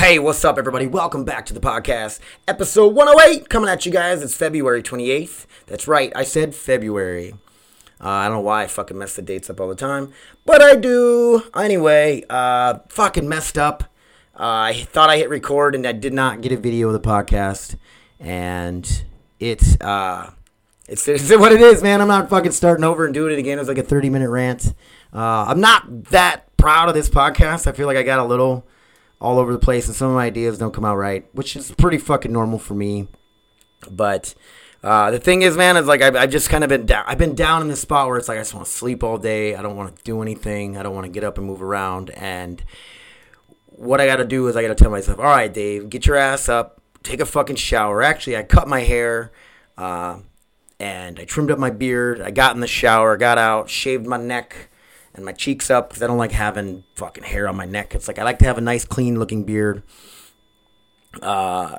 Hey, 0.00 0.18
what's 0.18 0.42
up, 0.46 0.56
everybody? 0.56 0.86
Welcome 0.86 1.24
back 1.24 1.44
to 1.44 1.52
the 1.52 1.60
podcast, 1.60 2.20
episode 2.48 2.94
108. 2.94 3.50
Coming 3.50 3.68
at 3.68 3.84
you 3.84 3.92
guys. 3.92 4.22
It's 4.22 4.34
February 4.34 4.82
28th. 4.82 5.44
That's 5.66 5.86
right, 5.86 6.10
I 6.16 6.24
said 6.24 6.54
February. 6.54 7.34
Uh, 8.02 8.08
I 8.08 8.24
don't 8.24 8.38
know 8.38 8.40
why 8.40 8.62
I 8.62 8.66
fucking 8.66 8.96
mess 8.96 9.14
the 9.14 9.20
dates 9.20 9.50
up 9.50 9.60
all 9.60 9.68
the 9.68 9.74
time, 9.74 10.10
but 10.46 10.62
I 10.62 10.76
do. 10.76 11.42
Anyway, 11.54 12.24
uh, 12.30 12.78
fucking 12.88 13.28
messed 13.28 13.58
up. 13.58 13.84
Uh, 14.34 14.72
I 14.72 14.86
thought 14.90 15.10
I 15.10 15.18
hit 15.18 15.28
record 15.28 15.74
and 15.74 15.86
I 15.86 15.92
did 15.92 16.14
not 16.14 16.40
get 16.40 16.50
a 16.50 16.56
video 16.56 16.86
of 16.86 16.94
the 16.94 17.00
podcast, 17.00 17.76
and 18.18 19.04
it's 19.38 19.78
uh, 19.82 20.30
it's, 20.88 21.06
it's 21.08 21.28
what 21.36 21.52
it 21.52 21.60
is, 21.60 21.82
man. 21.82 22.00
I'm 22.00 22.08
not 22.08 22.30
fucking 22.30 22.52
starting 22.52 22.84
over 22.84 23.04
and 23.04 23.12
doing 23.12 23.34
it 23.34 23.38
again. 23.38 23.58
It 23.58 23.60
was 23.60 23.68
like 23.68 23.76
a 23.76 23.82
30 23.82 24.08
minute 24.08 24.30
rant. 24.30 24.72
Uh, 25.12 25.44
I'm 25.46 25.60
not 25.60 26.04
that 26.04 26.56
proud 26.56 26.88
of 26.88 26.94
this 26.94 27.10
podcast. 27.10 27.66
I 27.66 27.72
feel 27.72 27.86
like 27.86 27.98
I 27.98 28.02
got 28.02 28.18
a 28.18 28.24
little 28.24 28.66
all 29.20 29.38
over 29.38 29.52
the 29.52 29.58
place, 29.58 29.86
and 29.86 29.94
some 29.94 30.08
of 30.08 30.14
my 30.14 30.26
ideas 30.26 30.58
don't 30.58 30.72
come 30.72 30.84
out 30.84 30.96
right, 30.96 31.26
which 31.32 31.56
is 31.56 31.70
pretty 31.72 31.98
fucking 31.98 32.32
normal 32.32 32.58
for 32.58 32.74
me. 32.74 33.08
But 33.90 34.34
uh, 34.82 35.10
the 35.10 35.18
thing 35.18 35.42
is, 35.42 35.56
man, 35.56 35.76
is 35.76 35.86
like 35.86 36.02
I've, 36.02 36.16
I've 36.16 36.30
just 36.30 36.48
kind 36.48 36.64
of 36.64 36.68
been 36.68 36.86
down. 36.86 37.04
I've 37.06 37.18
been 37.18 37.34
down 37.34 37.62
in 37.62 37.68
this 37.68 37.80
spot 37.80 38.08
where 38.08 38.16
it's 38.16 38.28
like 38.28 38.38
I 38.38 38.40
just 38.40 38.54
want 38.54 38.66
to 38.66 38.72
sleep 38.72 39.02
all 39.02 39.18
day. 39.18 39.54
I 39.54 39.62
don't 39.62 39.76
want 39.76 39.96
to 39.96 40.02
do 40.02 40.22
anything. 40.22 40.76
I 40.76 40.82
don't 40.82 40.94
want 40.94 41.04
to 41.04 41.12
get 41.12 41.24
up 41.24 41.38
and 41.38 41.46
move 41.46 41.62
around. 41.62 42.10
And 42.10 42.62
what 43.66 44.00
I 44.00 44.06
got 44.06 44.16
to 44.16 44.24
do 44.24 44.46
is 44.48 44.56
I 44.56 44.62
got 44.62 44.68
to 44.68 44.74
tell 44.74 44.90
myself, 44.90 45.18
all 45.18 45.24
right, 45.24 45.52
Dave, 45.52 45.90
get 45.90 46.06
your 46.06 46.16
ass 46.16 46.48
up, 46.48 46.80
take 47.02 47.20
a 47.20 47.26
fucking 47.26 47.56
shower. 47.56 48.02
Actually, 48.02 48.36
I 48.36 48.42
cut 48.42 48.68
my 48.68 48.80
hair. 48.80 49.32
Uh, 49.76 50.20
and 50.80 51.20
I 51.20 51.24
trimmed 51.24 51.50
up 51.50 51.58
my 51.58 51.70
beard. 51.70 52.22
I 52.22 52.30
got 52.30 52.54
in 52.54 52.60
the 52.60 52.66
shower, 52.66 53.16
got 53.18 53.36
out, 53.36 53.68
shaved 53.68 54.06
my 54.06 54.16
neck, 54.16 54.69
and 55.14 55.24
my 55.24 55.32
cheeks 55.32 55.70
up 55.70 55.88
because 55.88 56.02
I 56.02 56.06
don't 56.06 56.18
like 56.18 56.32
having 56.32 56.84
fucking 56.94 57.24
hair 57.24 57.48
on 57.48 57.56
my 57.56 57.66
neck. 57.66 57.94
It's 57.94 58.08
like 58.08 58.18
I 58.18 58.24
like 58.24 58.38
to 58.40 58.44
have 58.44 58.58
a 58.58 58.62
nice, 58.62 58.84
clean 58.84 59.18
looking 59.18 59.44
beard. 59.44 59.82
Uh, 61.20 61.78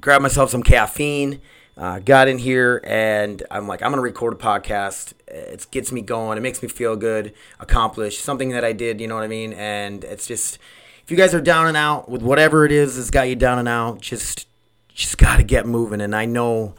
grab 0.00 0.22
myself 0.22 0.50
some 0.50 0.62
caffeine. 0.62 1.40
Uh, 1.74 1.98
got 2.00 2.28
in 2.28 2.36
here 2.36 2.82
and 2.86 3.42
I'm 3.50 3.66
like, 3.66 3.82
I'm 3.82 3.90
gonna 3.90 4.02
record 4.02 4.34
a 4.34 4.36
podcast. 4.36 5.14
It 5.26 5.66
gets 5.70 5.90
me 5.90 6.02
going. 6.02 6.36
It 6.36 6.42
makes 6.42 6.62
me 6.62 6.68
feel 6.68 6.96
good, 6.96 7.32
accomplished 7.58 8.20
something 8.20 8.50
that 8.50 8.64
I 8.64 8.72
did. 8.72 9.00
You 9.00 9.08
know 9.08 9.14
what 9.14 9.24
I 9.24 9.28
mean? 9.28 9.54
And 9.54 10.04
it's 10.04 10.26
just, 10.26 10.58
if 11.02 11.10
you 11.10 11.16
guys 11.16 11.34
are 11.34 11.40
down 11.40 11.66
and 11.66 11.76
out 11.76 12.10
with 12.10 12.22
whatever 12.22 12.66
it 12.66 12.72
is 12.72 12.96
that's 12.96 13.10
got 13.10 13.22
you 13.22 13.36
down 13.36 13.58
and 13.58 13.68
out, 13.68 14.02
just, 14.02 14.46
just 14.88 15.16
gotta 15.16 15.42
get 15.42 15.66
moving. 15.66 16.02
And 16.02 16.14
I 16.14 16.26
know, 16.26 16.74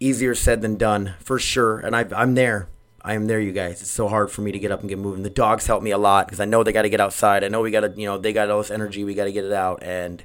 easier 0.00 0.34
said 0.34 0.60
than 0.62 0.76
done 0.76 1.14
for 1.20 1.38
sure. 1.38 1.78
And 1.78 1.94
i 1.94 2.04
I'm 2.14 2.34
there. 2.34 2.68
I 3.06 3.12
am 3.12 3.26
there, 3.26 3.38
you 3.38 3.52
guys. 3.52 3.82
It's 3.82 3.90
so 3.90 4.08
hard 4.08 4.30
for 4.30 4.40
me 4.40 4.50
to 4.50 4.58
get 4.58 4.72
up 4.72 4.80
and 4.80 4.88
get 4.88 4.98
moving. 4.98 5.22
The 5.22 5.30
dogs 5.30 5.66
help 5.66 5.82
me 5.82 5.90
a 5.90 5.98
lot 5.98 6.26
because 6.26 6.40
I 6.40 6.46
know 6.46 6.64
they 6.64 6.72
got 6.72 6.82
to 6.82 6.88
get 6.88 7.00
outside. 7.00 7.44
I 7.44 7.48
know 7.48 7.60
we 7.60 7.70
got 7.70 7.80
to, 7.80 7.92
you 7.94 8.06
know, 8.06 8.16
they 8.16 8.32
got 8.32 8.50
all 8.50 8.58
this 8.58 8.70
energy. 8.70 9.04
We 9.04 9.14
got 9.14 9.24
to 9.24 9.32
get 9.32 9.44
it 9.44 9.52
out 9.52 9.82
and 9.82 10.24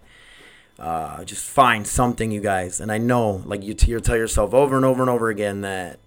uh, 0.79 1.25
just 1.25 1.43
find 1.43 1.85
something, 1.85 2.31
you 2.31 2.39
guys. 2.39 2.79
And 2.79 2.89
I 2.89 2.97
know, 2.97 3.43
like 3.45 3.63
you, 3.63 3.75
you 3.85 3.99
tell 3.99 4.15
yourself 4.15 4.53
over 4.53 4.77
and 4.77 4.85
over 4.85 5.01
and 5.01 5.09
over 5.09 5.29
again 5.29 5.59
that 5.61 5.99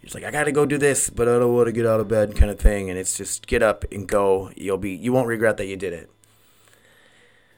you're 0.00 0.06
just 0.06 0.14
like, 0.14 0.24
I 0.24 0.30
got 0.30 0.44
to 0.44 0.52
go 0.52 0.64
do 0.64 0.78
this, 0.78 1.10
but 1.10 1.28
I 1.28 1.38
don't 1.38 1.54
want 1.54 1.66
to 1.66 1.72
get 1.72 1.84
out 1.84 2.00
of 2.00 2.08
bed, 2.08 2.34
kind 2.34 2.50
of 2.50 2.58
thing. 2.58 2.88
And 2.88 2.98
it's 2.98 3.18
just 3.18 3.46
get 3.46 3.62
up 3.62 3.84
and 3.92 4.08
go. 4.08 4.50
You'll 4.56 4.78
be, 4.78 4.92
you 4.92 5.12
won't 5.12 5.28
regret 5.28 5.58
that 5.58 5.66
you 5.66 5.76
did 5.76 5.92
it. 5.92 6.10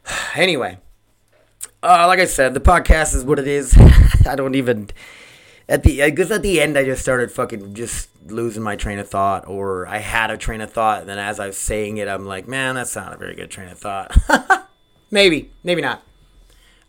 anyway, 0.34 0.78
uh, 1.80 2.08
like 2.08 2.18
I 2.18 2.24
said, 2.24 2.54
the 2.54 2.60
podcast 2.60 3.14
is 3.14 3.24
what 3.24 3.38
it 3.38 3.46
is. 3.46 3.78
I 4.26 4.34
don't 4.34 4.56
even 4.56 4.88
at 5.72 5.84
the 5.84 6.02
because 6.02 6.30
at 6.30 6.42
the 6.42 6.60
end 6.60 6.76
I 6.76 6.84
just 6.84 7.00
started 7.00 7.32
fucking 7.32 7.72
just 7.72 8.10
losing 8.26 8.62
my 8.62 8.76
train 8.76 8.98
of 8.98 9.08
thought, 9.08 9.48
or 9.48 9.86
I 9.88 9.98
had 9.98 10.30
a 10.30 10.36
train 10.36 10.60
of 10.60 10.70
thought, 10.70 11.00
and 11.00 11.08
then 11.08 11.18
as 11.18 11.40
I 11.40 11.46
was 11.46 11.56
saying 11.56 11.96
it, 11.96 12.08
I'm 12.08 12.26
like, 12.26 12.46
man, 12.46 12.74
that's 12.74 12.94
not 12.94 13.14
a 13.14 13.16
very 13.16 13.34
good 13.34 13.50
train 13.50 13.68
of 13.68 13.78
thought. 13.78 14.14
maybe, 15.10 15.50
maybe 15.64 15.80
not. 15.80 16.02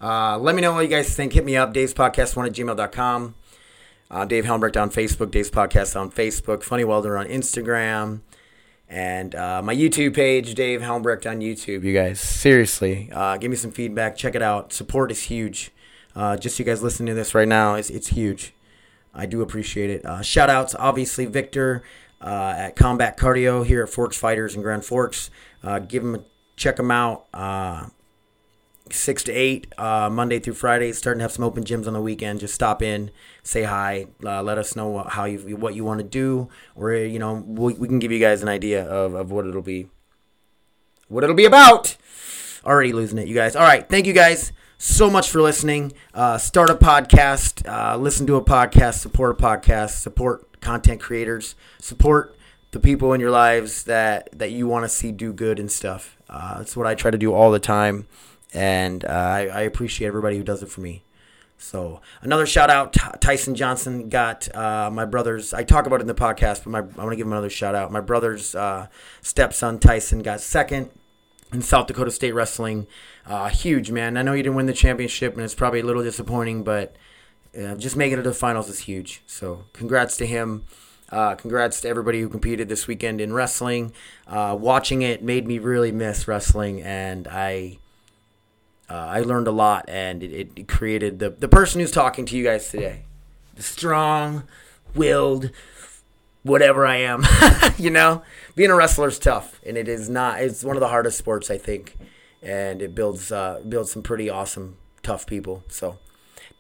Uh, 0.02 0.38
let 0.38 0.54
me 0.54 0.62
know 0.62 0.74
what 0.74 0.82
you 0.82 0.90
guys 0.90 1.16
think. 1.16 1.32
Hit 1.32 1.46
me 1.46 1.56
up, 1.56 1.72
Dave's 1.72 1.94
Podcast 1.94 2.36
one 2.36 2.46
at 2.46 2.52
gmail.com. 2.52 3.36
Uh, 4.12 4.26
Dave 4.26 4.44
Helmbrecht 4.44 4.80
on 4.80 4.90
Facebook, 4.92 5.32
Dave's 5.32 5.50
Podcast 5.50 6.00
on 6.00 6.12
Facebook, 6.12 6.62
Funny 6.62 6.84
Welder 6.84 7.18
on 7.18 7.26
Instagram, 7.28 8.20
and 8.90 9.34
uh, 9.34 9.62
my 9.64 9.74
YouTube 9.74 10.14
page, 10.14 10.56
Dave 10.56 10.82
Helmbrecht 10.82 11.26
on 11.26 11.40
YouTube. 11.40 11.84
You 11.84 11.94
guys, 11.94 12.20
seriously, 12.20 13.10
uh, 13.14 13.38
give 13.38 13.50
me 13.50 13.56
some 13.56 13.72
feedback. 13.72 14.18
Check 14.18 14.36
it 14.36 14.42
out. 14.42 14.74
Support 14.74 15.10
is 15.10 15.24
huge. 15.24 15.72
Uh, 16.16 16.36
just 16.36 16.58
so 16.58 16.62
you 16.62 16.66
guys 16.66 16.84
listening 16.84 17.08
to 17.08 17.14
this 17.14 17.34
right 17.34 17.48
now, 17.48 17.76
it's, 17.76 17.90
it's 17.90 18.10
huge. 18.10 18.54
I 19.14 19.26
do 19.26 19.42
appreciate 19.42 19.90
it. 19.90 20.06
Uh, 20.06 20.22
shout 20.22 20.50
outs, 20.50 20.76
obviously, 20.78 21.26
Victor 21.26 21.84
uh, 22.22 22.54
at 22.58 22.76
Combat 22.76 23.18
Cardio 23.18 23.66
here 23.66 23.84
at 23.84 23.90
Forks 23.90 24.18
Fighters 24.18 24.56
in 24.56 24.62
Grand 24.62 24.86
Forks. 24.86 25.30
Uh, 25.64 25.80
give 25.80 26.04
him 26.04 26.16
a 26.16 26.24
check 26.56 26.80
him 26.80 26.92
out. 26.92 27.26
Uh, 27.34 27.88
six 28.92 29.24
to 29.24 29.32
eight, 29.32 29.68
uh, 29.78 30.10
Monday 30.10 30.40
through 30.40 30.54
Friday. 30.54 30.92
Starting 30.94 31.20
to 31.20 31.24
have 31.24 31.32
some 31.32 31.44
open 31.46 31.64
gyms 31.64 31.88
on 31.88 31.94
the 31.94 32.02
weekend. 32.02 32.40
Just 32.40 32.56
stop 32.56 32.82
in, 32.82 33.12
say 33.44 33.64
hi, 33.64 34.08
uh, 34.24 34.42
let 34.42 34.58
us 34.58 34.76
know 34.76 35.04
how 35.04 35.26
you 35.26 35.58
what 35.58 35.76
you 35.76 35.84
want 35.84 36.00
to 36.00 36.06
do, 36.06 36.50
or 36.76 36.94
you 36.94 37.20
know 37.20 37.44
we, 37.46 37.74
we 37.74 37.88
can 37.88 38.00
give 38.00 38.12
you 38.12 38.20
guys 38.20 38.42
an 38.42 38.50
idea 38.50 38.84
of, 38.86 39.14
of 39.14 39.32
what 39.32 39.46
it'll 39.46 39.62
be, 39.62 39.90
what 41.08 41.24
it'll 41.24 41.36
be 41.36 41.46
about. 41.46 41.98
Already 42.66 42.94
losing 42.94 43.20
it, 43.20 43.28
you 43.28 43.36
guys. 43.36 43.56
All 43.56 43.64
right, 43.64 43.88
thank 43.88 44.08
you 44.08 44.14
guys 44.14 44.54
so 44.84 45.10
much 45.10 45.30
for 45.30 45.42
listening. 45.42 45.94
Uh, 46.14 46.38
start 46.38 46.70
a 46.70 46.76
podcast, 46.76 47.66
uh, 47.66 47.96
listen 47.96 48.28
to 48.28 48.36
a 48.36 48.44
podcast, 48.44 48.96
support 48.96 49.40
a 49.40 49.42
podcast, 49.42 49.92
support 49.92 50.60
content 50.60 51.00
creators, 51.00 51.56
support 51.80 52.36
the 52.72 52.82
people 52.82 53.14
in 53.14 53.22
your 53.22 53.32
lives 53.32 53.86
that, 53.86 54.28
that 54.38 54.52
you 54.52 54.68
want 54.68 54.84
to 54.84 54.90
see 54.90 55.14
do 55.14 55.32
good 55.32 55.58
and 55.58 55.72
stuff. 55.72 56.18
Uh, 56.28 56.58
that's 56.58 56.76
what 56.76 56.86
I 56.86 56.96
try 56.96 57.12
to 57.12 57.18
do 57.18 57.34
all 57.34 57.50
the 57.50 57.60
time. 57.60 58.08
And 58.54 59.06
uh, 59.06 59.08
I, 59.08 59.40
I, 59.48 59.62
appreciate 59.62 60.08
everybody 60.08 60.38
who 60.38 60.44
does 60.44 60.62
it 60.62 60.70
for 60.70 60.82
me. 60.82 61.04
So 61.58 62.02
another 62.22 62.46
shout 62.46 62.70
out, 62.70 62.94
Tyson 63.22 63.56
Johnson 63.56 64.10
got 64.10 64.54
uh, 64.54 64.92
my 64.92 65.06
brother's. 65.06 65.54
I 65.54 65.64
talk 65.64 65.88
about 65.88 66.02
it 66.02 66.02
in 66.02 66.08
the 66.08 66.14
podcast, 66.14 66.66
but 66.66 66.72
my, 66.72 66.80
I 66.80 67.04
want 67.04 67.12
to 67.12 67.16
give 67.16 67.26
him 67.26 67.32
another 67.32 67.50
shout 67.50 67.74
out. 67.74 67.90
My 67.90 68.02
brother's 68.02 68.54
uh, 68.54 68.88
stepson 69.22 69.80
Tyson 69.80 70.20
got 70.20 70.42
second 70.42 70.90
in 71.54 71.62
South 71.62 71.88
Dakota 71.88 72.12
State 72.12 72.34
Wrestling. 72.34 72.88
Uh, 73.26 73.50
huge, 73.50 73.92
man. 73.92 74.18
I 74.18 74.22
know 74.22 74.34
you 74.34 74.44
didn't 74.44 74.56
win 74.56 74.66
the 74.66 74.74
championship, 74.74 75.34
and 75.34 75.44
it's 75.44 75.56
probably 75.56 75.80
a 75.80 75.86
little 75.86 76.04
disappointing, 76.04 76.64
but 76.64 76.96
uh, 77.58 77.76
just 77.76 77.96
making 77.96 78.20
it 78.20 78.24
to 78.24 78.30
the 78.30 78.36
finals 78.36 78.70
is 78.70 78.80
huge. 78.80 79.22
So, 79.28 79.66
congrats 79.74 80.18
to 80.18 80.26
him. 80.26 80.66
Uh, 81.10 81.36
congrats 81.36 81.80
to 81.82 81.88
everybody 81.88 82.20
who 82.20 82.28
competed 82.28 82.70
this 82.70 82.88
weekend 82.88 83.22
in 83.22 83.34
wrestling. 83.34 83.94
Uh, 84.28 84.58
watching 84.60 85.04
it 85.04 85.22
made 85.22 85.48
me 85.48 85.60
really 85.60 85.92
miss 85.92 86.28
wrestling, 86.28 86.82
and 86.82 87.28
I 87.28 87.78
uh, 88.90 88.96
I 88.96 89.20
learned 89.22 89.48
a 89.48 89.52
lot, 89.52 89.86
and 89.88 90.24
it, 90.24 90.50
it 90.56 90.68
created 90.68 91.20
the 91.20 91.30
the 91.30 91.48
person 91.48 91.82
who's 91.82 91.92
talking 91.92 92.26
to 92.26 92.36
you 92.36 92.44
guys 92.44 92.70
today, 92.70 93.04
the 93.56 93.62
strong 93.62 94.44
willed 94.96 95.52
whatever 96.44 96.86
I 96.86 96.98
am. 96.98 97.24
you 97.78 97.90
know, 97.90 98.22
being 98.56 98.70
a 98.70 98.76
wrestler 98.76 99.08
is 99.08 99.20
tough, 99.20 99.60
and 99.66 99.78
it 99.78 99.88
is 99.88 100.10
not. 100.10 100.42
It's 100.42 100.64
one 100.64 100.76
of 100.76 100.82
the 100.82 100.90
hardest 100.90 101.18
sports 101.18 101.50
I 101.50 101.58
think, 101.58 101.98
and 102.42 102.82
it 102.82 102.94
builds 102.94 103.32
uh, 103.32 103.62
builds 103.68 103.92
some 103.92 104.04
pretty 104.04 104.30
awesome, 104.30 104.78
tough 105.02 105.26
people. 105.26 105.64
So, 105.68 105.98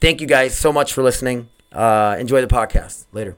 thank 0.01 0.21
you 0.21 0.27
guys 0.27 0.57
so 0.57 0.73
much 0.73 0.93
for 0.93 1.03
listening. 1.03 1.49
Uh, 1.71 2.15
enjoy 2.19 2.41
the 2.41 2.47
podcast. 2.47 3.05
Later. 3.11 3.37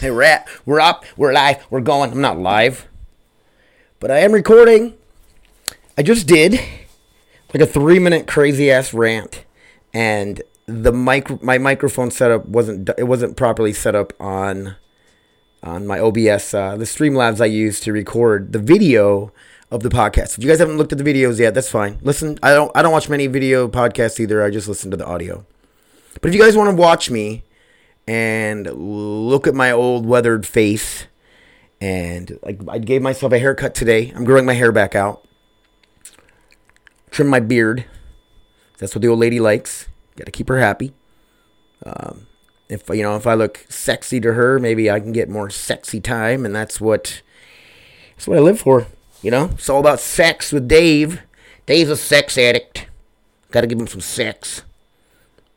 Hey, 0.00 0.10
we're 0.10 0.22
at, 0.24 0.48
we're 0.66 0.80
up, 0.80 1.04
we're 1.16 1.32
live, 1.32 1.64
we're 1.70 1.80
going. 1.80 2.10
I'm 2.10 2.20
not 2.20 2.36
live, 2.36 2.88
but 4.00 4.10
I 4.10 4.18
am 4.18 4.32
recording. 4.32 4.98
I 5.96 6.02
just 6.02 6.26
did 6.26 6.58
like 7.54 7.62
a 7.62 7.66
three 7.66 8.00
minute 8.00 8.26
crazy 8.26 8.72
ass 8.72 8.92
rant, 8.92 9.44
and 9.92 10.42
the 10.66 10.92
mic, 10.92 11.40
my 11.42 11.58
microphone 11.58 12.10
setup 12.10 12.44
wasn't 12.46 12.90
it 12.98 13.04
wasn't 13.04 13.36
properly 13.36 13.72
set 13.72 13.94
up 13.94 14.12
on 14.20 14.74
on 15.62 15.86
my 15.86 16.00
OBS, 16.00 16.52
uh, 16.52 16.76
the 16.76 16.84
Streamlabs 16.84 17.40
I 17.40 17.46
use 17.46 17.78
to 17.80 17.92
record 17.92 18.52
the 18.52 18.58
video 18.58 19.32
of 19.70 19.84
the 19.84 19.90
podcast. 19.90 20.36
If 20.36 20.44
you 20.44 20.50
guys 20.50 20.58
haven't 20.58 20.76
looked 20.76 20.92
at 20.92 20.98
the 20.98 21.04
videos 21.04 21.38
yet, 21.38 21.54
that's 21.54 21.70
fine. 21.70 21.98
Listen, 22.02 22.36
I 22.42 22.52
don't 22.52 22.72
I 22.74 22.82
don't 22.82 22.92
watch 22.92 23.08
many 23.08 23.28
video 23.28 23.68
podcasts 23.68 24.18
either. 24.18 24.42
I 24.42 24.50
just 24.50 24.66
listen 24.66 24.90
to 24.90 24.96
the 24.96 25.06
audio. 25.06 25.46
But 26.20 26.28
if 26.28 26.34
you 26.34 26.42
guys 26.42 26.56
want 26.56 26.68
to 26.70 26.76
watch 26.76 27.10
me 27.10 27.44
and 28.06 28.66
look 28.66 29.46
at 29.46 29.54
my 29.54 29.70
old 29.70 30.06
weathered 30.06 30.46
face 30.46 31.06
and 31.80 32.38
like 32.42 32.60
I 32.68 32.78
gave 32.78 33.02
myself 33.02 33.32
a 33.32 33.38
haircut 33.38 33.74
today. 33.74 34.12
I'm 34.14 34.24
growing 34.24 34.46
my 34.46 34.54
hair 34.54 34.72
back 34.72 34.94
out. 34.94 35.26
Trim 37.10 37.28
my 37.28 37.40
beard. 37.40 37.84
That's 38.78 38.94
what 38.94 39.02
the 39.02 39.08
old 39.08 39.20
lady 39.20 39.38
likes. 39.38 39.88
Got 40.16 40.24
to 40.24 40.32
keep 40.32 40.48
her 40.48 40.58
happy. 40.58 40.94
Um, 41.84 42.26
if 42.68 42.88
you 42.88 43.02
know, 43.02 43.16
if 43.16 43.26
I 43.26 43.34
look 43.34 43.66
sexy 43.68 44.20
to 44.20 44.32
her, 44.32 44.58
maybe 44.58 44.90
I 44.90 44.98
can 44.98 45.12
get 45.12 45.28
more 45.28 45.50
sexy 45.50 46.00
time, 46.00 46.46
and 46.46 46.54
that's 46.54 46.80
what 46.80 47.22
that's 48.16 48.26
what 48.26 48.38
I 48.38 48.40
live 48.40 48.60
for. 48.60 48.86
You 49.22 49.30
know, 49.30 49.50
it's 49.52 49.68
all 49.68 49.80
about 49.80 50.00
sex 50.00 50.52
with 50.52 50.66
Dave. 50.66 51.20
Dave's 51.66 51.90
a 51.90 51.96
sex 51.96 52.36
addict. 52.38 52.88
Got 53.50 53.62
to 53.62 53.66
give 53.66 53.78
him 53.78 53.86
some 53.86 54.00
sex. 54.00 54.62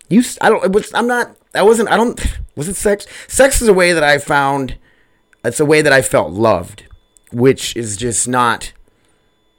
You, 0.10 0.24
I 0.42 0.50
don't. 0.50 0.64
It 0.64 0.72
was, 0.74 0.94
I'm 0.94 1.08
not. 1.08 1.36
I 1.58 1.64
wasn't. 1.64 1.90
I 1.90 1.98
don't. 1.98 2.20
Was 2.56 2.68
it 2.68 2.76
sex? 2.76 3.06
Sex 3.28 3.62
is 3.62 3.68
a 3.68 3.74
way 3.74 3.94
that 3.94 4.04
I 4.04 4.18
found. 4.18 4.78
It's 5.44 5.60
a 5.60 5.66
way 5.66 5.82
that 5.82 5.94
I 5.94 6.02
felt 6.02 6.32
loved, 6.32 6.84
which 7.32 7.76
is 7.76 7.98
just 7.98 8.28
not. 8.28 8.74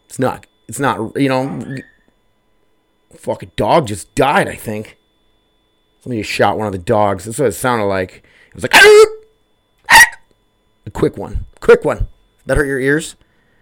It's 0.07 0.19
not. 0.19 0.47
It's 0.69 0.79
not. 0.79 1.19
You 1.21 1.29
know. 1.29 1.77
fuck 3.17 3.43
a 3.43 3.47
dog 3.47 3.87
just 3.87 4.15
died. 4.15 4.49
I 4.49 4.57
think. 4.57 4.99
Somebody 6.01 6.23
just 6.23 6.33
shot 6.33 6.59
one 6.59 6.67
of 6.67 6.73
the 6.73 6.79
dogs. 6.79 7.25
That's 7.25 7.39
what 7.39 7.49
it 7.49 7.53
sounded 7.53 7.87
like. 7.87 8.23
It 8.49 8.55
was 8.55 8.65
like 8.65 8.75
ah! 8.75 10.05
a 10.87 10.91
quick 10.91 11.17
one. 11.17 11.47
Quick 11.61 11.85
one. 11.85 12.09
That 12.47 12.57
hurt 12.57 12.67
your 12.67 12.81
ears? 12.81 13.17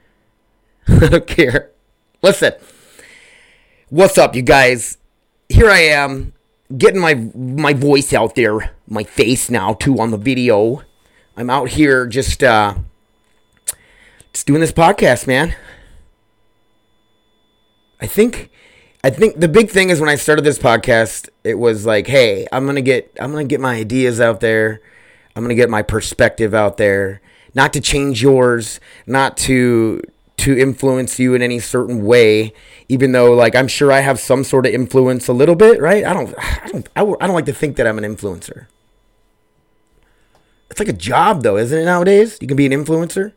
I 0.89 1.09
don't 1.09 1.27
care. 1.27 1.73
Listen. 2.23 2.53
What's 3.89 4.19
up, 4.19 4.35
you 4.35 4.43
guys? 4.43 4.99
Here 5.49 5.71
I 5.71 5.79
am, 5.79 6.33
getting 6.77 7.01
my 7.01 7.15
my 7.35 7.73
voice 7.73 8.13
out 8.13 8.35
there, 8.35 8.73
my 8.89 9.05
face 9.05 9.51
now 9.51 9.75
too 9.75 9.99
on 9.99 10.11
the 10.11 10.17
video. 10.17 10.83
I'm 11.37 11.51
out 11.51 11.71
here 11.71 12.07
just 12.07 12.43
uh 12.43 12.75
just 14.33 14.47
doing 14.47 14.61
this 14.61 14.73
podcast, 14.73 15.27
man. 15.27 15.55
I 18.01 18.07
think 18.07 18.51
I 19.05 19.11
think 19.11 19.39
the 19.39 19.49
big 19.49 19.71
thing 19.71 19.91
is 19.91 20.01
when 20.01 20.09
I 20.09 20.17
started 20.17 20.43
this 20.43 20.59
podcast, 20.59 21.29
it 21.45 21.55
was 21.55 21.87
like, 21.87 22.07
hey, 22.07 22.47
I'm 22.51 22.67
gonna 22.67 22.83
get 22.83 23.17
I'm 23.21 23.31
gonna 23.31 23.45
get 23.45 23.61
my 23.61 23.77
ideas 23.77 24.21
out 24.21 24.41
there. 24.41 24.81
I'm 25.35 25.43
gonna 25.43 25.55
get 25.55 25.71
my 25.71 25.83
perspective 25.83 26.55
out 26.55 26.77
there. 26.77 27.21
Not 27.55 27.73
to 27.73 27.81
change 27.81 28.23
yours, 28.23 28.81
not 29.07 29.37
to 29.39 30.03
to 30.47 30.57
influence 30.57 31.19
you 31.19 31.35
in 31.35 31.43
any 31.43 31.59
certain 31.59 32.05
way, 32.05 32.53
even 32.89 33.11
though 33.11 33.33
like 33.33 33.57
I'm 33.57 33.67
sure 33.67 33.91
I 33.91 33.99
have 33.99 34.21
some 34.21 34.45
sort 34.45 34.65
of 34.65 34.73
influence 34.73 35.27
a 35.27 35.33
little 35.33 35.57
bit, 35.57 35.81
right? 35.81 36.05
I 36.07 36.13
don't 36.13 36.33
I 36.39 36.69
don't 36.69 36.89
I 36.97 37.27
don't 37.27 37.35
like 37.35 37.47
to 37.47 37.53
think 37.53 37.77
that 37.77 37.87
I'm 37.87 37.99
an 37.99 38.05
influencer. 38.05 38.69
It's 40.71 40.79
like 40.79 40.89
a 40.89 40.93
job 40.93 41.43
though, 41.43 41.57
isn't 41.57 41.77
it 41.77 41.85
nowadays? 41.85 42.39
You 42.41 42.47
can 42.47 42.57
be 42.57 42.65
an 42.65 42.71
influencer. 42.71 43.33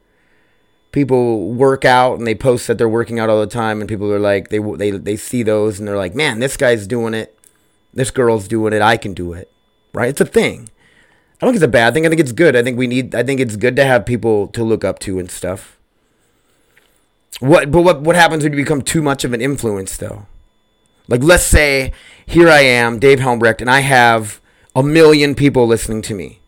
People 0.92 1.52
work 1.52 1.84
out 1.84 2.20
and 2.20 2.28
they 2.28 2.36
post 2.36 2.68
that 2.68 2.78
they're 2.78 2.88
working 2.88 3.20
out 3.20 3.28
all 3.28 3.40
the 3.40 3.48
time 3.48 3.80
and 3.80 3.90
people 3.90 4.14
are 4.14 4.20
like 4.20 4.50
they 4.50 4.60
they 4.60 4.92
they 4.92 5.16
see 5.16 5.42
those 5.42 5.80
and 5.80 5.88
they're 5.88 5.98
like 5.98 6.14
man 6.14 6.38
this 6.38 6.58
guy's 6.58 6.86
doing 6.86 7.16
it. 7.16 7.36
This 7.92 8.12
girl's 8.12 8.48
doing 8.48 8.72
it. 8.72 8.84
I 8.84 8.98
can 8.98 9.16
do 9.16 9.34
it. 9.34 9.52
Right? 9.96 10.10
It's 10.10 10.22
a 10.22 10.26
thing. 10.26 10.70
I 11.42 11.46
don't 11.46 11.54
think 11.54 11.64
it's 11.64 11.70
a 11.70 11.70
bad 11.70 11.96
thing. 11.96 12.06
I 12.06 12.10
think 12.10 12.22
it's 12.22 12.34
good. 12.34 12.56
I 12.56 12.62
think 12.62 12.78
we 12.78 12.86
need 12.86 13.16
i 13.16 13.24
think 13.24 13.40
it's 13.40 13.56
good 13.56 13.76
to 13.78 13.84
have 13.84 14.06
people 14.06 14.48
to 14.50 14.64
look 14.64 14.84
up 14.84 15.00
to 15.00 15.18
and 15.18 15.32
stuff 15.32 15.79
what 17.40 17.72
but 17.72 17.82
what 17.82 18.02
what 18.02 18.16
happens 18.16 18.44
when 18.44 18.54
you 18.54 18.58
become 18.58 18.82
too 18.82 19.02
much 19.02 19.24
of 19.24 19.34
an 19.34 19.42
influence 19.42 19.98
though 19.98 20.26
like 21.08 21.24
let's 21.24 21.44
say 21.44 21.92
here 22.26 22.50
i 22.50 22.60
am 22.60 23.00
dave 23.00 23.20
helmbrecht 23.20 23.62
and 23.62 23.70
i 23.70 23.80
have 23.80 24.42
a 24.76 24.84
million 24.84 25.36
people 25.36 25.66
listening 25.66 26.02
to 26.02 26.14
me 26.14 26.40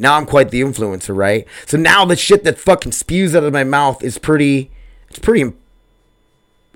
now 0.00 0.16
I'm 0.16 0.24
quite 0.24 0.50
the 0.50 0.62
influencer, 0.62 1.14
right? 1.14 1.46
So 1.66 1.76
now 1.76 2.06
the 2.06 2.16
shit 2.16 2.42
that 2.44 2.58
fucking 2.58 2.92
spews 2.92 3.36
out 3.36 3.44
of 3.44 3.52
my 3.52 3.64
mouth 3.64 4.02
is 4.02 4.16
pretty, 4.16 4.70
it's 5.10 5.18
pretty, 5.18 5.52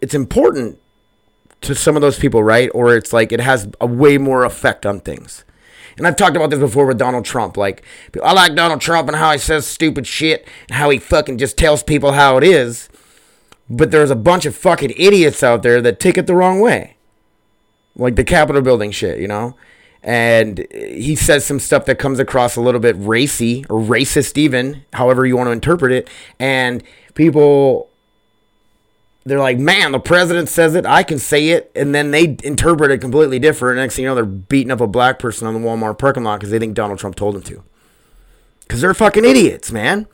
it's 0.03 0.15
important 0.15 0.79
to 1.63 1.75
some 1.75 1.97
of 1.97 2.03
those 2.03 2.19
people, 2.19 2.43
right? 2.43 2.71
Or 2.75 2.95
it's 2.95 3.15
like 3.15 3.33
it 3.33 3.41
has 3.41 3.67
a 3.81 3.87
way 3.87 4.19
more 4.19 4.45
effect 4.45 4.85
on 4.85 5.01
things. 5.01 5.45
And 5.97 6.07
I've 6.07 6.17
talked 6.17 6.37
about 6.37 6.51
this 6.51 6.59
before 6.59 6.85
with 6.85 6.99
Donald 6.99 7.25
Trump. 7.25 7.57
Like, 7.57 7.83
I 8.23 8.35
like 8.35 8.55
Donald 8.55 8.83
Trump 8.83 9.09
and 9.09 9.17
how 9.17 9.33
he 9.33 9.39
says 9.39 9.67
stupid 9.67 10.07
shit 10.07 10.47
and 10.69 10.77
how 10.77 10.91
he 10.91 10.99
fucking 10.99 11.39
just 11.39 11.57
tells 11.57 11.83
people 11.83 12.13
how 12.13 12.37
it 12.37 12.45
is. 12.45 12.91
But 13.69 13.91
there's 13.91 14.11
a 14.11 14.17
bunch 14.17 14.47
of 14.47 14.55
fucking 14.55 14.93
idiots 14.97 15.43
out 15.43 15.63
there 15.63 15.81
that 15.81 16.01
take 16.01 16.19
it 16.19 16.27
the 16.27 16.35
wrong 16.35 16.61
way. 16.61 16.97
Like 17.97 18.17
the 18.17 18.25
Capitol 18.25 18.61
building 18.61 18.91
shit, 18.91 19.19
you 19.19 19.29
know? 19.29 19.55
and 20.05 20.67
he 20.71 21.17
says 21.17 21.47
some 21.47 21.59
stuff 21.59 21.87
that 21.87 21.99
comes 21.99 22.19
across 22.19 22.57
a 22.57 22.61
little 22.61 22.79
bit 22.79 22.95
racy 22.99 23.65
or 23.71 23.81
racist 23.81 24.37
even 24.37 24.85
however 24.93 25.25
you 25.25 25.35
want 25.35 25.49
to 25.49 25.53
interpret 25.53 25.93
it. 25.93 26.09
And 26.39 26.85
people 27.15 27.89
they're 29.25 29.39
like 29.39 29.59
man 29.59 29.93
the 29.93 29.99
president 29.99 30.51
says 30.51 30.75
it 30.75 30.85
i 30.85 31.03
can 31.03 31.19
say 31.19 31.49
it. 31.49 31.73
And 31.75 31.95
then 31.95 32.11
they 32.11 32.37
interpret 32.45 32.91
it 32.91 32.99
completely 32.99 33.39
different. 33.39 33.79
Next 33.79 33.97
thing 33.97 34.03
you 34.03 34.11
know 34.11 34.15
they're 34.15 34.27
beating 34.27 34.71
up 34.71 34.83
a 34.83 34.87
black 34.87 35.19
person 35.19 35.49
on 35.49 35.55
the 35.55 35.61
walmart 35.61 35.99
parking 35.99 36.23
lot 36.23 36.39
because 36.39 36.51
they 36.51 36.59
think 36.59 36.75
donald 36.75 36.99
trump 36.99 37.17
told 37.17 37.35
them 37.35 37.43
to. 37.45 37.63
Because 38.61 38.83
they're 38.83 38.93
fucking 38.93 39.25
idiots 39.25 39.73
man 39.73 40.07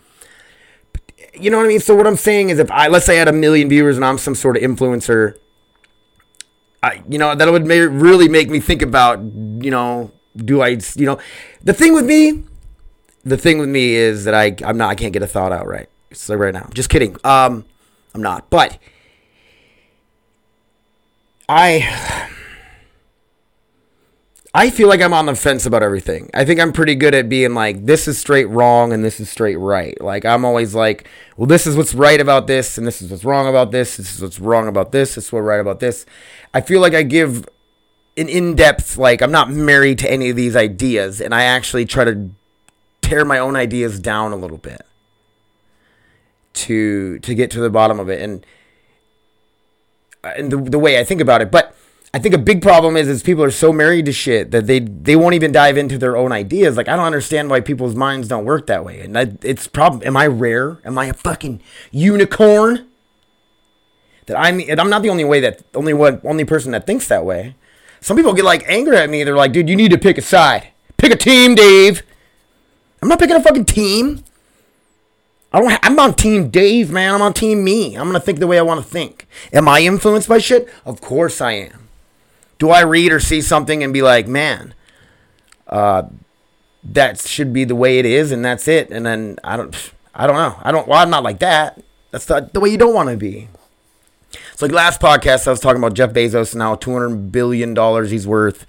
you 1.40 1.50
know 1.50 1.56
what 1.56 1.66
i 1.66 1.68
mean 1.68 1.80
so 1.80 1.94
what 1.94 2.06
i'm 2.06 2.16
saying 2.16 2.50
is 2.50 2.58
if 2.58 2.70
i 2.70 2.88
let's 2.88 3.06
say 3.06 3.16
i 3.16 3.18
had 3.18 3.28
a 3.28 3.32
million 3.32 3.68
viewers 3.68 3.96
and 3.96 4.04
i'm 4.04 4.18
some 4.18 4.34
sort 4.34 4.56
of 4.56 4.62
influencer 4.62 5.36
I, 6.82 7.02
you 7.08 7.18
know, 7.18 7.34
that 7.34 7.50
would 7.50 7.66
ma- 7.66 7.74
really 7.74 8.28
make 8.28 8.48
me 8.48 8.60
think 8.60 8.82
about, 8.82 9.20
you 9.20 9.70
know, 9.70 10.12
do 10.36 10.62
I, 10.62 10.78
you 10.96 11.06
know, 11.06 11.18
the 11.62 11.74
thing 11.74 11.94
with 11.94 12.06
me, 12.06 12.44
the 13.24 13.36
thing 13.36 13.58
with 13.58 13.68
me 13.68 13.94
is 13.94 14.24
that 14.24 14.34
I, 14.34 14.56
I'm 14.64 14.78
not, 14.78 14.88
I 14.88 14.94
can't 14.94 15.12
get 15.12 15.22
a 15.22 15.26
thought 15.26 15.52
out 15.52 15.66
right. 15.66 15.88
Like 16.28 16.38
right 16.38 16.54
now. 16.54 16.68
Just 16.72 16.88
kidding. 16.88 17.16
Um, 17.22 17.64
I'm 18.14 18.22
not, 18.22 18.48
but 18.50 18.78
I, 21.48 22.19
I 24.52 24.70
feel 24.70 24.88
like 24.88 25.00
I'm 25.00 25.12
on 25.12 25.26
the 25.26 25.36
fence 25.36 25.64
about 25.64 25.84
everything. 25.84 26.28
I 26.34 26.44
think 26.44 26.58
I'm 26.58 26.72
pretty 26.72 26.96
good 26.96 27.14
at 27.14 27.28
being 27.28 27.54
like, 27.54 27.86
this 27.86 28.08
is 28.08 28.18
straight 28.18 28.48
wrong 28.48 28.92
and 28.92 29.04
this 29.04 29.20
is 29.20 29.30
straight 29.30 29.56
right. 29.56 29.98
Like, 30.00 30.24
I'm 30.24 30.44
always 30.44 30.74
like, 30.74 31.08
well, 31.36 31.46
this 31.46 31.68
is 31.68 31.76
what's 31.76 31.94
right 31.94 32.20
about 32.20 32.48
this 32.48 32.76
and 32.76 32.84
this 32.84 33.00
is 33.00 33.10
what's 33.10 33.24
wrong 33.24 33.46
about 33.46 33.70
this. 33.70 33.96
This 33.96 34.12
is 34.12 34.20
what's 34.20 34.40
wrong 34.40 34.66
about 34.66 34.90
this. 34.90 35.14
This 35.14 35.26
is 35.26 35.32
what's 35.32 35.44
right 35.44 35.60
about 35.60 35.78
this. 35.78 36.04
I 36.52 36.62
feel 36.62 36.80
like 36.80 36.94
I 36.94 37.04
give 37.04 37.48
an 38.16 38.28
in 38.28 38.56
depth, 38.56 38.96
like, 38.96 39.22
I'm 39.22 39.30
not 39.30 39.50
married 39.50 40.00
to 40.00 40.10
any 40.10 40.30
of 40.30 40.36
these 40.36 40.56
ideas 40.56 41.20
and 41.20 41.32
I 41.32 41.44
actually 41.44 41.84
try 41.84 42.04
to 42.04 42.30
tear 43.02 43.24
my 43.24 43.38
own 43.38 43.54
ideas 43.54 44.00
down 44.00 44.32
a 44.32 44.36
little 44.36 44.58
bit 44.58 44.82
to 46.52 47.18
to 47.20 47.34
get 47.34 47.50
to 47.52 47.60
the 47.60 47.70
bottom 47.70 48.00
of 48.00 48.08
it 48.08 48.20
and 48.20 48.44
and 50.24 50.50
the, 50.50 50.56
the 50.56 50.78
way 50.78 50.98
I 50.98 51.04
think 51.04 51.20
about 51.20 51.40
it. 51.40 51.50
But 51.52 51.74
I 52.12 52.18
think 52.18 52.34
a 52.34 52.38
big 52.38 52.60
problem 52.60 52.96
is 52.96 53.06
is 53.08 53.22
people 53.22 53.44
are 53.44 53.52
so 53.52 53.72
married 53.72 54.06
to 54.06 54.12
shit 54.12 54.50
that 54.50 54.66
they 54.66 54.80
they 54.80 55.14
won't 55.14 55.34
even 55.34 55.52
dive 55.52 55.76
into 55.76 55.96
their 55.96 56.16
own 56.16 56.32
ideas. 56.32 56.76
Like 56.76 56.88
I 56.88 56.96
don't 56.96 57.04
understand 57.04 57.50
why 57.50 57.60
people's 57.60 57.94
minds 57.94 58.26
don't 58.26 58.44
work 58.44 58.66
that 58.66 58.84
way. 58.84 59.00
And 59.00 59.14
that, 59.14 59.44
it's 59.44 59.68
problem. 59.68 60.02
Am 60.04 60.16
I 60.16 60.26
rare? 60.26 60.80
Am 60.84 60.98
I 60.98 61.06
a 61.06 61.12
fucking 61.12 61.60
unicorn? 61.92 62.88
That 64.26 64.36
I'm 64.38 64.60
I'm 64.78 64.90
not 64.90 65.02
the 65.02 65.10
only 65.10 65.24
way 65.24 65.38
that 65.40 65.62
only 65.74 65.94
one 65.94 66.20
only 66.24 66.44
person 66.44 66.72
that 66.72 66.84
thinks 66.84 67.06
that 67.08 67.24
way. 67.24 67.54
Some 68.00 68.16
people 68.16 68.32
get 68.32 68.44
like 68.44 68.64
angry 68.66 68.96
at 68.96 69.08
me. 69.08 69.22
They're 69.22 69.36
like, 69.36 69.52
dude, 69.52 69.68
you 69.68 69.76
need 69.76 69.92
to 69.92 69.98
pick 69.98 70.18
a 70.18 70.22
side. 70.22 70.68
Pick 70.96 71.12
a 71.12 71.16
team, 71.16 71.54
Dave. 71.54 72.02
I'm 73.02 73.08
not 73.08 73.18
picking 73.18 73.36
a 73.36 73.42
fucking 73.42 73.66
team. 73.66 74.24
I 75.52 75.60
don't. 75.60 75.70
Ha- 75.70 75.80
I'm 75.82 75.98
on 75.98 76.14
Team 76.14 76.48
Dave, 76.48 76.90
man. 76.90 77.14
I'm 77.14 77.22
on 77.22 77.34
Team 77.34 77.62
Me. 77.64 77.94
I'm 77.94 78.06
gonna 78.06 78.20
think 78.20 78.40
the 78.40 78.46
way 78.46 78.58
I 78.58 78.62
want 78.62 78.82
to 78.82 78.88
think. 78.88 79.26
Am 79.52 79.68
I 79.68 79.80
influenced 79.80 80.28
by 80.28 80.38
shit? 80.38 80.68
Of 80.84 81.00
course 81.00 81.40
I 81.40 81.52
am. 81.52 81.88
Do 82.60 82.70
I 82.70 82.82
read 82.82 83.10
or 83.10 83.18
see 83.18 83.40
something 83.42 83.82
and 83.82 83.92
be 83.92 84.02
like, 84.02 84.28
man, 84.28 84.74
uh, 85.66 86.04
that 86.84 87.20
should 87.20 87.52
be 87.52 87.64
the 87.64 87.74
way 87.74 87.98
it 87.98 88.06
is, 88.06 88.30
and 88.30 88.44
that's 88.44 88.68
it? 88.68 88.90
And 88.90 89.04
then 89.04 89.38
I 89.42 89.56
don't. 89.56 89.74
I 90.14 90.26
don't 90.26 90.36
know. 90.36 90.56
I 90.62 90.70
don't. 90.70 90.86
Well, 90.86 90.98
I'm 90.98 91.10
not 91.10 91.24
like 91.24 91.40
that. 91.40 91.82
That's 92.10 92.28
not 92.28 92.52
the 92.52 92.60
way 92.60 92.68
you 92.68 92.78
don't 92.78 92.94
want 92.94 93.08
to 93.08 93.16
be. 93.16 93.48
So 94.56 94.66
like 94.66 94.72
last 94.72 95.00
podcast 95.00 95.46
I 95.46 95.50
was 95.50 95.60
talking 95.60 95.78
about 95.78 95.94
Jeff 95.94 96.12
Bezos 96.12 96.52
and 96.52 96.62
how 96.62 96.74
200 96.74 97.32
billion 97.32 97.74
dollars 97.74 98.10
he's 98.10 98.26
worth 98.26 98.66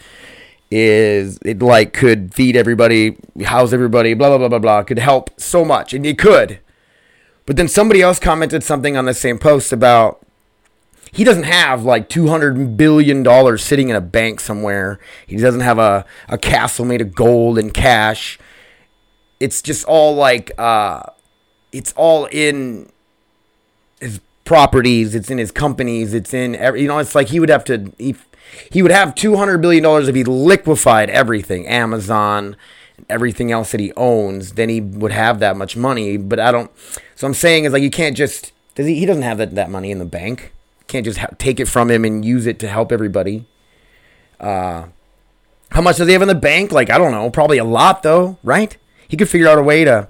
is 0.72 1.38
it 1.44 1.62
like 1.62 1.92
could 1.92 2.34
feed 2.34 2.56
everybody, 2.56 3.18
house 3.44 3.74
everybody, 3.74 4.14
blah 4.14 4.30
blah 4.30 4.38
blah 4.38 4.48
blah 4.48 4.60
blah, 4.60 4.84
could 4.84 5.00
help 5.00 5.30
so 5.40 5.66
much, 5.66 5.94
and 5.94 6.06
it 6.06 6.18
could. 6.18 6.60
But 7.46 7.58
then 7.58 7.68
somebody 7.68 8.02
else 8.02 8.20
commented 8.20 8.64
something 8.64 8.96
on 8.96 9.06
the 9.06 9.14
same 9.14 9.38
post 9.38 9.74
about 9.74 10.26
he 11.12 11.24
doesn't 11.24 11.44
have 11.44 11.84
like 11.84 12.08
200 12.08 12.78
billion 12.78 13.22
dollars 13.24 13.64
sitting 13.64 13.90
in 13.90 13.96
a 13.96 14.02
bank 14.02 14.40
somewhere. 14.40 15.00
He 15.28 15.36
doesn't 15.36 15.62
have 15.62 15.78
a, 15.78 16.06
a 16.30 16.38
castle 16.38 16.86
made 16.86 17.02
of 17.02 17.14
gold 17.14 17.58
and 17.58 17.74
cash. 17.74 18.40
It's 19.40 19.62
just 19.62 19.86
all 19.86 20.16
like 20.16 20.52
uh 20.58 21.04
it's 21.72 21.94
all 21.94 22.26
in 22.26 22.90
his 24.00 24.20
properties, 24.46 25.16
it's 25.16 25.30
in 25.30 25.38
his 25.38 25.52
companies, 25.52 26.14
it's 26.14 26.34
in 26.34 26.56
every, 26.56 26.82
you 26.82 26.88
know, 26.88 26.98
it's 26.98 27.16
like 27.16 27.28
he 27.30 27.40
would 27.40 27.50
have 27.50 27.64
to 27.66 27.92
he, 27.98 28.16
he 28.72 28.82
would 28.82 28.92
have 28.92 29.16
200 29.16 29.58
billion 29.58 29.84
dollars 29.84 30.08
if 30.08 30.16
he 30.16 30.24
liquefied 30.24 31.10
everything, 31.10 31.68
Amazon, 31.68 32.56
everything 33.10 33.52
else 33.52 33.72
that 33.72 33.82
he 33.82 33.92
owns, 33.98 34.54
then 34.54 34.70
he 34.70 34.80
would 34.80 35.12
have 35.12 35.40
that 35.40 35.58
much 35.58 35.76
money, 35.76 36.16
but 36.16 36.40
I 36.40 36.52
don't 36.52 36.72
so 37.16 37.28
I'm 37.28 37.34
saying 37.34 37.66
is 37.66 37.74
like 37.74 37.84
you 37.84 37.92
can't 37.92 38.16
just 38.16 38.54
does 38.76 38.88
he 38.88 38.96
he 38.96 39.06
doesn't 39.06 39.24
have 39.24 39.40
that, 39.40 39.56
that 39.56 39.70
money 39.70 39.92
in 39.92 40.00
the 40.00 40.06
bank. 40.06 40.54
Can't 40.92 41.06
just 41.06 41.20
ha- 41.20 41.30
take 41.38 41.62
it 41.62 41.70
from 41.70 41.90
him 41.90 42.04
and 42.04 42.26
use 42.26 42.46
it 42.46 42.60
to 42.60 42.68
help 42.68 42.92
everybody. 42.92 43.46
Uh, 44.42 44.88
how 45.70 45.80
much 45.80 45.96
does 45.96 46.08
he 46.08 46.12
have 46.12 46.22
in 46.22 46.28
the 46.28 46.36
bank? 46.36 46.74
Like 46.74 46.90
I 46.90 46.98
don't 46.98 47.14
know, 47.14 47.30
probably 47.30 47.60
a 47.60 47.64
lot 47.64 48.04
though, 48.04 48.38
right? 48.44 48.76
He 49.08 49.16
could 49.16 49.30
figure 49.30 49.48
out 49.48 49.58
a 49.58 49.64
way 49.64 49.86
to 49.86 50.10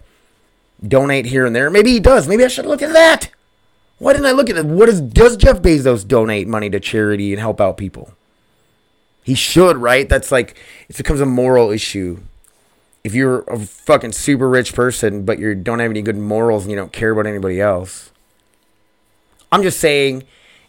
donate 0.82 1.28
here 1.28 1.46
and 1.46 1.56
there. 1.56 1.70
Maybe 1.70 1.92
he 1.92 2.00
does. 2.00 2.28
Maybe 2.28 2.44
I 2.44 2.48
should 2.48 2.66
look 2.66 2.82
at 2.82 2.94
that. 2.94 3.30
Why 4.00 4.14
didn't 4.14 4.26
I 4.26 4.32
look 4.32 4.50
at 4.50 4.58
it? 4.58 4.66
What 4.66 4.90
is 4.90 5.02
does 5.02 5.38
Jeff 5.38 5.62
Bezos 5.62 6.08
donate 6.08 6.48
money 6.48 6.72
to 6.72 6.80
charity 6.80 7.32
and 7.32 7.40
help 7.40 7.62
out 7.62 7.78
people? 7.78 8.14
He 9.24 9.36
should, 9.36 9.78
right? 9.78 10.10
That's 10.10 10.32
like 10.32 10.58
it 10.90 10.98
becomes 10.98 11.22
a 11.22 11.28
moral 11.28 11.70
issue. 11.70 12.22
If 13.04 13.14
you're 13.14 13.42
a 13.42 13.60
fucking 13.60 14.14
super 14.14 14.50
rich 14.50 14.74
person, 14.74 15.26
but 15.26 15.38
you 15.38 15.54
don't 15.54 15.78
have 15.78 15.92
any 15.92 16.02
good 16.02 16.18
morals 16.18 16.64
and 16.64 16.72
you 16.72 16.76
don't 16.76 16.92
care 16.92 17.12
about 17.12 17.28
anybody 17.28 17.62
else. 17.62 18.10
I'm 19.52 19.62
just 19.62 19.80
saying, 19.80 20.24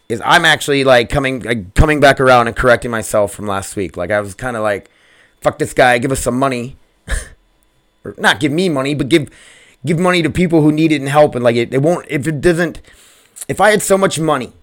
is 0.09 0.21
I'm 0.25 0.45
actually 0.45 0.83
like 0.83 1.09
coming 1.09 1.41
like, 1.41 1.73
coming 1.73 1.99
back 1.99 2.19
around 2.19 2.47
and 2.47 2.55
correcting 2.55 2.91
myself 2.91 3.33
from 3.33 3.47
last 3.47 3.75
week. 3.75 3.97
Like 3.97 4.11
I 4.11 4.19
was 4.19 4.33
kind 4.33 4.55
of 4.55 4.63
like, 4.63 4.89
fuck 5.41 5.57
this 5.59 5.73
guy, 5.73 5.97
give 5.97 6.11
us 6.11 6.19
some 6.19 6.37
money, 6.37 6.77
or 8.03 8.15
not 8.17 8.39
give 8.39 8.51
me 8.51 8.69
money, 8.69 8.93
but 8.93 9.09
give 9.09 9.29
give 9.85 9.99
money 9.99 10.21
to 10.21 10.29
people 10.29 10.61
who 10.61 10.71
need 10.71 10.91
it 10.91 11.01
and 11.01 11.09
help. 11.09 11.35
And 11.35 11.43
like 11.43 11.55
it, 11.55 11.73
it 11.73 11.81
won't 11.81 12.05
if 12.09 12.27
it 12.27 12.41
doesn't. 12.41 12.81
If 13.47 13.59
I 13.59 13.71
had 13.71 13.81
so 13.81 13.97
much 13.97 14.19
money, 14.19 14.53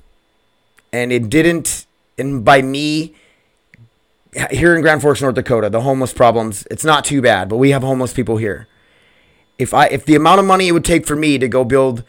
and 0.92 1.12
it 1.12 1.28
didn't, 1.28 1.86
and 2.16 2.44
by 2.44 2.62
me 2.62 3.14
here 4.50 4.74
in 4.74 4.80
Grand 4.80 5.02
Forks, 5.02 5.20
North 5.20 5.34
Dakota, 5.34 5.68
the 5.68 5.80
homeless 5.80 6.12
problems, 6.12 6.66
it's 6.70 6.84
not 6.84 7.04
too 7.04 7.20
bad, 7.20 7.48
but 7.48 7.56
we 7.56 7.70
have 7.70 7.82
homeless 7.82 8.12
people 8.12 8.36
here. 8.36 8.68
If 9.58 9.74
I 9.74 9.86
if 9.86 10.04
the 10.04 10.14
amount 10.14 10.40
of 10.40 10.46
money 10.46 10.68
it 10.68 10.72
would 10.72 10.84
take 10.84 11.06
for 11.06 11.16
me 11.16 11.38
to 11.38 11.48
go 11.48 11.64
build 11.64 12.04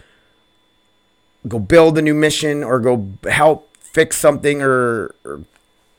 go 1.48 1.60
build 1.60 1.98
a 1.98 2.02
new 2.02 2.14
mission 2.14 2.64
or 2.64 2.80
go 2.80 3.08
help 3.30 3.76
fix 3.80 4.18
something 4.18 4.62
or, 4.62 5.16
or 5.26 5.44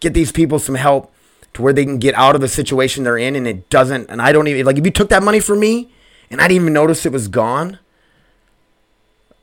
get 0.01 0.15
these 0.15 0.33
people 0.33 0.59
some 0.59 0.75
help 0.75 1.13
to 1.55 1.63
where 1.63 1.73
they 1.73 1.85
can 1.85 1.99
get 1.99 2.15
out 2.15 2.35
of 2.35 2.41
the 2.41 2.49
situation 2.49 3.05
they're 3.05 3.19
in 3.19 3.37
and 3.37 3.47
it 3.47 3.69
doesn't 3.69 4.09
and 4.09 4.23
I 4.23 4.33
don't 4.33 4.49
even 4.49 4.65
like 4.65 4.79
if 4.79 4.85
you 4.85 4.91
took 4.91 5.11
that 5.11 5.23
money 5.23 5.41
from 5.41 5.61
me 5.61 5.91
and 6.31 6.41
I 6.41 6.49
didn't 6.49 6.63
even 6.63 6.73
notice 6.73 7.05
it 7.05 7.13
was 7.13 7.29
gone 7.29 7.79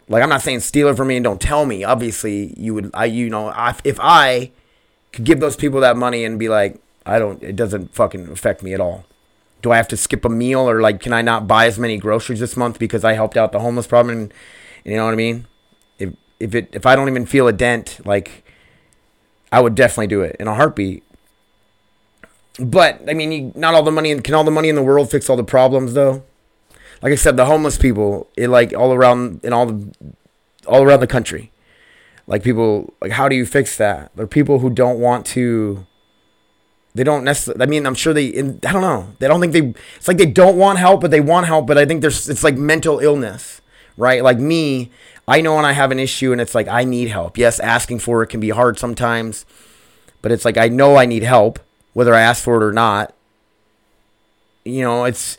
like 0.07 0.23
I'm 0.23 0.29
not 0.29 0.41
saying 0.41 0.61
steal 0.61 0.87
it 0.87 0.97
from 0.97 1.09
me 1.09 1.17
and 1.17 1.23
don't 1.23 1.39
tell 1.39 1.65
me. 1.65 1.83
Obviously 1.83 2.53
you 2.57 2.73
would 2.73 2.89
I 2.93 3.05
you 3.05 3.29
know 3.29 3.49
I, 3.49 3.75
if 3.83 3.99
I 3.99 4.51
could 5.11 5.25
give 5.25 5.39
those 5.39 5.55
people 5.55 5.81
that 5.81 5.97
money 5.97 6.23
and 6.25 6.39
be 6.39 6.49
like 6.49 6.81
I 7.05 7.19
don't 7.19 7.41
it 7.43 7.55
doesn't 7.55 7.93
fucking 7.93 8.29
affect 8.29 8.63
me 8.63 8.73
at 8.73 8.79
all. 8.79 9.05
Do 9.61 9.71
I 9.71 9.77
have 9.77 9.89
to 9.89 9.97
skip 9.97 10.23
a 10.25 10.29
meal 10.29 10.61
or 10.61 10.81
like 10.81 11.01
can 11.01 11.13
I 11.13 11.21
not 11.21 11.47
buy 11.47 11.67
as 11.67 11.77
many 11.77 11.97
groceries 11.97 12.39
this 12.39 12.57
month 12.57 12.79
because 12.79 13.03
I 13.03 13.13
helped 13.13 13.37
out 13.37 13.51
the 13.51 13.59
homeless 13.59 13.85
problem? 13.85 14.17
And 14.17 14.33
you 14.83 14.95
know 14.95 15.05
what 15.05 15.13
I 15.13 15.17
mean 15.17 15.45
if 16.39 16.55
it 16.55 16.69
if 16.73 16.85
I 16.85 16.95
don't 16.95 17.09
even 17.09 17.25
feel 17.25 17.47
a 17.47 17.53
dent 17.53 17.99
like 18.05 18.43
I 19.51 19.59
would 19.61 19.75
definitely 19.75 20.07
do 20.07 20.21
it 20.21 20.35
in 20.39 20.47
a 20.47 20.55
heartbeat 20.55 21.03
but 22.59 23.01
I 23.07 23.13
mean, 23.13 23.31
you, 23.31 23.51
not 23.55 23.73
all 23.73 23.83
the 23.83 23.91
money. 23.91 24.19
Can 24.21 24.33
all 24.33 24.43
the 24.43 24.51
money 24.51 24.69
in 24.69 24.75
the 24.75 24.83
world 24.83 25.09
fix 25.09 25.29
all 25.29 25.37
the 25.37 25.43
problems, 25.43 25.93
though? 25.93 26.23
Like 27.01 27.13
I 27.13 27.15
said, 27.15 27.37
the 27.37 27.45
homeless 27.45 27.77
people, 27.77 28.27
it 28.35 28.49
like 28.49 28.73
all 28.73 28.93
around 28.93 29.39
in 29.43 29.53
all 29.53 29.67
the, 29.67 29.93
all 30.67 30.83
around 30.83 30.99
the 30.99 31.07
country. 31.07 31.51
Like 32.27 32.43
people, 32.43 32.93
like 33.01 33.11
how 33.11 33.29
do 33.29 33.35
you 33.35 33.45
fix 33.45 33.77
that? 33.77 34.11
There 34.15 34.25
are 34.25 34.27
people 34.27 34.59
who 34.59 34.69
don't 34.69 34.99
want 34.99 35.25
to. 35.27 35.85
They 36.93 37.03
don't 37.03 37.23
necessarily. 37.23 37.63
I 37.63 37.65
mean, 37.65 37.85
I'm 37.85 37.95
sure 37.95 38.13
they. 38.13 38.25
In, 38.25 38.59
I 38.65 38.73
don't 38.73 38.81
know. 38.81 39.13
They 39.19 39.27
don't 39.27 39.39
think 39.39 39.53
they. 39.53 39.73
It's 39.95 40.07
like 40.07 40.17
they 40.17 40.25
don't 40.25 40.57
want 40.57 40.79
help, 40.79 41.01
but 41.01 41.11
they 41.11 41.21
want 41.21 41.47
help. 41.47 41.65
But 41.65 41.77
I 41.77 41.85
think 41.85 42.01
there's. 42.01 42.27
It's 42.27 42.43
like 42.43 42.57
mental 42.57 42.99
illness, 42.99 43.61
right? 43.95 44.21
Like 44.21 44.39
me, 44.39 44.91
I 45.29 45.41
know 45.41 45.55
when 45.55 45.65
I 45.65 45.73
have 45.73 45.91
an 45.91 45.99
issue 45.99 46.31
and 46.31 46.41
it's 46.41 46.55
like 46.55 46.67
I 46.67 46.83
need 46.83 47.09
help. 47.09 47.37
Yes, 47.37 47.59
asking 47.59 47.99
for 47.99 48.23
it 48.23 48.27
can 48.27 48.39
be 48.39 48.49
hard 48.49 48.79
sometimes, 48.79 49.45
but 50.23 50.31
it's 50.31 50.43
like 50.43 50.57
I 50.57 50.69
know 50.69 50.95
I 50.95 51.05
need 51.05 51.21
help 51.21 51.59
whether 51.93 52.15
I 52.15 52.21
ask 52.21 52.43
for 52.43 52.55
it 52.55 52.63
or 52.65 52.73
not. 52.73 53.13
You 54.65 54.81
know, 54.81 55.05
it's 55.05 55.37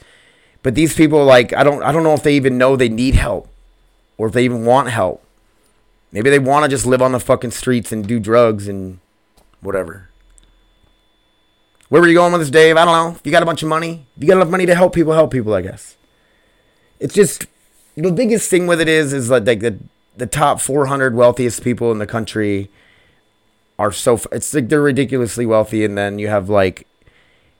but 0.62 0.76
these 0.76 0.94
people 0.94 1.25
like 1.25 1.52
I 1.52 1.64
don't 1.64 1.82
I 1.82 1.90
don't 1.90 2.04
know 2.04 2.14
if 2.14 2.23
they 2.23 2.37
even 2.37 2.56
know 2.56 2.76
they 2.76 2.88
need 2.88 3.16
help 3.16 3.49
or 4.16 4.28
if 4.28 4.32
they 4.32 4.44
even 4.44 4.64
want 4.64 4.90
help. 4.90 5.25
Maybe 6.12 6.30
they 6.30 6.38
want 6.38 6.64
to 6.64 6.68
just 6.68 6.87
live 6.87 7.02
on 7.02 7.11
the 7.11 7.20
fucking 7.20 7.50
streets 7.50 7.90
and 7.90 8.06
do 8.06 8.20
drugs 8.20 8.68
and 8.68 9.00
whatever. 9.61 10.09
Where 11.88 12.00
were 12.00 12.06
you 12.06 12.14
going 12.14 12.30
with 12.30 12.42
this, 12.42 12.50
Dave? 12.50 12.76
I 12.76 12.85
don't 12.85 12.94
know. 12.94 13.16
If 13.16 13.26
you 13.26 13.32
got 13.32 13.42
a 13.42 13.47
bunch 13.47 13.64
of 13.64 13.68
money, 13.68 14.06
if 14.16 14.23
you 14.23 14.28
got 14.28 14.37
enough 14.37 14.50
money 14.50 14.66
to 14.66 14.75
help 14.76 14.94
people, 14.94 15.14
help 15.14 15.32
people, 15.32 15.52
I 15.52 15.62
guess. 15.62 15.97
It's 17.00 17.14
just 17.14 17.47
the 18.02 18.12
biggest 18.12 18.50
thing 18.50 18.66
with 18.66 18.80
it 18.80 18.88
is 18.88 19.12
is 19.12 19.30
like, 19.30 19.47
like 19.47 19.61
the 19.61 19.78
the 20.16 20.26
top 20.26 20.61
400 20.61 21.14
wealthiest 21.14 21.62
people 21.62 21.90
in 21.92 21.99
the 21.99 22.07
country 22.07 22.71
are 23.78 23.92
so 23.92 24.21
it's 24.33 24.52
like 24.52 24.69
they're 24.69 24.83
ridiculously 24.83 25.47
wealthy 25.47 25.85
and 25.85 25.97
then 25.97 26.19
you 26.19 26.28
have 26.28 26.49
like 26.50 26.87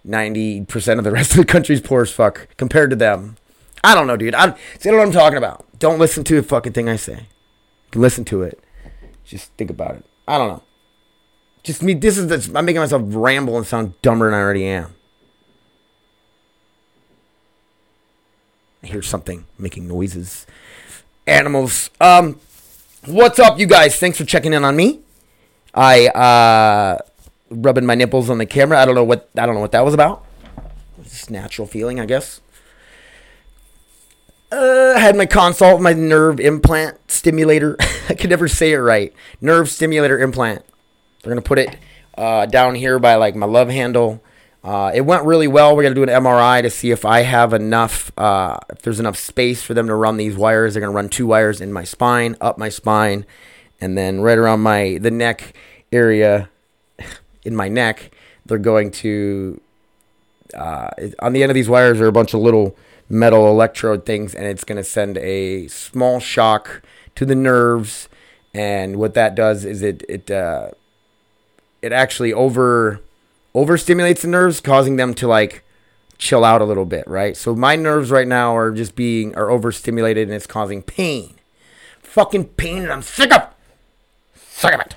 90% 0.07 0.99
of 0.99 1.05
the 1.05 1.11
rest 1.11 1.33
of 1.33 1.39
the 1.39 1.45
country's 1.45 1.81
poor 1.81 2.03
as 2.03 2.11
fuck 2.11 2.49
compared 2.57 2.91
to 2.91 2.97
them. 2.97 3.37
I 3.83 3.95
don't 3.95 4.07
know 4.07 4.17
dude. 4.17 4.35
I 4.35 4.55
see 4.79 4.91
what 4.91 5.01
i'm 5.01 5.13
talking 5.13 5.39
about. 5.39 5.67
Don't 5.79 5.99
listen 5.99 6.25
to 6.25 6.39
a 6.39 6.43
fucking 6.43 6.73
thing 6.73 6.89
i 6.89 6.97
say. 6.97 7.15
You 7.15 7.91
can 7.93 8.03
listen 8.03 8.25
to 8.27 8.43
it. 8.43 8.63
Just 9.25 9.53
think 9.53 9.71
about 9.71 9.97
it. 9.97 10.05
I 10.29 10.37
don't 10.39 10.49
know. 10.49 10.63
Just 11.63 11.83
me 11.83 11.95
this 11.95 12.19
is 12.19 12.27
this, 12.29 12.55
i'm 12.55 12.65
making 12.65 12.81
myself 12.81 13.03
ramble 13.07 13.57
and 13.57 13.67
sound 13.67 14.01
dumber 14.03 14.27
than 14.27 14.35
i 14.35 14.43
already 14.43 14.65
am 14.65 14.95
i 18.83 18.87
hear 18.87 19.03
something 19.03 19.47
making 19.59 19.87
noises 19.87 20.47
animals 21.27 21.91
um 22.01 22.39
what's 23.07 23.39
up 23.39 23.59
you 23.59 23.67
guys 23.67 23.97
thanks 23.97 24.19
for 24.19 24.25
checking 24.25 24.53
in 24.53 24.65
on 24.65 24.77
me 24.77 25.01
I 25.75 26.09
uh, 26.09 26.99
rubbing 27.51 27.87
my 27.87 27.95
nipples 27.95 28.31
on 28.31 28.39
the 28.39 28.47
camera. 28.47 28.81
I 28.81 28.85
don't 28.85 28.95
know 28.95 29.05
what 29.05 29.29
I 29.37 29.47
don't 29.47 29.55
know 29.55 29.61
what 29.61 29.73
that 29.73 29.85
was 29.85 29.95
about. 29.95 30.25
It's 31.01 31.31
natural 31.31 31.67
feeling, 31.67 32.01
I 32.01 32.07
guess. 32.07 32.41
Uh, 34.53 34.95
I 34.97 34.99
had 34.99 35.17
my 35.17 35.27
consult, 35.27 35.81
my 35.81 35.93
nerve 35.93 36.41
implant 36.41 36.99
stimulator. 37.09 37.77
I 38.09 38.15
could 38.15 38.31
never 38.31 38.49
say 38.49 38.73
it 38.73 38.79
right. 38.79 39.13
Nerve 39.41 39.69
stimulator 39.69 40.19
implant. 40.19 40.65
They're 41.23 41.31
gonna 41.31 41.43
put 41.43 41.59
it 41.59 41.77
uh, 42.19 42.47
down 42.47 42.75
here 42.75 42.99
by 42.99 43.15
like 43.15 43.37
my 43.37 43.47
love 43.47 43.69
handle. 43.69 44.23
Uh, 44.63 44.91
it 44.95 45.03
went 45.03 45.25
really 45.25 45.49
well. 45.49 45.75
We're 45.75 45.83
gonna 45.83 45.95
do 45.95 46.03
an 46.03 46.09
MRI 46.09 46.63
to 46.63 46.71
see 46.71 46.91
if 46.91 47.05
I 47.05 47.23
have 47.23 47.53
enough, 47.55 48.13
uh, 48.19 48.59
if 48.69 48.83
there's 48.83 49.01
enough 49.01 49.17
space 49.17 49.63
for 49.63 49.73
them 49.75 49.87
to 49.87 49.95
run 49.95 50.17
these 50.17 50.37
wires. 50.37 50.75
They're 50.75 50.83
gonna 50.83 50.93
run 50.93 51.09
two 51.09 51.27
wires 51.27 51.61
in 51.61 51.73
my 51.73 51.85
spine, 51.85 52.37
up 52.41 52.59
my 52.59 52.69
spine, 52.69 53.25
and 53.81 53.97
then 53.97 54.21
right 54.21 54.39
around 54.39 54.61
my 54.61 54.99
the 55.01 55.11
neck 55.11 55.55
area 55.93 56.49
in 57.45 57.57
my 57.57 57.69
neck 57.69 58.11
they're 58.47 58.59
going 58.59 58.91
to 58.91 59.61
uh, 60.55 60.91
on 61.21 61.33
the 61.33 61.43
end 61.43 61.51
of 61.51 61.55
these 61.55 61.69
wires 61.69 62.01
are 62.01 62.07
a 62.07 62.13
bunch 62.13 62.35
of 62.35 62.41
little 62.41 62.77
metal 63.09 63.49
electrode 63.49 64.05
things 64.05 64.35
and 64.35 64.47
it's 64.47 64.65
going 64.65 64.77
to 64.77 64.85
send 64.85 65.17
a 65.19 65.69
small 65.69 66.21
shock 66.21 66.83
to 67.15 67.25
the 67.25 67.35
nerves 67.35 68.09
and 68.53 68.97
what 68.97 69.15
that 69.15 69.35
does 69.35 69.65
is 69.65 69.83
it 69.83 70.03
it 70.09 70.31
uh, 70.31 70.71
it 71.83 71.93
actually 71.93 72.33
over 72.33 73.01
overstimulates 73.55 74.21
the 74.21 74.29
nerves 74.29 74.61
causing 74.61 74.97
them 74.97 75.15
to 75.15 75.27
like 75.27 75.65
chill 76.19 76.45
out 76.45 76.61
a 76.61 76.65
little 76.65 76.85
bit 76.85 77.07
right 77.07 77.37
so 77.37 77.55
my 77.57 77.77
nerves 77.77 78.11
right 78.11 78.29
now 78.29 78.55
are 78.55 78.71
just 78.71 78.95
being 78.95 79.35
are 79.37 79.51
overstimulated 79.51 80.29
and 80.29 80.35
it's 80.35 80.47
causing 80.47 80.83
pain 80.83 81.35
fucking 81.99 82.45
pain 82.45 82.83
and 82.83 82.93
i'm 82.93 83.03
sick 83.03 83.33
of 83.33 83.49
Sick 84.61 84.75
of 84.75 84.81
it. 84.81 84.97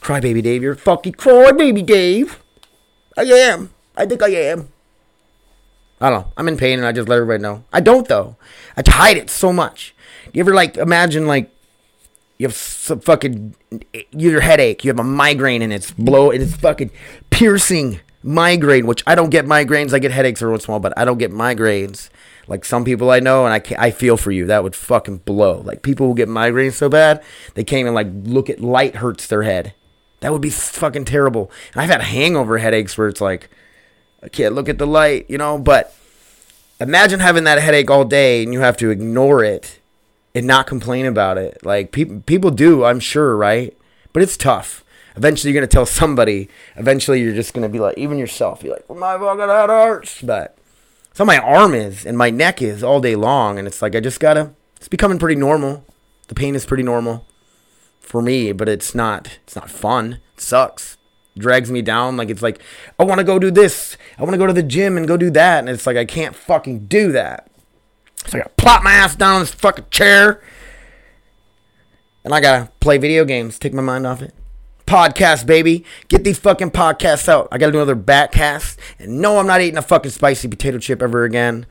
Crybaby 0.00 0.42
Dave, 0.42 0.60
you're 0.60 0.74
fucking 0.74 1.12
crybaby 1.12 1.86
Dave. 1.86 2.42
I 3.16 3.22
am. 3.22 3.70
I 3.96 4.06
think 4.06 4.24
I 4.24 4.30
am. 4.30 4.70
I 6.00 6.10
don't 6.10 6.22
know. 6.22 6.32
I'm 6.36 6.48
in 6.48 6.56
pain 6.56 6.80
and 6.80 6.84
I 6.84 6.90
just 6.90 7.08
let 7.08 7.14
everybody 7.14 7.40
know. 7.40 7.62
I 7.72 7.78
don't 7.78 8.08
though. 8.08 8.34
I 8.76 8.82
hide 8.84 9.16
it 9.16 9.30
so 9.30 9.52
much. 9.52 9.94
You 10.32 10.40
ever 10.40 10.52
like 10.52 10.76
imagine 10.76 11.28
like 11.28 11.48
you 12.40 12.46
have 12.46 12.56
some 12.56 13.00
fucking 13.00 13.54
your 14.12 14.40
headache, 14.40 14.82
you 14.82 14.88
have 14.88 14.98
a 14.98 15.04
migraine 15.04 15.60
and 15.60 15.74
it's 15.74 15.90
blow 15.90 16.30
and 16.30 16.42
it's 16.42 16.56
fucking 16.56 16.90
piercing 17.28 18.00
migraine, 18.22 18.86
which 18.86 19.02
I 19.06 19.14
don't 19.14 19.28
get 19.28 19.44
migraines. 19.44 19.92
I 19.92 19.98
get 19.98 20.10
headaches 20.10 20.40
every 20.40 20.52
once 20.52 20.64
in 20.64 20.70
a 20.70 20.72
while, 20.72 20.80
but 20.80 20.94
I 20.96 21.04
don't 21.04 21.18
get 21.18 21.32
migraines. 21.32 22.08
Like 22.48 22.64
some 22.64 22.82
people 22.82 23.10
I 23.10 23.20
know, 23.20 23.44
and 23.44 23.52
I 23.52 23.76
I 23.78 23.90
feel 23.90 24.16
for 24.16 24.30
you. 24.30 24.46
That 24.46 24.62
would 24.62 24.74
fucking 24.74 25.18
blow. 25.18 25.60
Like 25.60 25.82
people 25.82 26.06
who 26.06 26.14
get 26.14 26.30
migraines 26.30 26.72
so 26.72 26.88
bad 26.88 27.22
they 27.52 27.62
can't 27.62 27.80
even 27.80 27.92
like 27.92 28.08
look 28.10 28.48
at 28.48 28.58
light 28.58 28.96
hurts 28.96 29.26
their 29.26 29.42
head. 29.42 29.74
That 30.20 30.32
would 30.32 30.40
be 30.40 30.48
fucking 30.48 31.04
terrible. 31.04 31.50
And 31.74 31.82
I've 31.82 31.90
had 31.90 32.00
hangover 32.00 32.56
headaches 32.56 32.96
where 32.96 33.08
it's 33.08 33.20
like 33.20 33.50
I 34.22 34.30
can't 34.30 34.54
look 34.54 34.70
at 34.70 34.78
the 34.78 34.86
light, 34.86 35.26
you 35.28 35.36
know. 35.36 35.58
But 35.58 35.94
imagine 36.80 37.20
having 37.20 37.44
that 37.44 37.58
headache 37.58 37.90
all 37.90 38.06
day 38.06 38.42
and 38.42 38.54
you 38.54 38.60
have 38.60 38.78
to 38.78 38.88
ignore 38.88 39.44
it 39.44 39.79
and 40.34 40.46
not 40.46 40.66
complain 40.66 41.06
about 41.06 41.38
it. 41.38 41.64
Like 41.64 41.92
people 41.92 42.20
people 42.20 42.50
do, 42.50 42.84
I'm 42.84 43.00
sure, 43.00 43.36
right? 43.36 43.76
But 44.12 44.22
it's 44.22 44.36
tough. 44.36 44.84
Eventually, 45.16 45.52
you're 45.52 45.60
gonna 45.60 45.68
tell 45.68 45.86
somebody. 45.86 46.48
Eventually, 46.76 47.20
you're 47.20 47.34
just 47.34 47.52
gonna 47.54 47.68
be 47.68 47.78
like, 47.80 47.98
even 47.98 48.18
yourself, 48.18 48.62
you're 48.62 48.74
like, 48.74 48.88
well, 48.88 48.98
my 48.98 49.18
fucking 49.18 49.48
head 49.48 49.70
hurts. 49.70 50.22
But 50.22 50.56
so 51.12 51.24
my 51.24 51.38
arm 51.38 51.74
is 51.74 52.06
and 52.06 52.16
my 52.16 52.30
neck 52.30 52.62
is 52.62 52.82
all 52.82 53.00
day 53.00 53.16
long, 53.16 53.58
and 53.58 53.66
it's 53.66 53.82
like 53.82 53.94
I 53.94 54.00
just 54.00 54.20
gotta. 54.20 54.52
It's 54.76 54.88
becoming 54.88 55.18
pretty 55.18 55.38
normal. 55.38 55.84
The 56.28 56.34
pain 56.34 56.54
is 56.54 56.64
pretty 56.64 56.84
normal 56.84 57.26
for 58.00 58.22
me, 58.22 58.52
but 58.52 58.68
it's 58.68 58.94
not. 58.94 59.38
It's 59.44 59.56
not 59.56 59.70
fun. 59.70 60.20
It 60.34 60.40
sucks. 60.40 60.96
drags 61.36 61.70
me 61.70 61.82
down. 61.82 62.16
Like 62.16 62.30
it's 62.30 62.42
like 62.42 62.62
I 62.98 63.04
want 63.04 63.18
to 63.18 63.24
go 63.24 63.38
do 63.38 63.50
this. 63.50 63.96
I 64.18 64.22
want 64.22 64.32
to 64.32 64.38
go 64.38 64.46
to 64.46 64.52
the 64.52 64.62
gym 64.62 64.96
and 64.96 65.06
go 65.08 65.16
do 65.16 65.30
that, 65.30 65.58
and 65.58 65.68
it's 65.68 65.86
like 65.86 65.96
I 65.96 66.04
can't 66.04 66.34
fucking 66.36 66.86
do 66.86 67.12
that. 67.12 67.49
So 68.26 68.38
I 68.38 68.42
gotta 68.42 68.54
plop 68.56 68.82
my 68.82 68.92
ass 68.92 69.16
down 69.16 69.36
in 69.36 69.42
this 69.42 69.54
fucking 69.54 69.86
chair, 69.90 70.42
and 72.24 72.34
I 72.34 72.40
gotta 72.40 72.70
play 72.80 72.98
video 72.98 73.24
games, 73.24 73.58
take 73.58 73.72
my 73.72 73.82
mind 73.82 74.06
off 74.06 74.22
it. 74.22 74.34
Podcast, 74.86 75.46
baby, 75.46 75.84
get 76.08 76.24
these 76.24 76.38
fucking 76.38 76.72
podcasts 76.72 77.28
out. 77.28 77.48
I 77.52 77.58
gotta 77.58 77.72
do 77.72 77.78
another 77.78 77.94
bat 77.94 78.32
cast, 78.32 78.78
and 78.98 79.20
no, 79.20 79.38
I'm 79.38 79.46
not 79.46 79.60
eating 79.60 79.78
a 79.78 79.82
fucking 79.82 80.10
spicy 80.10 80.48
potato 80.48 80.78
chip 80.78 81.00
ever 81.02 81.24
again. 81.24 81.66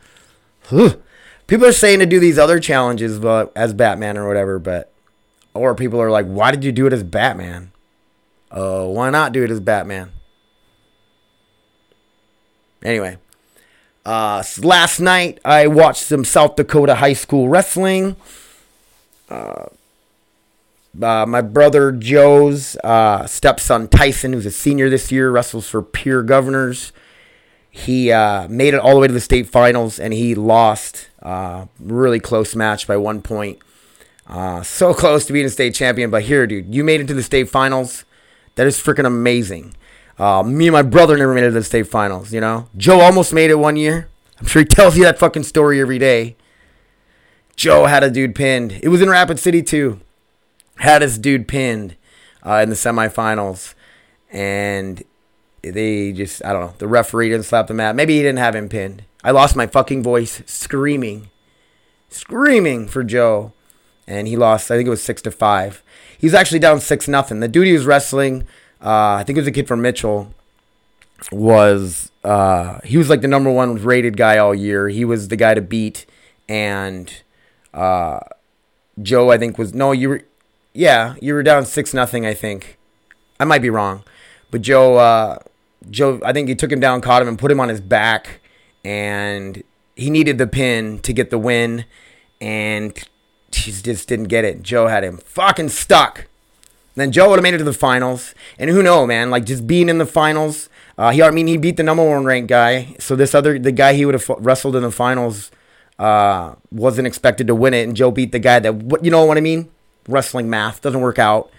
People 0.69 1.65
are 1.65 1.71
saying 1.71 1.99
to 1.99 2.05
do 2.05 2.19
these 2.19 2.37
other 2.37 2.59
challenges, 2.59 3.19
but 3.19 3.51
as 3.55 3.73
Batman 3.73 4.17
or 4.17 4.27
whatever, 4.27 4.59
but 4.59 4.91
or 5.53 5.75
people 5.75 6.01
are 6.01 6.11
like, 6.11 6.27
why 6.27 6.51
did 6.51 6.63
you 6.63 6.71
do 6.71 6.85
it 6.87 6.93
as 6.93 7.03
Batman? 7.03 7.71
Uh, 8.51 8.85
why 8.85 9.09
not 9.09 9.33
do 9.33 9.43
it 9.43 9.51
as 9.51 9.59
Batman? 9.59 10.11
Anyway, 12.83 13.17
uh, 14.09 14.43
last 14.63 14.99
night 14.99 15.39
I 15.45 15.67
watched 15.67 16.01
some 16.01 16.25
South 16.25 16.55
Dakota 16.55 16.95
high 16.95 17.13
school 17.13 17.47
wrestling. 17.47 18.15
Uh, 19.29 19.67
uh, 20.99 21.25
my 21.27 21.41
brother 21.41 21.91
Joe's 21.91 22.75
uh, 22.77 23.27
stepson 23.27 23.87
Tyson, 23.87 24.33
who's 24.33 24.47
a 24.47 24.51
senior 24.51 24.89
this 24.89 25.11
year, 25.11 25.29
wrestles 25.29 25.69
for 25.69 25.83
Pierre 25.83 26.23
Governors. 26.23 26.91
He 27.69 28.11
uh, 28.11 28.47
made 28.47 28.73
it 28.73 28.79
all 28.79 28.95
the 28.95 28.99
way 28.99 29.07
to 29.07 29.13
the 29.13 29.21
state 29.21 29.47
finals 29.47 29.99
and 29.99 30.11
he 30.11 30.33
lost. 30.33 31.09
Uh, 31.21 31.67
really 31.79 32.19
close 32.19 32.55
match 32.55 32.87
by 32.87 32.97
one 32.97 33.21
point. 33.21 33.59
So 34.63 34.91
close 34.95 35.27
to 35.27 35.33
being 35.33 35.45
a 35.45 35.51
state 35.51 35.75
champion, 35.75 36.09
but 36.09 36.23
here, 36.23 36.47
dude, 36.47 36.73
you 36.73 36.83
made 36.83 36.99
it 36.99 37.07
to 37.09 37.13
the 37.13 37.21
state 37.21 37.47
finals. 37.47 38.05
That 38.55 38.65
is 38.65 38.79
freaking 38.81 39.05
amazing. 39.05 39.75
Uh, 40.19 40.43
me 40.43 40.67
and 40.67 40.73
my 40.73 40.81
brother 40.81 41.17
never 41.17 41.33
made 41.33 41.45
it 41.45 41.47
to 41.47 41.53
the 41.53 41.63
state 41.63 41.87
finals, 41.87 42.33
you 42.33 42.41
know? 42.41 42.67
Joe 42.75 42.99
almost 42.99 43.33
made 43.33 43.49
it 43.49 43.55
one 43.55 43.77
year. 43.77 44.09
I'm 44.39 44.47
sure 44.47 44.61
he 44.61 44.65
tells 44.65 44.97
you 44.97 45.03
that 45.03 45.17
fucking 45.17 45.43
story 45.43 45.79
every 45.79 45.97
day. 45.97 46.35
Joe 47.55 47.85
had 47.85 48.03
a 48.03 48.11
dude 48.11 48.35
pinned. 48.35 48.73
It 48.83 48.89
was 48.89 49.01
in 49.01 49.09
Rapid 49.09 49.39
City, 49.39 49.63
too. 49.63 50.01
Had 50.77 51.01
his 51.01 51.17
dude 51.17 51.47
pinned 51.47 51.95
uh, 52.45 52.55
in 52.55 52.69
the 52.69 52.75
semifinals. 52.75 53.75
And 54.29 55.03
they 55.61 56.11
just, 56.11 56.43
I 56.43 56.53
don't 56.53 56.61
know, 56.61 56.73
the 56.77 56.87
referee 56.87 57.29
didn't 57.29 57.45
slap 57.45 57.67
the 57.67 57.73
mat. 57.73 57.95
Maybe 57.95 58.15
he 58.15 58.21
didn't 58.21 58.39
have 58.39 58.55
him 58.55 58.69
pinned. 58.69 59.03
I 59.23 59.31
lost 59.31 59.55
my 59.55 59.67
fucking 59.67 60.03
voice 60.03 60.41
screaming, 60.45 61.29
screaming 62.09 62.87
for 62.87 63.03
Joe. 63.03 63.53
And 64.07 64.27
he 64.27 64.37
lost, 64.37 64.71
I 64.71 64.75
think 64.75 64.87
it 64.87 64.91
was 64.91 65.03
6 65.03 65.21
to 65.23 65.31
5. 65.31 65.83
He's 66.17 66.33
actually 66.33 66.59
down 66.59 66.79
6 66.79 67.07
nothing. 67.07 67.39
The 67.39 67.47
dude 67.47 67.67
he 67.67 67.73
was 67.73 67.85
wrestling, 67.85 68.47
uh, 68.83 69.15
I 69.19 69.23
think 69.25 69.37
it 69.37 69.41
was 69.41 69.47
a 69.47 69.51
kid 69.51 69.67
from 69.67 69.81
Mitchell, 69.81 70.33
was, 71.31 72.11
uh, 72.23 72.79
he 72.83 72.97
was 72.97 73.09
like 73.09 73.21
the 73.21 73.27
number 73.27 73.51
one 73.51 73.75
rated 73.75 74.17
guy 74.17 74.37
all 74.37 74.55
year. 74.55 74.89
He 74.89 75.03
was 75.05 75.27
the 75.27 75.35
guy 75.35 75.53
to 75.53 75.61
beat. 75.61 76.05
And 76.47 77.11
uh, 77.73 78.19
Joe, 79.01 79.29
I 79.31 79.37
think, 79.37 79.57
was, 79.57 79.73
no, 79.73 79.91
you 79.91 80.09
were, 80.09 80.21
yeah, 80.73 81.15
you 81.21 81.33
were 81.33 81.43
down 81.43 81.65
6 81.65 81.93
nothing. 81.93 82.25
I 82.25 82.33
think. 82.33 82.77
I 83.39 83.45
might 83.45 83.61
be 83.61 83.69
wrong. 83.69 84.03
But 84.51 84.61
Joe, 84.61 84.97
uh, 84.97 85.39
Joe, 85.89 86.19
I 86.23 86.33
think 86.33 86.49
he 86.49 86.55
took 86.55 86.71
him 86.71 86.79
down, 86.79 87.01
caught 87.01 87.21
him, 87.21 87.27
and 87.27 87.39
put 87.39 87.51
him 87.51 87.59
on 87.59 87.69
his 87.69 87.81
back, 87.81 88.41
and 88.83 89.63
he 89.95 90.09
needed 90.09 90.37
the 90.37 90.47
pin 90.47 90.99
to 90.99 91.13
get 91.13 91.29
the 91.29 91.37
win, 91.37 91.85
and 92.41 92.97
he 93.51 93.71
just 93.71 94.07
didn't 94.07 94.27
get 94.27 94.45
it. 94.45 94.61
Joe 94.61 94.87
had 94.87 95.03
him 95.03 95.17
fucking 95.17 95.69
stuck. 95.69 96.27
Then 96.99 97.11
Joe 97.11 97.29
would 97.29 97.37
have 97.37 97.43
made 97.43 97.53
it 97.53 97.59
to 97.59 97.63
the 97.63 97.73
finals, 97.73 98.33
and 98.57 98.69
who 98.69 98.81
know, 98.81 99.05
man? 99.05 99.29
Like 99.29 99.45
just 99.45 99.67
being 99.67 99.89
in 99.89 99.97
the 99.97 100.05
finals, 100.05 100.69
uh, 100.97 101.11
he 101.11 101.21
I 101.21 101.31
mean 101.31 101.47
he 101.47 101.57
beat 101.57 101.77
the 101.77 101.83
number 101.83 102.07
one 102.07 102.25
ranked 102.25 102.49
guy. 102.49 102.95
So 102.99 103.15
this 103.15 103.35
other 103.35 103.59
the 103.59 103.71
guy 103.71 103.93
he 103.93 104.05
would 104.05 104.15
have 104.15 104.29
wrestled 104.39 104.75
in 104.75 104.83
the 104.83 104.91
finals 104.91 105.51
uh, 105.97 106.55
wasn't 106.71 107.07
expected 107.07 107.47
to 107.47 107.55
win 107.55 107.73
it, 107.73 107.87
and 107.87 107.95
Joe 107.95 108.11
beat 108.11 108.31
the 108.31 108.39
guy 108.39 108.59
that 108.59 108.75
what 108.75 109.03
you 109.05 109.11
know 109.11 109.25
what 109.25 109.37
I 109.37 109.41
mean? 109.41 109.69
Wrestling 110.07 110.49
math 110.49 110.81
doesn't 110.81 111.01
work 111.01 111.19
out. 111.19 111.51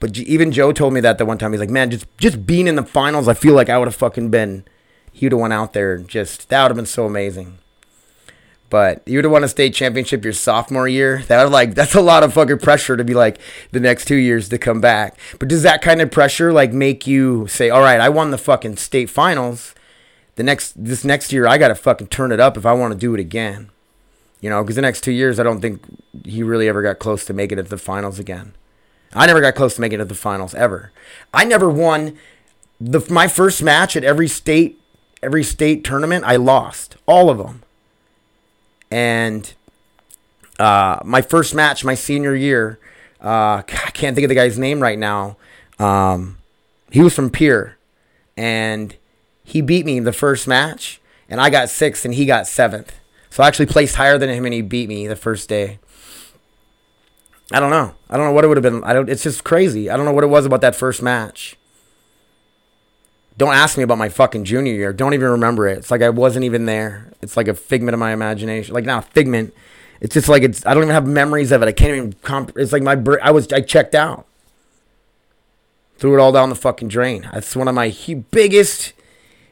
But 0.00 0.18
even 0.18 0.52
Joe 0.52 0.72
told 0.72 0.92
me 0.92 1.00
that 1.00 1.18
the 1.18 1.24
one 1.24 1.38
time. 1.38 1.52
He's 1.52 1.60
like, 1.60 1.70
man, 1.70 1.90
just 1.90 2.06
just 2.18 2.46
being 2.46 2.66
in 2.66 2.74
the 2.76 2.82
finals, 2.82 3.28
I 3.28 3.34
feel 3.34 3.54
like 3.54 3.68
I 3.68 3.78
would 3.78 3.88
have 3.88 3.94
fucking 3.94 4.30
been. 4.30 4.64
He 5.12 5.26
would 5.26 5.32
have 5.32 5.40
went 5.40 5.52
out 5.54 5.72
there 5.72 5.98
just 5.98 6.48
that 6.48 6.62
would 6.62 6.70
have 6.70 6.76
been 6.76 6.86
so 6.86 7.06
amazing. 7.06 7.58
But 8.74 9.06
you 9.06 9.18
would 9.18 9.24
have 9.24 9.30
won 9.30 9.44
a 9.44 9.48
state 9.48 9.72
championship 9.72 10.24
your 10.24 10.32
sophomore 10.32 10.88
year. 10.88 11.22
That 11.28 11.44
would 11.44 11.52
like 11.52 11.76
that's 11.76 11.94
a 11.94 12.00
lot 12.00 12.24
of 12.24 12.32
fucking 12.32 12.58
pressure 12.58 12.96
to 12.96 13.04
be 13.04 13.14
like 13.14 13.38
the 13.70 13.78
next 13.78 14.06
two 14.06 14.16
years 14.16 14.48
to 14.48 14.58
come 14.58 14.80
back. 14.80 15.16
But 15.38 15.46
does 15.46 15.62
that 15.62 15.80
kind 15.80 16.02
of 16.02 16.10
pressure 16.10 16.52
like 16.52 16.72
make 16.72 17.06
you 17.06 17.46
say, 17.46 17.70
all 17.70 17.82
right, 17.82 18.00
I 18.00 18.08
won 18.08 18.32
the 18.32 18.36
fucking 18.36 18.78
state 18.78 19.08
finals. 19.08 19.76
The 20.34 20.42
next 20.42 20.72
this 20.76 21.04
next 21.04 21.32
year, 21.32 21.46
I 21.46 21.56
gotta 21.56 21.76
fucking 21.76 22.08
turn 22.08 22.32
it 22.32 22.40
up 22.40 22.56
if 22.56 22.66
I 22.66 22.72
want 22.72 22.92
to 22.92 22.98
do 22.98 23.14
it 23.14 23.20
again. 23.20 23.70
You 24.40 24.50
know, 24.50 24.64
because 24.64 24.74
the 24.74 24.82
next 24.82 25.02
two 25.02 25.12
years, 25.12 25.38
I 25.38 25.44
don't 25.44 25.60
think 25.60 25.80
he 26.24 26.42
really 26.42 26.68
ever 26.68 26.82
got 26.82 26.98
close 26.98 27.24
to 27.26 27.32
making 27.32 27.60
it 27.60 27.62
to 27.62 27.68
the 27.68 27.78
finals 27.78 28.18
again. 28.18 28.56
I 29.12 29.26
never 29.28 29.40
got 29.40 29.54
close 29.54 29.76
to 29.76 29.82
making 29.82 30.00
it 30.00 30.02
to 30.02 30.08
the 30.08 30.16
finals 30.16 30.52
ever. 30.52 30.90
I 31.32 31.44
never 31.44 31.70
won 31.70 32.18
the 32.80 33.06
my 33.08 33.28
first 33.28 33.62
match 33.62 33.94
at 33.94 34.02
every 34.02 34.26
state 34.26 34.80
every 35.22 35.44
state 35.44 35.84
tournament. 35.84 36.24
I 36.24 36.34
lost 36.34 36.96
all 37.06 37.30
of 37.30 37.38
them, 37.38 37.62
and 38.90 39.52
uh, 40.58 41.00
my 41.04 41.22
first 41.22 41.54
match 41.54 41.84
my 41.84 41.94
senior 41.94 42.34
year. 42.34 42.78
Uh, 43.20 43.62
I 43.68 43.90
can't 43.92 44.14
think 44.14 44.24
of 44.24 44.28
the 44.28 44.34
guy's 44.34 44.58
name 44.58 44.80
right 44.80 44.98
now. 44.98 45.36
Um, 45.78 46.38
he 46.90 47.02
was 47.02 47.14
from 47.14 47.30
Pierre, 47.30 47.76
and 48.36 48.94
he 49.42 49.60
beat 49.60 49.84
me 49.84 49.96
in 49.96 50.04
the 50.04 50.12
first 50.12 50.46
match, 50.46 51.00
and 51.28 51.40
I 51.40 51.50
got 51.50 51.68
sixth, 51.68 52.04
and 52.04 52.14
he 52.14 52.26
got 52.26 52.46
seventh. 52.46 52.94
So 53.30 53.42
I 53.42 53.48
actually 53.48 53.66
placed 53.66 53.96
higher 53.96 54.16
than 54.16 54.30
him, 54.30 54.44
and 54.44 54.54
he 54.54 54.62
beat 54.62 54.88
me 54.88 55.08
the 55.08 55.16
first 55.16 55.48
day. 55.48 55.78
I 57.52 57.60
don't 57.60 57.70
know. 57.70 57.94
I 58.08 58.16
don't 58.16 58.26
know 58.26 58.32
what 58.32 58.44
it 58.44 58.48
would 58.48 58.56
have 58.56 58.62
been. 58.62 58.84
I 58.84 58.92
don't. 58.92 59.08
It's 59.08 59.24
just 59.24 59.44
crazy. 59.44 59.90
I 59.90 59.96
don't 59.96 60.06
know 60.06 60.12
what 60.12 60.24
it 60.24 60.28
was 60.28 60.46
about 60.46 60.60
that 60.60 60.76
first 60.76 61.02
match. 61.02 61.56
Don't 63.36 63.54
ask 63.54 63.76
me 63.76 63.82
about 63.82 63.98
my 63.98 64.08
fucking 64.08 64.44
junior 64.44 64.72
year. 64.72 64.92
Don't 64.92 65.14
even 65.14 65.28
remember 65.28 65.66
it. 65.66 65.78
It's 65.78 65.90
like 65.90 66.02
I 66.02 66.10
wasn't 66.10 66.44
even 66.44 66.66
there. 66.66 67.10
It's 67.20 67.36
like 67.36 67.48
a 67.48 67.54
figment 67.54 67.94
of 67.94 68.00
my 68.00 68.12
imagination. 68.12 68.74
Like 68.74 68.84
not 68.84 69.04
a 69.04 69.06
figment. 69.08 69.54
It's 70.00 70.14
just 70.14 70.28
like 70.28 70.42
it's. 70.42 70.64
I 70.66 70.74
don't 70.74 70.84
even 70.84 70.94
have 70.94 71.06
memories 71.06 71.50
of 71.50 71.62
it. 71.62 71.66
I 71.66 71.72
can't 71.72 71.96
even. 71.96 72.12
Comp- 72.22 72.56
it's 72.56 72.72
like 72.72 72.82
my. 72.82 72.96
I 73.22 73.30
was. 73.30 73.52
I 73.52 73.60
checked 73.60 73.94
out. 73.94 74.26
Threw 75.96 76.14
it 76.14 76.20
all 76.20 76.32
down 76.32 76.48
the 76.48 76.54
fucking 76.54 76.88
drain. 76.88 77.28
That's 77.32 77.56
one 77.56 77.68
of 77.68 77.74
my 77.74 77.88
hu- 77.88 78.24
biggest. 78.30 78.92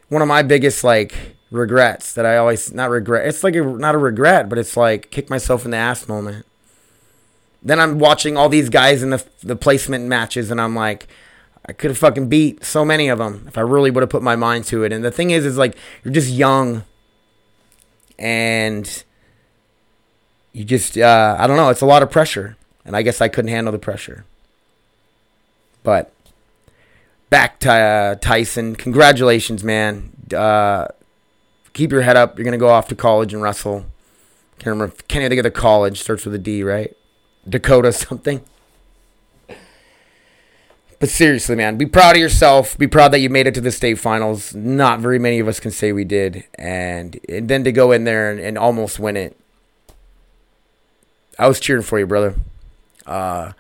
One 0.08 0.22
of 0.22 0.28
my 0.28 0.42
biggest 0.42 0.84
like 0.84 1.36
regrets 1.50 2.12
that 2.14 2.26
I 2.26 2.36
always 2.36 2.72
not 2.72 2.90
regret. 2.90 3.26
It's 3.26 3.42
like 3.42 3.56
a, 3.56 3.62
not 3.62 3.94
a 3.94 3.98
regret, 3.98 4.48
but 4.48 4.58
it's 4.58 4.76
like 4.76 5.10
kick 5.10 5.30
myself 5.30 5.64
in 5.64 5.70
the 5.70 5.76
ass 5.78 6.06
moment 6.06 6.44
then 7.62 7.78
I'm 7.78 7.98
watching 7.98 8.36
all 8.36 8.48
these 8.48 8.68
guys 8.68 9.02
in 9.02 9.10
the 9.10 9.24
the 9.42 9.56
placement 9.56 10.06
matches, 10.06 10.50
and 10.50 10.60
I'm 10.60 10.74
like, 10.74 11.06
I 11.64 11.72
could 11.72 11.90
have 11.90 11.98
fucking 11.98 12.28
beat 12.28 12.64
so 12.64 12.84
many 12.84 13.08
of 13.08 13.18
them 13.18 13.44
if 13.46 13.56
I 13.56 13.60
really 13.60 13.90
would 13.90 14.02
have 14.02 14.10
put 14.10 14.22
my 14.22 14.34
mind 14.34 14.64
to 14.66 14.82
it. 14.82 14.92
And 14.92 15.04
the 15.04 15.10
thing 15.10 15.30
is, 15.30 15.46
is 15.46 15.56
like 15.56 15.76
you're 16.02 16.12
just 16.12 16.30
young, 16.30 16.84
and 18.18 19.04
you 20.52 20.64
just 20.64 20.98
uh, 20.98 21.36
I 21.38 21.46
don't 21.46 21.56
know. 21.56 21.68
It's 21.68 21.80
a 21.80 21.86
lot 21.86 22.02
of 22.02 22.10
pressure, 22.10 22.56
and 22.84 22.96
I 22.96 23.02
guess 23.02 23.20
I 23.20 23.28
couldn't 23.28 23.50
handle 23.50 23.72
the 23.72 23.78
pressure. 23.78 24.24
But 25.84 26.12
back 27.30 27.60
to 27.60 27.72
uh, 27.72 28.14
Tyson, 28.16 28.76
congratulations, 28.76 29.62
man. 29.62 30.10
Uh, 30.34 30.88
keep 31.72 31.92
your 31.92 32.02
head 32.02 32.16
up. 32.16 32.38
You're 32.38 32.44
gonna 32.44 32.58
go 32.58 32.68
off 32.68 32.88
to 32.88 32.96
college 32.96 33.32
and 33.32 33.42
wrestle. 33.42 33.86
Can't 34.58 34.74
remember. 34.74 34.94
Can't 35.08 35.22
even 35.22 35.30
think 35.30 35.46
of 35.46 35.52
the 35.52 35.60
college. 35.60 36.00
Starts 36.00 36.24
with 36.24 36.34
a 36.34 36.38
D, 36.38 36.64
right? 36.64 36.96
Dakota 37.48 37.92
something. 37.92 38.42
But 41.02 41.10
seriously, 41.10 41.56
man, 41.56 41.78
be 41.78 41.86
proud 41.86 42.14
of 42.14 42.20
yourself. 42.20 42.78
Be 42.78 42.86
proud 42.86 43.08
that 43.08 43.18
you 43.18 43.28
made 43.28 43.48
it 43.48 43.54
to 43.54 43.60
the 43.60 43.72
state 43.72 43.98
finals. 43.98 44.54
Not 44.54 45.00
very 45.00 45.18
many 45.18 45.40
of 45.40 45.48
us 45.48 45.58
can 45.58 45.72
say 45.72 45.90
we 45.90 46.04
did. 46.04 46.44
And, 46.54 47.18
and 47.28 47.48
then 47.48 47.64
to 47.64 47.72
go 47.72 47.90
in 47.90 48.04
there 48.04 48.30
and, 48.30 48.38
and 48.38 48.56
almost 48.56 49.00
win 49.00 49.16
it. 49.16 49.36
I 51.40 51.48
was 51.48 51.58
cheering 51.58 51.82
for 51.82 51.98
you, 51.98 52.06
brother. 52.06 52.36
Uh, 53.04 53.50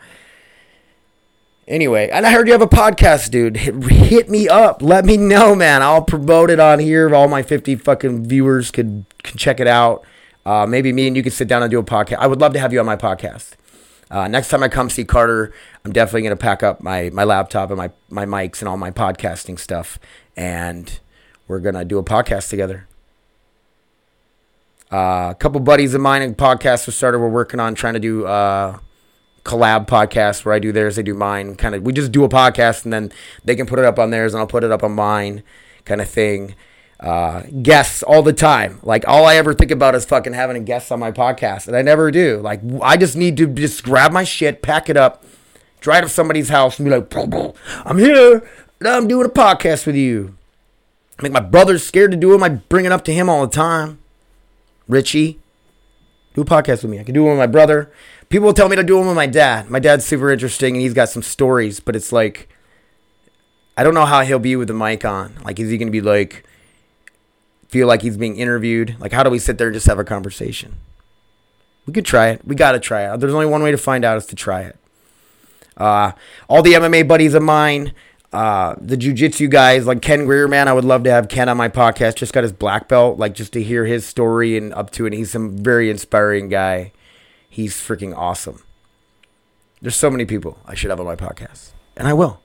anyway, 1.66 2.10
and 2.12 2.24
I 2.24 2.30
heard 2.30 2.46
you 2.46 2.52
have 2.52 2.62
a 2.62 2.68
podcast, 2.68 3.32
dude. 3.32 3.56
Hit, 3.56 3.74
hit 3.86 4.30
me 4.30 4.48
up. 4.48 4.80
Let 4.80 5.04
me 5.04 5.16
know, 5.16 5.56
man. 5.56 5.82
I'll 5.82 6.04
promote 6.04 6.48
it 6.48 6.60
on 6.60 6.78
here. 6.78 7.12
All 7.12 7.26
my 7.26 7.42
50 7.42 7.74
fucking 7.74 8.24
viewers 8.24 8.70
could, 8.70 9.04
can 9.24 9.36
check 9.36 9.58
it 9.58 9.66
out. 9.66 10.04
Uh, 10.46 10.64
maybe 10.64 10.92
me 10.92 11.08
and 11.08 11.16
you 11.16 11.24
could 11.24 11.32
sit 11.32 11.48
down 11.48 11.64
and 11.64 11.72
do 11.72 11.80
a 11.80 11.82
podcast. 11.82 12.18
I 12.18 12.28
would 12.28 12.40
love 12.40 12.52
to 12.52 12.60
have 12.60 12.72
you 12.72 12.78
on 12.78 12.86
my 12.86 12.94
podcast. 12.94 13.54
Uh, 14.12 14.28
next 14.28 14.50
time 14.50 14.62
I 14.62 14.68
come 14.68 14.90
see 14.90 15.06
Carter, 15.06 15.54
I'm 15.86 15.92
definitely 15.92 16.20
going 16.20 16.36
to 16.36 16.40
pack 16.40 16.62
up 16.62 16.82
my, 16.82 17.08
my 17.10 17.24
laptop 17.24 17.70
and 17.70 17.78
my, 17.78 17.90
my 18.10 18.26
mics 18.26 18.60
and 18.60 18.68
all 18.68 18.76
my 18.76 18.90
podcasting 18.90 19.58
stuff. 19.58 19.98
And 20.36 21.00
we're 21.48 21.60
going 21.60 21.76
to 21.76 21.84
do 21.86 21.98
a 21.98 22.04
podcast 22.04 22.50
together. 22.50 22.86
Uh, 24.92 25.30
a 25.30 25.36
couple 25.38 25.58
buddies 25.60 25.94
of 25.94 26.02
mine 26.02 26.20
and 26.20 26.36
podcasts 26.36 26.84
have 26.84 26.94
started. 26.94 27.20
We're 27.20 27.30
working 27.30 27.58
on 27.58 27.74
trying 27.74 27.94
to 27.94 28.00
do 28.00 28.26
uh, 28.26 28.78
collab 29.44 29.86
podcast 29.88 30.44
where 30.44 30.54
I 30.54 30.58
do 30.58 30.72
theirs, 30.72 30.96
they 30.96 31.02
do 31.02 31.14
mine. 31.14 31.56
Kind 31.56 31.74
of, 31.74 31.82
we 31.82 31.94
just 31.94 32.12
do 32.12 32.22
a 32.22 32.28
podcast 32.28 32.84
and 32.84 32.92
then 32.92 33.10
they 33.46 33.56
can 33.56 33.64
put 33.64 33.78
it 33.78 33.86
up 33.86 33.98
on 33.98 34.10
theirs 34.10 34.34
and 34.34 34.42
I'll 34.42 34.46
put 34.46 34.62
it 34.62 34.70
up 34.70 34.84
on 34.84 34.92
mine, 34.92 35.42
kind 35.86 36.02
of 36.02 36.10
thing. 36.10 36.54
Uh, 37.02 37.42
guests 37.62 38.04
all 38.04 38.22
the 38.22 38.32
time. 38.32 38.78
Like 38.84 39.04
all 39.08 39.26
I 39.26 39.34
ever 39.34 39.54
think 39.54 39.72
about 39.72 39.96
is 39.96 40.04
fucking 40.04 40.34
having 40.34 40.56
a 40.56 40.60
guest 40.60 40.92
on 40.92 41.00
my 41.00 41.10
podcast, 41.10 41.66
and 41.66 41.76
I 41.76 41.82
never 41.82 42.12
do. 42.12 42.38
Like 42.38 42.60
I 42.80 42.96
just 42.96 43.16
need 43.16 43.36
to 43.38 43.48
just 43.48 43.82
grab 43.82 44.12
my 44.12 44.22
shit, 44.22 44.62
pack 44.62 44.88
it 44.88 44.96
up, 44.96 45.24
drive 45.80 46.04
to 46.04 46.08
somebody's 46.08 46.48
house, 46.48 46.78
and 46.78 46.88
be 46.88 46.96
like, 46.96 47.12
"I'm 47.84 47.98
here. 47.98 48.48
and 48.78 48.88
I'm 48.88 49.08
doing 49.08 49.26
a 49.26 49.30
podcast 49.30 49.84
with 49.84 49.96
you." 49.96 50.36
Make 51.20 51.32
my 51.32 51.40
brother 51.40 51.78
scared 51.78 52.12
to 52.12 52.16
do 52.16 52.34
it. 52.34 52.42
I 52.42 52.48
bring 52.48 52.84
it 52.84 52.92
up 52.92 53.04
to 53.04 53.12
him 53.12 53.28
all 53.28 53.46
the 53.46 53.52
time. 53.52 53.98
Richie, 54.88 55.40
do 56.34 56.42
a 56.42 56.44
podcast 56.44 56.82
with 56.82 56.90
me. 56.90 57.00
I 57.00 57.04
can 57.04 57.14
do 57.14 57.24
one 57.24 57.32
with 57.32 57.40
my 57.40 57.46
brother. 57.46 57.92
People 58.28 58.52
tell 58.52 58.68
me 58.68 58.76
to 58.76 58.82
do 58.82 58.96
one 58.96 59.08
with 59.08 59.16
my 59.16 59.26
dad. 59.26 59.68
My 59.68 59.78
dad's 59.78 60.04
super 60.04 60.30
interesting 60.30 60.74
and 60.74 60.82
he's 60.82 60.94
got 60.94 61.08
some 61.08 61.22
stories, 61.22 61.80
but 61.80 61.96
it's 61.96 62.12
like 62.12 62.48
I 63.76 63.82
don't 63.82 63.94
know 63.94 64.06
how 64.06 64.22
he'll 64.22 64.38
be 64.38 64.54
with 64.56 64.68
the 64.68 64.74
mic 64.74 65.04
on. 65.04 65.34
Like, 65.44 65.58
is 65.58 65.70
he 65.70 65.78
gonna 65.78 65.90
be 65.90 66.00
like 66.00 66.44
feel 67.72 67.88
like 67.88 68.02
he's 68.02 68.18
being 68.18 68.36
interviewed? 68.36 68.96
Like, 69.00 69.12
how 69.12 69.22
do 69.22 69.30
we 69.30 69.38
sit 69.38 69.56
there 69.56 69.68
and 69.68 69.74
just 69.74 69.86
have 69.86 69.98
a 69.98 70.04
conversation? 70.04 70.76
We 71.86 71.94
could 71.94 72.04
try 72.04 72.28
it. 72.28 72.46
We 72.46 72.54
gotta 72.54 72.78
try 72.78 73.10
it. 73.10 73.18
There's 73.18 73.32
only 73.32 73.46
one 73.46 73.62
way 73.62 73.70
to 73.70 73.78
find 73.78 74.04
out 74.04 74.18
is 74.18 74.26
to 74.26 74.36
try 74.36 74.60
it. 74.60 74.76
Uh, 75.74 76.12
all 76.48 76.62
the 76.62 76.74
MMA 76.74 77.08
buddies 77.08 77.32
of 77.32 77.42
mine, 77.42 77.94
uh, 78.30 78.74
the 78.78 78.96
jujitsu 78.96 79.48
guys 79.48 79.86
like 79.86 80.02
Ken 80.02 80.26
Greer, 80.26 80.46
man, 80.46 80.68
I 80.68 80.74
would 80.74 80.84
love 80.84 81.02
to 81.04 81.10
have 81.10 81.28
Ken 81.28 81.48
on 81.48 81.56
my 81.56 81.70
podcast. 81.70 82.16
Just 82.16 82.34
got 82.34 82.42
his 82.42 82.52
black 82.52 82.88
belt, 82.88 83.18
like 83.18 83.32
just 83.34 83.54
to 83.54 83.62
hear 83.62 83.86
his 83.86 84.06
story 84.06 84.56
and 84.58 84.74
up 84.74 84.90
to 84.90 85.06
it. 85.06 85.14
He's 85.14 85.30
some 85.30 85.56
very 85.56 85.88
inspiring 85.88 86.50
guy. 86.50 86.92
He's 87.48 87.74
freaking 87.74 88.14
awesome. 88.14 88.62
There's 89.80 89.96
so 89.96 90.10
many 90.10 90.26
people 90.26 90.58
I 90.66 90.74
should 90.74 90.90
have 90.90 91.00
on 91.00 91.06
my 91.06 91.16
podcast, 91.16 91.70
and 91.96 92.06
I 92.06 92.12
will. 92.12 92.42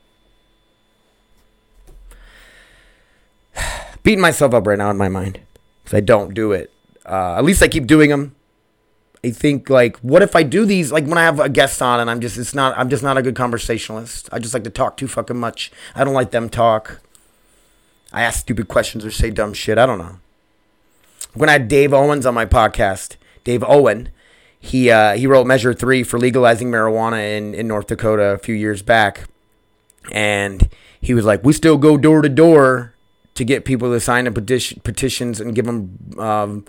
Beating 4.07 4.21
myself 4.21 4.53
up 4.53 4.65
right 4.65 4.77
now 4.77 4.89
in 4.89 4.95
my 4.95 5.09
mind 5.09 5.41
because 5.83 5.97
I 5.97 5.99
don't 5.99 6.33
do 6.33 6.53
it. 6.53 6.71
Uh, 7.05 7.35
at 7.35 7.43
least 7.43 7.61
I 7.61 7.67
keep 7.67 7.87
doing 7.87 8.09
them. 8.09 8.37
I 9.21 9.31
think 9.31 9.69
like, 9.69 9.97
what 9.97 10.21
if 10.21 10.33
I 10.33 10.43
do 10.43 10.63
these 10.63 10.93
like 10.93 11.03
when 11.03 11.17
I 11.17 11.23
have 11.23 11.41
a 11.41 11.49
guest 11.49 11.81
on 11.81 11.99
and 11.99 12.09
I'm 12.09 12.21
just 12.21 12.37
it's 12.37 12.53
not 12.53 12.77
I'm 12.77 12.87
just 12.87 13.03
not 13.03 13.17
a 13.17 13.21
good 13.21 13.35
conversationalist. 13.35 14.29
I 14.31 14.39
just 14.39 14.53
like 14.53 14.63
to 14.63 14.69
talk 14.69 14.95
too 14.95 15.09
fucking 15.09 15.37
much. 15.37 15.73
I 15.93 16.05
don't 16.05 16.13
like 16.13 16.31
them 16.31 16.47
talk. 16.47 17.01
I 18.13 18.21
ask 18.21 18.39
stupid 18.39 18.69
questions 18.69 19.03
or 19.03 19.11
say 19.11 19.29
dumb 19.29 19.53
shit. 19.53 19.77
I 19.77 19.85
don't 19.85 19.97
know. 19.97 20.19
When 21.33 21.49
I 21.49 21.51
had 21.51 21.67
Dave 21.67 21.91
Owens 21.91 22.25
on 22.25 22.33
my 22.33 22.45
podcast, 22.45 23.17
Dave 23.43 23.61
Owen, 23.67 24.07
he 24.57 24.89
uh, 24.89 25.17
he 25.17 25.27
wrote 25.27 25.47
Measure 25.47 25.73
Three 25.73 26.03
for 26.03 26.17
legalizing 26.17 26.71
marijuana 26.71 27.37
in 27.37 27.53
in 27.53 27.67
North 27.67 27.87
Dakota 27.87 28.27
a 28.27 28.37
few 28.37 28.55
years 28.55 28.81
back, 28.81 29.25
and 30.13 30.69
he 31.01 31.13
was 31.13 31.25
like, 31.25 31.43
we 31.43 31.51
still 31.51 31.77
go 31.77 31.97
door 31.97 32.21
to 32.21 32.29
door 32.29 32.93
to 33.37 33.45
get 33.45 33.65
people 33.65 33.91
to 33.91 33.99
sign 33.99 34.27
a 34.27 34.31
petition, 34.31 34.81
petitions 34.83 35.39
and 35.39 35.55
give 35.55 35.65
them 35.65 35.97
um, 36.19 36.65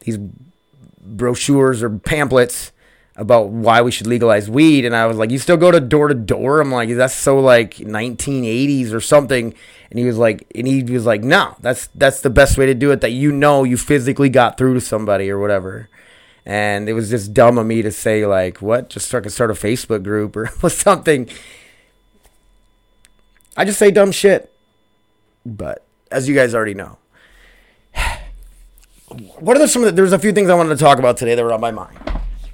these 0.00 0.16
brochures 0.16 1.82
or 1.82 1.90
pamphlets 1.90 2.72
about 3.16 3.48
why 3.48 3.80
we 3.82 3.90
should 3.90 4.06
legalize 4.06 4.48
weed. 4.48 4.84
And 4.84 4.94
I 4.94 5.06
was 5.06 5.16
like 5.16 5.30
you 5.30 5.38
still 5.38 5.56
go 5.56 5.70
to 5.70 5.80
door 5.80 6.08
to 6.08 6.14
door? 6.14 6.60
I'm 6.60 6.72
like 6.72 6.88
that's 6.90 7.14
so 7.14 7.38
like 7.38 7.76
1980s 7.76 8.92
or 8.92 9.00
something. 9.00 9.54
And 9.90 9.98
he 9.98 10.04
was 10.04 10.18
like 10.18 10.46
and 10.54 10.66
he 10.66 10.82
was 10.82 11.06
like 11.06 11.22
no 11.22 11.56
that's 11.60 11.88
that's 11.88 12.20
the 12.20 12.30
best 12.30 12.58
way 12.58 12.66
to 12.66 12.74
do 12.74 12.90
it 12.90 13.00
that 13.00 13.10
you 13.10 13.30
know 13.30 13.64
you 13.64 13.76
physically 13.76 14.28
got 14.28 14.56
through 14.56 14.74
to 14.74 14.80
somebody 14.80 15.30
or 15.30 15.38
whatever. 15.38 15.88
And 16.46 16.88
it 16.88 16.92
was 16.92 17.10
just 17.10 17.32
dumb 17.32 17.58
of 17.58 17.66
me 17.66 17.82
to 17.82 17.90
say 17.90 18.26
like 18.26 18.62
what? 18.62 18.90
Just 18.90 19.06
start 19.06 19.30
start 19.30 19.50
a 19.50 19.54
Facebook 19.54 20.02
group 20.02 20.36
or 20.36 20.48
something. 20.68 21.28
I 23.56 23.64
just 23.64 23.78
say 23.78 23.90
dumb 23.90 24.12
shit. 24.12 24.52
But 25.46 25.83
as 26.14 26.28
you 26.28 26.34
guys 26.34 26.54
already 26.54 26.74
know 26.74 26.96
what 29.38 29.60
are 29.60 29.66
some 29.66 29.82
of 29.82 29.86
the, 29.86 29.92
there's 29.92 30.12
a 30.12 30.18
few 30.18 30.32
things 30.32 30.48
I 30.48 30.54
wanted 30.54 30.70
to 30.70 30.82
talk 30.82 30.98
about 30.98 31.16
today 31.16 31.34
that 31.34 31.42
were 31.42 31.52
on 31.52 31.60
my 31.60 31.70
mind. 31.70 31.98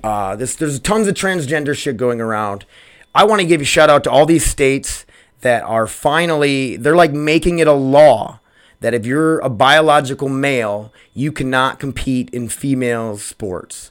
Uh, 0.02 0.34
this, 0.34 0.56
there's 0.56 0.80
tons 0.80 1.06
of 1.06 1.14
transgender 1.14 1.76
shit 1.76 1.96
going 1.96 2.20
around. 2.20 2.64
I 3.14 3.24
want 3.24 3.40
to 3.40 3.46
give 3.46 3.60
a 3.60 3.64
shout 3.64 3.90
out 3.90 4.02
to 4.04 4.10
all 4.10 4.24
these 4.24 4.46
states 4.46 5.04
that 5.42 5.62
are 5.64 5.86
finally, 5.86 6.76
they're 6.76 6.96
like 6.96 7.12
making 7.12 7.58
it 7.58 7.66
a 7.66 7.72
law 7.72 8.40
that 8.80 8.94
if 8.94 9.04
you're 9.04 9.40
a 9.40 9.50
biological 9.50 10.28
male, 10.28 10.92
you 11.12 11.32
cannot 11.32 11.78
compete 11.78 12.30
in 12.30 12.48
female 12.48 13.18
sports. 13.18 13.90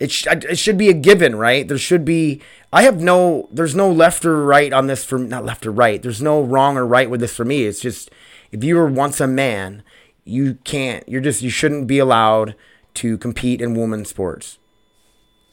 It, 0.00 0.10
sh- 0.10 0.26
it 0.26 0.58
should 0.58 0.78
be 0.78 0.88
a 0.88 0.94
given, 0.94 1.36
right? 1.36 1.68
There 1.68 1.78
should 1.78 2.04
be. 2.04 2.40
I 2.72 2.82
have 2.82 3.00
no. 3.00 3.48
There's 3.52 3.76
no 3.76 3.88
left 3.88 4.24
or 4.24 4.44
right 4.44 4.72
on 4.72 4.88
this 4.88 5.04
for 5.04 5.16
not 5.16 5.44
left 5.44 5.64
or 5.64 5.70
right. 5.70 6.02
There's 6.02 6.20
no 6.20 6.42
wrong 6.42 6.76
or 6.76 6.84
right 6.84 7.08
with 7.08 7.20
this 7.20 7.36
for 7.36 7.44
me. 7.44 7.66
It's 7.66 7.78
just 7.78 8.10
if 8.52 8.62
you 8.62 8.76
were 8.76 8.86
once 8.86 9.20
a 9.20 9.26
man, 9.26 9.82
you 10.24 10.54
can't 10.64 11.08
you're 11.08 11.20
just 11.20 11.42
you 11.42 11.50
shouldn't 11.50 11.86
be 11.86 11.98
allowed 11.98 12.54
to 12.94 13.18
compete 13.18 13.60
in 13.60 13.74
women's 13.74 14.10
sports. 14.10 14.58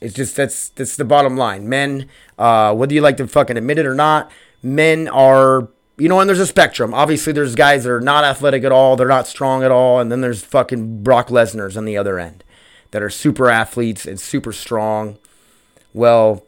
It's 0.02 0.14
just 0.14 0.36
that's 0.36 0.70
that's 0.70 0.96
the 0.96 1.06
bottom 1.06 1.38
line. 1.38 1.68
Men 1.68 2.08
uh, 2.38 2.76
whether 2.76 2.94
you 2.94 3.02
like 3.02 3.18
to 3.18 3.28
fucking 3.28 3.58
admit 3.58 3.80
it 3.80 3.86
or 3.86 3.96
not 3.96 4.32
men 4.62 5.08
are 5.08 5.70
you 5.98 6.10
know 6.10 6.20
and 6.20 6.30
there's 6.30 6.40
a 6.40 6.46
spectrum. 6.46 6.94
Obviously 6.94 7.34
there's 7.34 7.56
guys 7.56 7.86
that 7.86 7.92
are 7.92 8.02
not 8.02 8.24
athletic 8.24 8.64
at 8.64 8.72
all 8.72 8.96
they're 8.96 9.08
not 9.08 9.28
strong 9.28 9.64
at 9.64 9.72
all 9.72 10.00
and 10.00 10.12
then 10.12 10.22
there's 10.22 10.44
fucking 10.44 11.02
brock 11.02 11.30
lesnar's 11.30 11.78
on 11.78 11.86
the 11.86 11.98
other 11.98 12.20
end 12.20 12.44
that 12.92 13.02
are 13.02 13.10
super 13.10 13.50
athletes 13.50 14.06
and 14.06 14.20
super 14.20 14.52
strong. 14.52 15.18
Well 15.94 16.44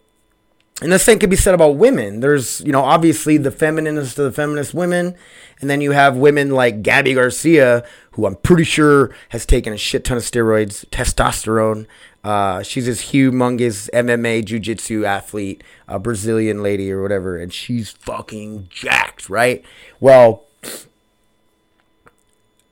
and 0.82 0.92
the 0.92 0.98
same 0.98 1.20
could 1.20 1.30
be 1.30 1.36
said 1.36 1.54
about 1.54 1.76
women. 1.76 2.22
There's, 2.22 2.62
you 2.62 2.72
know, 2.72 2.82
obviously 2.82 3.38
the 3.38 3.52
feminists 3.52 4.16
to 4.16 4.24
the 4.24 4.32
feminist 4.32 4.74
women, 4.74 5.16
and 5.60 5.70
then 5.70 5.80
you 5.80 5.92
have 5.92 6.18
women 6.18 6.50
like 6.50 6.82
Gabby 6.82 7.14
Garcia, 7.14 7.86
who 8.12 8.26
I'm 8.26 8.36
pretty 8.36 8.64
sure 8.64 9.14
has 9.30 9.46
taken 9.46 9.74
a 9.74 9.78
shit 9.78 10.04
ton 10.04 10.18
of 10.18 10.24
steroids, 10.24 10.86
testosterone. 10.88 11.86
Uh, 12.24 12.64
she's 12.64 12.88
this 12.88 13.12
humongous 13.12 13.90
MMA 13.92 14.44
jiu-jitsu 14.44 15.06
athlete, 15.06 15.64
a 15.88 16.00
Brazilian 16.00 16.64
lady 16.64 16.92
or 16.92 17.02
whatever, 17.02 17.38
and 17.38 17.54
she's 17.54 17.92
fucking 17.92 18.68
jacked, 18.70 19.30
right? 19.30 19.64
Well, 20.00 20.46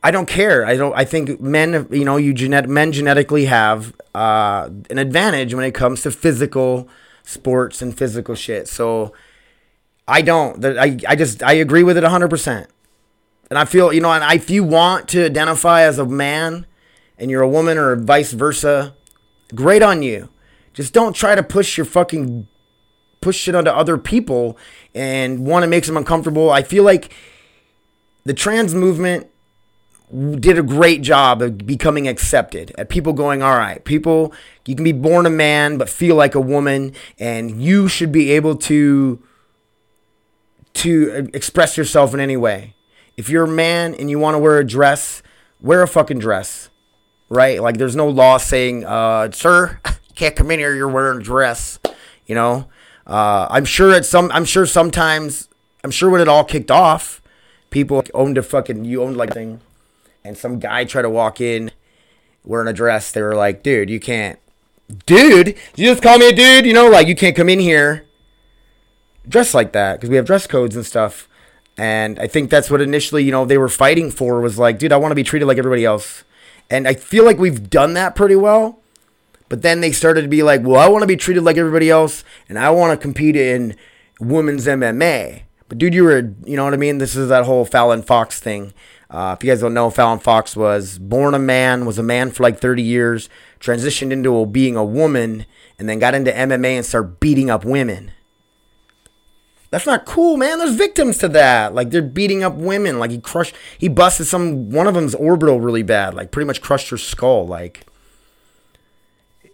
I 0.01 0.11
don't 0.11 0.27
care. 0.27 0.65
I 0.65 0.77
don't. 0.77 0.93
I 0.95 1.05
think 1.05 1.41
men, 1.41 1.87
you 1.91 2.05
know, 2.05 2.17
you 2.17 2.33
genet- 2.33 2.69
men 2.69 2.91
genetically 2.91 3.45
have 3.45 3.93
uh, 4.15 4.69
an 4.89 4.97
advantage 4.97 5.53
when 5.53 5.65
it 5.65 5.73
comes 5.73 6.01
to 6.03 6.11
physical 6.11 6.87
sports 7.29 7.81
and 7.81 7.95
physical 7.95 8.35
shit. 8.35 8.67
So 8.67 9.13
I 10.07 10.21
don't. 10.21 10.63
I 10.65 10.97
I 11.07 11.15
just 11.15 11.43
I 11.43 11.53
agree 11.53 11.83
with 11.83 11.97
it 11.97 12.03
hundred 12.03 12.29
percent. 12.29 12.69
And 13.49 13.57
I 13.57 13.65
feel 13.65 13.93
you 13.93 14.01
know, 14.01 14.11
and 14.11 14.23
if 14.35 14.49
you 14.49 14.63
want 14.63 15.07
to 15.09 15.25
identify 15.25 15.81
as 15.81 15.99
a 15.99 16.05
man, 16.05 16.65
and 17.17 17.29
you're 17.29 17.41
a 17.41 17.49
woman 17.49 17.77
or 17.77 17.95
vice 17.95 18.33
versa, 18.33 18.95
great 19.53 19.83
on 19.83 20.01
you. 20.01 20.29
Just 20.73 20.93
don't 20.93 21.13
try 21.13 21.35
to 21.35 21.43
push 21.43 21.77
your 21.77 21.85
fucking 21.85 22.47
push 23.21 23.37
shit 23.37 23.53
onto 23.53 23.69
other 23.69 23.97
people 23.97 24.57
and 24.95 25.45
want 25.45 25.63
to 25.63 25.67
make 25.67 25.85
them 25.85 25.97
uncomfortable. 25.97 26.49
I 26.49 26.63
feel 26.63 26.83
like 26.83 27.13
the 28.23 28.33
trans 28.33 28.73
movement 28.73 29.27
did 30.39 30.57
a 30.57 30.63
great 30.63 31.01
job 31.01 31.41
of 31.41 31.65
becoming 31.65 32.07
accepted 32.07 32.73
at 32.77 32.89
people 32.89 33.13
going 33.13 33.43
all 33.43 33.55
right 33.55 33.85
people 33.85 34.33
you 34.65 34.75
can 34.75 34.83
be 34.83 34.91
born 34.91 35.25
a 35.27 35.29
man 35.29 35.77
but 35.77 35.87
feel 35.87 36.15
like 36.15 36.33
a 36.33 36.41
woman 36.41 36.93
and 37.19 37.61
you 37.61 37.87
should 37.87 38.11
be 38.11 38.31
able 38.31 38.55
to 38.55 39.21
to 40.73 41.29
express 41.33 41.77
yourself 41.77 42.13
in 42.13 42.19
any 42.19 42.37
way. 42.37 42.75
If 43.17 43.29
you're 43.29 43.43
a 43.43 43.47
man 43.47 43.93
and 43.95 44.09
you 44.09 44.19
want 44.19 44.35
to 44.35 44.39
wear 44.39 44.59
a 44.59 44.65
dress 44.65 45.21
wear 45.61 45.81
a 45.81 45.87
fucking 45.87 46.19
dress. 46.19 46.69
Right? 47.27 47.61
Like 47.61 47.77
there's 47.77 47.95
no 47.95 48.07
law 48.07 48.37
saying 48.37 48.85
uh 48.85 49.31
sir 49.31 49.79
you 49.85 50.15
can't 50.15 50.35
come 50.35 50.51
in 50.51 50.59
here 50.59 50.73
you're 50.73 50.87
wearing 50.87 51.19
a 51.19 51.23
dress 51.23 51.79
you 52.25 52.35
know? 52.35 52.69
Uh 53.05 53.47
i'm 53.49 53.65
sure 53.65 53.91
at 53.91 54.05
some 54.05 54.31
i'm 54.31 54.45
sure 54.45 54.65
sometimes 54.65 55.49
i'm 55.83 55.91
sure 55.91 56.09
when 56.09 56.21
it 56.21 56.27
all 56.27 56.43
kicked 56.43 56.71
off 56.71 57.21
people 57.71 58.03
owned 58.13 58.37
a 58.37 58.43
fucking 58.43 58.85
you 58.85 59.01
owned 59.01 59.17
like 59.17 59.33
thing 59.33 59.59
and 60.29 60.37
some 60.37 60.59
guy 60.59 60.85
tried 60.85 61.01
to 61.01 61.09
walk 61.09 61.41
in 61.41 61.71
wearing 62.45 62.67
a 62.67 62.73
dress. 62.73 63.11
They 63.11 63.23
were 63.23 63.35
like, 63.35 63.63
dude, 63.63 63.89
you 63.89 63.99
can't. 63.99 64.37
Dude, 65.07 65.57
you 65.75 65.87
just 65.87 66.03
call 66.03 66.19
me 66.19 66.29
a 66.29 66.33
dude? 66.33 66.67
You 66.67 66.73
know, 66.73 66.87
like, 66.87 67.07
you 67.07 67.15
can't 67.15 67.35
come 67.35 67.49
in 67.49 67.59
here 67.59 68.05
dressed 69.27 69.55
like 69.55 69.73
that 69.73 69.95
because 69.95 70.09
we 70.09 70.15
have 70.17 70.25
dress 70.25 70.45
codes 70.45 70.75
and 70.75 70.85
stuff. 70.85 71.27
And 71.77 72.19
I 72.19 72.27
think 72.27 72.51
that's 72.51 72.69
what 72.69 72.79
initially, 72.79 73.23
you 73.23 73.31
know, 73.31 73.43
they 73.43 73.57
were 73.57 73.69
fighting 73.69 74.11
for 74.11 74.39
was 74.39 74.59
like, 74.59 74.77
dude, 74.77 74.91
I 74.91 74.97
want 74.97 75.11
to 75.11 75.15
be 75.15 75.23
treated 75.23 75.47
like 75.47 75.57
everybody 75.57 75.83
else. 75.83 76.23
And 76.69 76.87
I 76.87 76.93
feel 76.93 77.25
like 77.25 77.39
we've 77.39 77.67
done 77.67 77.93
that 77.95 78.15
pretty 78.15 78.35
well. 78.35 78.79
But 79.47 79.63
then 79.63 79.81
they 79.81 79.91
started 79.91 80.21
to 80.21 80.27
be 80.27 80.43
like, 80.43 80.61
well, 80.61 80.79
I 80.79 80.89
want 80.89 81.01
to 81.01 81.07
be 81.07 81.17
treated 81.17 81.43
like 81.43 81.57
everybody 81.57 81.89
else 81.89 82.23
and 82.47 82.59
I 82.59 82.69
want 82.69 82.91
to 82.91 83.01
compete 83.01 83.35
in 83.35 83.75
women's 84.19 84.67
MMA. 84.67 85.41
But 85.67 85.79
dude, 85.79 85.95
you 85.95 86.03
were, 86.03 86.33
you 86.45 86.55
know 86.55 86.65
what 86.65 86.73
I 86.75 86.77
mean? 86.77 86.99
This 86.99 87.15
is 87.15 87.29
that 87.29 87.45
whole 87.45 87.65
Fallon 87.65 88.03
Fox 88.03 88.39
thing. 88.39 88.73
Uh, 89.09 89.35
if 89.37 89.43
you 89.43 89.49
guys 89.49 89.61
don't 89.61 89.73
know, 89.73 89.89
Fallon 89.89 90.19
Fox 90.19 90.55
was 90.55 90.99
born 90.99 91.33
a 91.33 91.39
man, 91.39 91.85
was 91.85 91.97
a 91.97 92.03
man 92.03 92.29
for 92.29 92.43
like 92.43 92.59
30 92.59 92.83
years, 92.83 93.27
transitioned 93.59 94.11
into 94.11 94.45
being 94.45 94.75
a 94.75 94.85
woman, 94.85 95.45
and 95.79 95.89
then 95.89 95.97
got 95.97 96.13
into 96.13 96.31
MMA 96.31 96.77
and 96.77 96.85
started 96.85 97.19
beating 97.19 97.49
up 97.49 97.65
women. 97.65 98.11
That's 99.71 99.85
not 99.85 100.05
cool, 100.05 100.37
man. 100.37 100.59
There's 100.59 100.75
victims 100.75 101.17
to 101.19 101.27
that. 101.29 101.73
Like 101.73 101.89
they're 101.89 102.01
beating 102.01 102.43
up 102.43 102.55
women. 102.55 102.99
Like 102.99 103.11
he 103.11 103.19
crushed, 103.19 103.55
he 103.77 103.87
busted 103.87 104.27
some 104.27 104.71
one 104.71 104.87
of 104.87 104.95
them's 104.95 105.15
orbital 105.15 105.59
really 105.59 105.83
bad. 105.83 106.13
Like 106.13 106.31
pretty 106.31 106.47
much 106.47 106.61
crushed 106.61 106.89
her 106.89 106.97
skull. 106.97 107.45
Like 107.45 107.85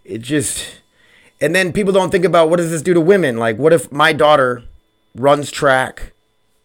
it 0.04 0.18
just, 0.18 0.80
and 1.40 1.54
then 1.54 1.72
people 1.72 1.92
don't 1.92 2.10
think 2.10 2.24
about 2.24 2.48
what 2.48 2.56
does 2.56 2.70
this 2.70 2.82
do 2.82 2.94
to 2.94 3.00
women. 3.00 3.36
Like 3.36 3.58
what 3.58 3.74
if 3.74 3.92
my 3.92 4.12
daughter 4.14 4.64
runs 5.14 5.50
track, 5.50 6.12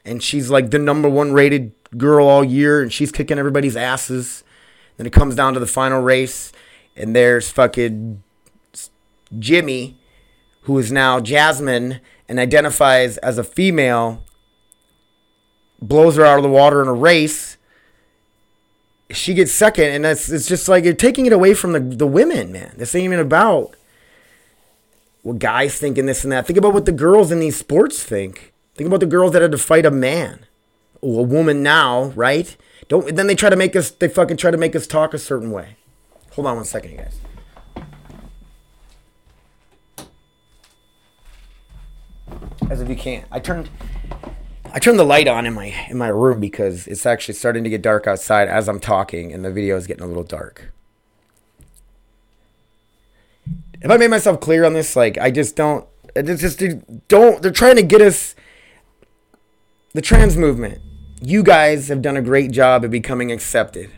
and 0.06 0.24
she's 0.24 0.50
like 0.50 0.72
the 0.72 0.80
number 0.80 1.10
one 1.10 1.34
rated 1.34 1.74
girl 1.98 2.28
all 2.28 2.44
year, 2.44 2.82
and 2.82 2.92
she's 2.92 3.12
kicking 3.12 3.38
everybody's 3.38 3.76
asses. 3.76 4.44
Then 4.98 5.08
it 5.08 5.14
comes 5.14 5.36
down 5.36 5.54
to 5.54 5.60
the 5.60 5.68
final 5.68 6.02
race, 6.02 6.52
and 6.96 7.16
there's 7.16 7.50
fucking 7.50 8.24
Jimmy, 9.40 9.98
who 10.64 10.78
is 10.78 10.92
now 10.92 11.20
Jasmine 11.20 12.00
and 12.28 12.40
identifies 12.40 13.18
as 13.18 13.38
a 13.38 13.44
female, 13.44 14.24
blows 15.82 16.16
her 16.18 16.26
out 16.26 16.38
of 16.38 16.44
the 16.44 16.50
water 16.50 16.82
in 16.82 16.88
a 16.88 16.94
race. 16.94 17.58
She 19.10 19.34
gets 19.34 19.52
second, 19.52 19.90
and 19.90 20.06
that's 20.06 20.30
it's 20.30 20.48
just 20.48 20.70
like 20.70 20.86
you're 20.86 20.94
taking 20.94 21.26
it 21.26 21.34
away 21.34 21.54
from 21.54 21.74
the, 21.74 21.80
the 21.80 22.08
women, 22.08 22.52
man. 22.52 22.74
This 22.78 22.96
ain't 22.96 23.06
even 23.06 23.20
about 23.20 23.76
what 25.24 25.40
guys 25.40 25.78
think 25.78 25.98
and 25.98 26.08
this 26.08 26.24
and 26.24 26.32
that. 26.32 26.48
Think 26.48 26.58
about 26.58 26.74
what 26.74 26.86
the 26.86 26.92
girls 26.92 27.32
in 27.32 27.40
these 27.40 27.58
sports 27.58 28.04
think. 28.04 28.54
Think 28.76 28.88
about 28.88 29.02
the 29.02 29.06
girls 29.06 29.34
that 29.34 29.42
had 29.42 29.52
to 29.52 29.58
fight 29.58 29.86
a 29.86 29.92
man, 29.92 30.46
a 31.04 31.08
woman 31.08 31.64
now, 31.64 32.06
right? 32.16 32.56
Don't 32.88 33.16
then 33.16 33.28
they 33.28 33.36
try 33.36 33.50
to 33.50 33.56
make 33.56 33.76
us 33.76 33.92
they 33.92 34.08
fucking 34.08 34.38
try 34.38 34.52
to 34.52 34.58
make 34.58 34.76
us 34.76 34.88
talk 34.88 35.14
a 35.14 35.20
certain 35.20 35.52
way. 35.52 35.78
Hold 36.34 36.48
on 36.48 36.56
one 36.58 36.66
second, 36.66 36.92
you 36.92 36.98
guys. 36.98 37.20
as 42.72 42.82
if 42.82 42.90
you 42.90 42.96
can't. 42.96 43.26
I 43.30 43.40
turned 43.40 43.70
I 44.74 44.80
turned 44.80 44.98
the 44.98 45.04
light 45.04 45.28
on 45.28 45.46
in 45.46 45.54
my 45.54 45.66
in 45.90 45.98
my 45.98 46.08
room 46.08 46.40
because 46.40 46.88
it's 46.88 47.06
actually 47.06 47.34
starting 47.36 47.64
to 47.66 47.70
get 47.70 47.82
dark 47.82 48.08
outside 48.08 48.48
as 48.48 48.70
I'm 48.70 48.80
talking 48.80 49.34
and 49.34 49.44
the 49.44 49.52
video 49.52 49.76
is 49.76 49.86
getting 49.86 50.04
a 50.04 50.08
little 50.08 50.24
dark. 50.24 50.72
Have 53.82 53.92
I 53.92 53.98
made 53.98 54.10
myself 54.10 54.40
clear 54.40 54.64
on 54.64 54.74
this? 54.74 54.96
Like 54.96 55.18
I 55.18 55.30
just 55.30 55.56
don't 55.56 55.86
it's 56.16 56.42
just 56.42 56.64
don't 57.10 57.42
they're 57.42 57.52
trying 57.52 57.76
to 57.76 57.84
get 57.84 58.02
us 58.02 58.36
the 59.94 60.02
trans 60.02 60.38
movement. 60.38 60.82
You 61.24 61.44
guys 61.44 61.88
have 61.90 62.02
done 62.02 62.18
a 62.18 62.22
great 62.22 62.50
job 62.50 62.84
of 62.84 62.90
becoming 62.90 63.32
accepted 63.32 63.92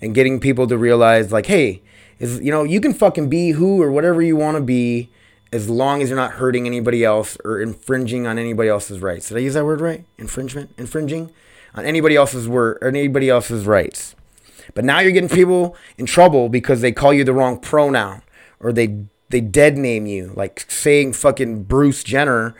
and 0.00 0.14
getting 0.14 0.40
people 0.40 0.66
to 0.66 0.78
realize 0.78 1.30
like, 1.30 1.44
hey, 1.44 1.82
is 2.18 2.40
you 2.40 2.50
know, 2.50 2.64
you 2.64 2.80
can 2.80 2.94
fucking 2.94 3.28
be 3.28 3.50
who 3.50 3.82
or 3.82 3.92
whatever 3.92 4.22
you 4.22 4.34
want 4.34 4.56
to 4.56 4.62
be 4.62 5.10
as 5.52 5.68
long 5.68 6.00
as 6.00 6.08
you're 6.08 6.16
not 6.16 6.32
hurting 6.32 6.66
anybody 6.66 7.04
else 7.04 7.36
or 7.44 7.60
infringing 7.60 8.26
on 8.26 8.38
anybody 8.38 8.70
else's 8.70 9.00
rights. 9.00 9.28
Did 9.28 9.36
I 9.36 9.40
use 9.40 9.54
that 9.54 9.64
word 9.66 9.82
right? 9.82 10.06
Infringement, 10.16 10.70
infringing 10.78 11.30
on 11.74 11.84
anybody 11.84 12.16
else's 12.16 12.48
word 12.48 12.78
or 12.80 12.88
anybody 12.88 13.28
else's 13.28 13.66
rights. 13.66 14.14
But 14.74 14.86
now 14.86 15.00
you're 15.00 15.12
getting 15.12 15.28
people 15.28 15.76
in 15.98 16.06
trouble 16.06 16.48
because 16.48 16.80
they 16.80 16.92
call 16.92 17.12
you 17.12 17.24
the 17.24 17.34
wrong 17.34 17.60
pronoun 17.60 18.22
or 18.58 18.72
they 18.72 19.04
they 19.30 19.42
dead 19.42 19.76
name 19.76 20.06
you, 20.06 20.32
like 20.34 20.64
saying 20.70 21.12
fucking 21.12 21.64
Bruce 21.64 22.02
Jenner. 22.02 22.54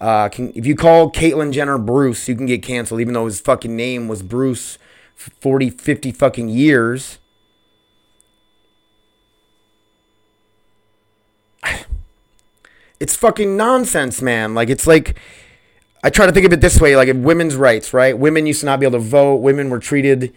Uh, 0.00 0.28
can, 0.30 0.52
if 0.54 0.64
you 0.66 0.74
call 0.74 1.10
Caitlyn 1.10 1.52
Jenner 1.52 1.76
Bruce, 1.76 2.26
you 2.28 2.34
can 2.34 2.46
get 2.46 2.62
canceled, 2.62 3.00
even 3.00 3.12
though 3.12 3.26
his 3.26 3.40
fucking 3.40 3.76
name 3.76 4.08
was 4.08 4.22
Bruce 4.22 4.78
40, 5.14 5.68
50 5.70 6.12
fucking 6.12 6.48
years. 6.48 7.18
it's 13.00 13.14
fucking 13.14 13.56
nonsense, 13.56 14.22
man. 14.22 14.54
Like 14.54 14.70
it's 14.70 14.86
like 14.86 15.18
I 16.02 16.08
try 16.08 16.24
to 16.24 16.32
think 16.32 16.46
of 16.46 16.52
it 16.54 16.62
this 16.62 16.80
way: 16.80 16.96
like 16.96 17.10
women's 17.14 17.56
rights, 17.56 17.92
right? 17.92 18.16
Women 18.18 18.46
used 18.46 18.60
to 18.60 18.66
not 18.66 18.80
be 18.80 18.86
able 18.86 18.98
to 18.98 19.04
vote. 19.04 19.36
Women 19.36 19.68
were 19.68 19.78
treated 19.78 20.34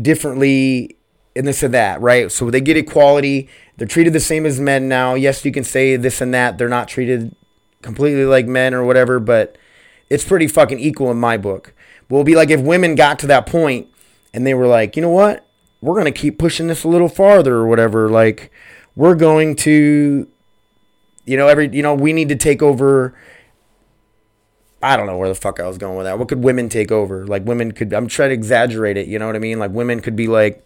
differently 0.00 0.96
and 1.36 1.46
this 1.46 1.62
and 1.62 1.74
that, 1.74 2.00
right? 2.00 2.32
So 2.32 2.50
they 2.50 2.62
get 2.62 2.78
equality. 2.78 3.50
They're 3.76 3.86
treated 3.86 4.14
the 4.14 4.20
same 4.20 4.46
as 4.46 4.60
men 4.60 4.88
now. 4.88 5.12
Yes, 5.14 5.44
you 5.44 5.52
can 5.52 5.64
say 5.64 5.96
this 5.96 6.22
and 6.22 6.32
that. 6.32 6.56
They're 6.56 6.70
not 6.70 6.88
treated 6.88 7.34
completely 7.84 8.24
like 8.24 8.46
men 8.46 8.74
or 8.74 8.84
whatever, 8.84 9.20
but 9.20 9.56
it's 10.10 10.24
pretty 10.24 10.48
fucking 10.48 10.80
equal 10.80 11.10
in 11.10 11.18
my 11.18 11.36
book. 11.36 11.72
Well, 12.08 12.20
it'll 12.20 12.24
be 12.24 12.34
like 12.34 12.50
if 12.50 12.60
women 12.60 12.96
got 12.96 13.18
to 13.20 13.26
that 13.28 13.46
point 13.46 13.88
and 14.32 14.46
they 14.46 14.54
were 14.54 14.66
like, 14.66 14.96
you 14.96 15.02
know 15.02 15.10
what? 15.10 15.46
We're 15.80 15.96
gonna 15.96 16.12
keep 16.12 16.38
pushing 16.38 16.66
this 16.66 16.82
a 16.82 16.88
little 16.88 17.08
farther 17.08 17.54
or 17.54 17.66
whatever. 17.66 18.08
Like, 18.08 18.50
we're 18.96 19.14
going 19.14 19.54
to 19.56 20.28
you 21.26 21.36
know, 21.36 21.48
every 21.48 21.68
you 21.74 21.82
know, 21.82 21.94
we 21.94 22.12
need 22.12 22.28
to 22.28 22.36
take 22.36 22.62
over. 22.62 23.14
I 24.82 24.96
don't 24.96 25.06
know 25.06 25.16
where 25.16 25.28
the 25.28 25.34
fuck 25.34 25.60
I 25.60 25.66
was 25.66 25.78
going 25.78 25.96
with 25.96 26.04
that. 26.04 26.18
What 26.18 26.28
could 26.28 26.44
women 26.44 26.68
take 26.68 26.92
over? 26.92 27.26
Like 27.26 27.44
women 27.46 27.72
could. 27.72 27.92
I'm 27.92 28.06
trying 28.06 28.30
to 28.30 28.34
exaggerate 28.34 28.96
it. 28.96 29.08
You 29.08 29.18
know 29.18 29.26
what 29.26 29.36
I 29.36 29.38
mean? 29.38 29.58
Like 29.58 29.70
women 29.70 30.00
could 30.00 30.16
be 30.16 30.28
like, 30.28 30.64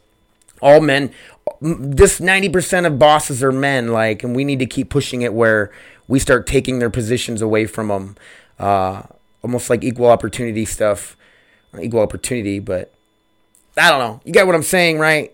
all 0.61 0.81
men. 0.81 1.13
This 1.61 2.21
ninety 2.21 2.49
percent 2.49 2.87
of 2.87 2.99
bosses 2.99 3.43
are 3.43 3.53
men. 3.53 3.89
Like, 3.89 4.25
and 4.25 4.35
we 4.35 4.45
need 4.45 4.59
to 4.59 4.67
keep 4.67 4.91
pushing 4.91 5.23
it 5.23 5.33
where 5.33 5.71
we 6.09 6.19
start 6.19 6.47
taking 6.47 6.79
their 6.79 6.91
positions 6.91 7.41
away 7.43 7.67
from 7.67 7.89
them. 7.89 8.17
Uh, 8.59 9.03
almost 9.43 9.71
like 9.71 9.85
equal 9.85 10.07
opportunity 10.07 10.65
stuff. 10.65 11.17
Equal 11.81 12.01
opportunity, 12.01 12.59
but 12.59 12.95
I 13.77 13.91
don't 13.91 14.01
know. 14.01 14.21
You 14.25 14.33
get 14.33 14.47
what 14.47 14.57
I'm 14.57 14.63
saying, 14.63 14.99
right? 14.99 15.33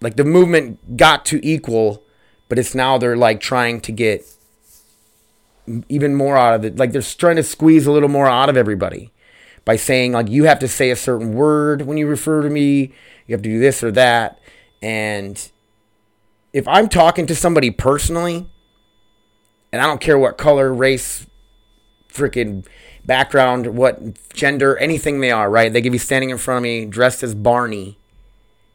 Like 0.00 0.16
the 0.16 0.24
movement 0.24 0.96
got 0.96 1.24
to 1.26 1.46
equal, 1.46 2.02
but 2.48 2.58
it's 2.58 2.74
now 2.74 2.96
they're 2.96 3.16
like 3.16 3.40
trying 3.40 3.80
to 3.82 3.92
get 3.92 4.24
even 5.88 6.14
more 6.14 6.36
out 6.36 6.54
of 6.54 6.64
it. 6.64 6.76
Like 6.76 6.92
they're 6.92 7.02
trying 7.02 7.36
to 7.36 7.42
squeeze 7.42 7.86
a 7.86 7.92
little 7.92 8.08
more 8.08 8.26
out 8.26 8.48
of 8.48 8.56
everybody 8.56 9.12
by 9.64 9.76
saying 9.76 10.12
like 10.12 10.28
you 10.28 10.44
have 10.44 10.58
to 10.60 10.68
say 10.68 10.90
a 10.90 10.96
certain 10.96 11.34
word 11.34 11.82
when 11.82 11.98
you 11.98 12.06
refer 12.06 12.42
to 12.42 12.50
me. 12.50 12.92
You 13.26 13.34
have 13.34 13.42
to 13.42 13.48
do 13.48 13.58
this 13.58 13.82
or 13.84 13.90
that. 13.92 14.40
And 14.80 15.50
if 16.52 16.66
I'm 16.66 16.88
talking 16.88 17.26
to 17.26 17.34
somebody 17.34 17.70
personally, 17.70 18.48
and 19.76 19.82
I 19.82 19.86
don't 19.86 20.00
care 20.00 20.18
what 20.18 20.38
color, 20.38 20.72
race, 20.72 21.26
freaking 22.10 22.66
background, 23.04 23.76
what 23.76 24.32
gender, 24.32 24.76
anything 24.78 25.20
they 25.20 25.30
are, 25.30 25.50
right? 25.50 25.70
They 25.70 25.82
could 25.82 25.92
be 25.92 25.98
standing 25.98 26.30
in 26.30 26.38
front 26.38 26.56
of 26.56 26.62
me 26.62 26.86
dressed 26.86 27.22
as 27.22 27.34
Barney, 27.34 27.98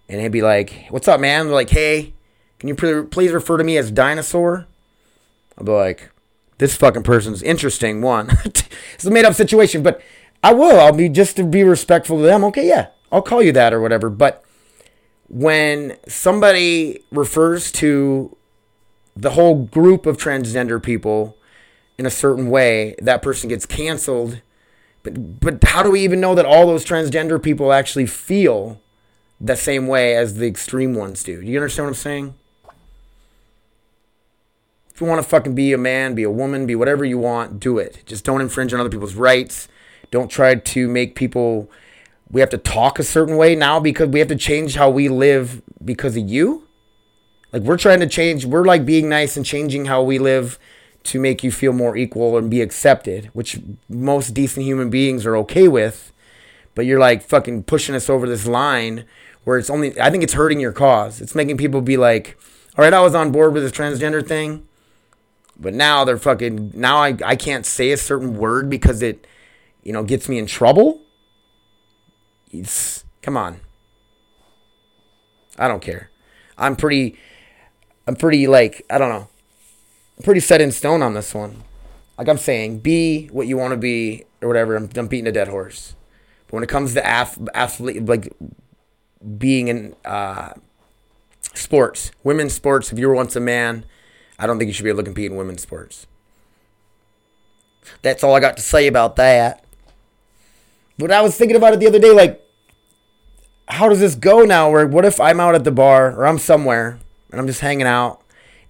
and 0.08 0.20
they'd 0.20 0.30
be 0.30 0.44
like, 0.44 0.86
"What's 0.90 1.08
up, 1.08 1.20
man?" 1.20 1.48
They're 1.48 1.56
like, 1.56 1.72
"Hey, 1.72 2.14
can 2.60 2.70
you 2.70 2.76
please 2.76 3.32
refer 3.32 3.58
to 3.58 3.64
me 3.64 3.78
as 3.78 3.90
Dinosaur?" 3.90 4.68
I'll 5.58 5.66
be 5.66 5.72
like, 5.72 6.12
this 6.62 6.78
fucking 6.78 7.02
person's 7.02 7.42
interesting. 7.42 8.04
One, 8.04 8.30
it's 8.46 9.04
a 9.04 9.10
made 9.10 9.26
up 9.26 9.34
situation, 9.34 9.82
but 9.82 10.00
I 10.44 10.54
will. 10.54 10.80
I'll 10.80 10.94
be 10.94 11.10
just 11.10 11.36
to 11.38 11.44
be 11.44 11.64
respectful 11.64 12.18
to 12.18 12.24
them. 12.24 12.44
Okay, 12.46 12.68
yeah, 12.68 12.90
I'll 13.12 13.24
call 13.24 13.42
you 13.42 13.52
that 13.54 13.74
or 13.74 13.82
whatever. 13.82 14.12
But 14.12 14.44
when 15.28 15.98
somebody 16.08 17.04
refers 17.12 17.72
to 17.74 18.38
the 19.22 19.32
whole 19.32 19.66
group 19.66 20.06
of 20.08 20.18
transgender 20.18 20.82
people 20.82 21.38
in 21.98 22.08
a 22.08 22.10
certain 22.10 22.50
way, 22.50 22.96
that 23.00 23.22
person 23.22 23.50
gets 23.50 23.68
canceled. 23.68 24.42
But 25.04 25.40
but 25.40 25.64
how 25.64 25.84
do 25.84 25.92
we 25.92 26.02
even 26.02 26.20
know 26.20 26.34
that 26.34 26.46
all 26.46 26.66
those 26.66 26.84
transgender 26.84 27.42
people 27.42 27.72
actually 27.72 28.08
feel 28.08 28.82
the 29.40 29.56
same 29.56 29.88
way 29.88 30.16
as 30.16 30.36
the 30.36 30.48
extreme 30.48 30.96
ones 30.96 31.24
do? 31.24 31.40
Do 31.40 31.48
you 31.48 31.60
understand 31.60 31.86
what 31.86 31.90
I'm 31.92 31.96
saying? 31.96 32.34
If 34.94 35.00
you 35.00 35.06
want 35.06 35.22
to 35.22 35.30
fucking 35.30 35.54
be 35.54 35.72
a 35.72 35.78
man, 35.78 36.16
be 36.16 36.24
a 36.24 36.32
woman, 36.32 36.66
be 36.66 36.76
whatever 36.76 37.06
you 37.06 37.20
want, 37.20 37.60
do 37.60 37.78
it. 37.78 38.04
Just 38.08 38.26
don't 38.26 38.42
infringe 38.42 38.74
on 38.74 38.80
other 38.80 38.90
people's 38.90 39.16
rights. 39.16 39.68
Don't 40.10 40.30
try 40.30 40.56
to 40.56 40.88
make 40.88 41.16
people. 41.16 41.70
We 42.30 42.42
have 42.42 42.50
to 42.50 42.58
talk 42.58 42.98
a 42.98 43.04
certain 43.04 43.38
way 43.38 43.56
now 43.56 43.80
because 43.80 44.10
we 44.10 44.20
have 44.20 44.28
to 44.30 44.36
change 44.36 44.76
how 44.76 44.90
we 44.90 45.10
live 45.10 45.62
because 45.84 46.18
of 46.18 46.28
you. 46.28 46.68
Like 47.52 47.64
we're 47.64 47.78
trying 47.78 48.00
to 48.00 48.08
change. 48.08 48.46
We're 48.46 48.66
like 48.66 48.86
being 48.86 49.10
nice 49.10 49.36
and 49.38 49.46
changing 49.46 49.86
how 49.86 50.04
we 50.04 50.20
live 50.20 50.58
to 51.04 51.20
make 51.20 51.44
you 51.44 51.52
feel 51.52 51.74
more 51.74 51.98
equal 51.98 52.38
and 52.38 52.50
be 52.50 52.62
accepted, 52.62 53.26
which 53.34 53.60
most 53.90 54.34
decent 54.34 54.66
human 54.66 54.90
beings 54.90 55.26
are 55.26 55.36
okay 55.38 55.68
with. 55.68 56.14
But 56.76 56.86
you're 56.86 57.00
like 57.00 57.24
fucking 57.24 57.64
pushing 57.64 57.96
us 57.96 58.10
over 58.10 58.28
this 58.28 58.48
line 58.48 59.06
where 59.44 59.58
it's 59.58 59.70
only. 59.70 60.00
I 60.00 60.10
think 60.10 60.24
it's 60.24 60.34
hurting 60.34 60.60
your 60.60 60.72
cause. 60.72 61.20
It's 61.22 61.36
making 61.36 61.58
people 61.58 61.82
be 61.82 61.98
like, 61.98 62.38
all 62.78 62.84
right, 62.84 62.94
I 62.94 63.02
was 63.02 63.16
on 63.16 63.32
board 63.32 63.54
with 63.54 63.64
this 63.64 63.72
transgender 63.72 64.26
thing 64.26 64.68
but 65.62 65.76
now 65.76 66.04
they're 66.04 66.18
fucking 66.18 66.72
now 66.74 66.98
I, 66.98 67.16
I 67.24 67.36
can't 67.36 67.66
say 67.66 67.92
a 67.92 67.98
certain 67.98 68.36
word 68.36 68.70
because 68.70 69.02
it, 69.04 69.28
you 69.84 69.94
know, 69.94 70.04
gets 70.04 70.28
me 70.28 70.40
in 70.40 70.48
trouble. 70.48 71.04
It's 72.50 73.06
come 73.22 73.38
on. 73.38 73.62
I 75.58 75.68
don't 75.68 75.82
care. 75.82 76.10
I'm 76.58 76.76
pretty 76.76 77.18
I'm 78.08 78.16
pretty 78.16 78.48
like, 78.48 78.86
I 78.90 78.98
don't 78.98 79.10
know. 79.10 79.28
I'm 80.18 80.24
pretty 80.24 80.42
set 80.42 80.62
in 80.62 80.72
stone 80.72 81.02
on 81.02 81.14
this 81.14 81.34
one. 81.34 81.64
Like 82.18 82.28
I'm 82.28 82.38
saying, 82.38 82.80
be 82.80 83.28
what 83.28 83.48
you 83.48 83.58
want 83.58 83.72
to 83.72 83.78
be 83.78 84.26
or 84.42 84.48
whatever. 84.48 84.76
I'm, 84.76 84.90
I'm 84.96 85.08
beating 85.08 85.28
a 85.28 85.32
dead 85.32 85.48
horse. 85.48 85.96
But 86.48 86.54
when 86.54 86.64
it 86.64 86.70
comes 86.70 86.94
to 86.94 87.06
ath- 87.06 87.40
athlete 87.54 88.06
like 88.06 88.34
being 89.38 89.68
in 89.68 89.96
uh, 90.06 90.54
sports, 91.54 92.12
women's 92.24 92.54
sports. 92.54 92.92
If 92.92 93.00
you 93.00 93.08
were 93.08 93.16
once 93.16 93.36
a 93.36 93.40
man, 93.40 93.86
I 94.38 94.48
don't 94.48 94.58
think 94.58 94.68
you 94.68 94.74
should 94.74 94.84
be 94.84 94.90
able 94.90 95.00
to 95.00 95.06
compete 95.06 95.32
in 95.32 95.38
women's 95.38 95.62
sports. 95.62 96.08
That's 98.02 98.24
all 98.24 98.36
I 98.36 98.40
got 98.40 98.58
to 98.58 98.64
say 98.64 98.88
about 98.88 99.16
that. 99.16 99.64
But 100.98 101.12
I 101.12 101.22
was 101.22 101.36
thinking 101.36 101.58
about 101.58 101.74
it 101.74 101.80
the 101.80 101.88
other 101.88 102.00
day, 102.00 102.12
like, 102.12 102.46
how 103.68 103.90
does 103.90 104.00
this 104.00 104.16
go 104.16 104.44
now? 104.44 104.70
Where 104.72 104.86
what 104.86 105.06
if 105.06 105.20
I'm 105.20 105.40
out 105.40 105.56
at 105.56 105.64
the 105.64 105.72
bar 105.72 106.14
or 106.16 106.28
I'm 106.28 106.38
somewhere 106.38 107.00
and 107.32 107.40
I'm 107.40 107.48
just 107.48 107.62
hanging 107.62 107.88
out 107.88 108.22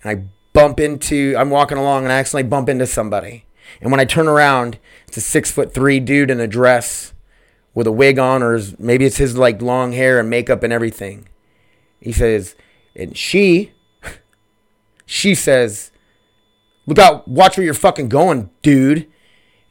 and 0.01 0.11
I 0.11 0.23
bump 0.53 0.79
into, 0.79 1.35
I'm 1.37 1.49
walking 1.49 1.77
along 1.77 2.03
and 2.03 2.11
I 2.11 2.19
accidentally 2.19 2.49
bump 2.49 2.69
into 2.69 2.85
somebody. 2.87 3.45
And 3.79 3.91
when 3.91 3.99
I 3.99 4.05
turn 4.05 4.27
around, 4.27 4.77
it's 5.07 5.17
a 5.17 5.21
six 5.21 5.51
foot 5.51 5.73
three 5.73 5.99
dude 5.99 6.29
in 6.29 6.39
a 6.39 6.47
dress 6.47 7.13
with 7.73 7.87
a 7.87 7.91
wig 7.91 8.19
on, 8.19 8.43
or 8.43 8.53
his, 8.53 8.77
maybe 8.79 9.05
it's 9.05 9.17
his 9.17 9.37
like 9.37 9.61
long 9.61 9.93
hair 9.93 10.19
and 10.19 10.29
makeup 10.29 10.63
and 10.63 10.73
everything. 10.73 11.27
He 12.01 12.11
says, 12.11 12.55
and 12.95 13.15
she, 13.15 13.71
she 15.05 15.35
says, 15.35 15.91
look 16.85 16.99
out, 16.99 17.27
watch 17.27 17.57
where 17.57 17.63
you're 17.63 17.73
fucking 17.73 18.09
going, 18.09 18.49
dude. 18.61 19.07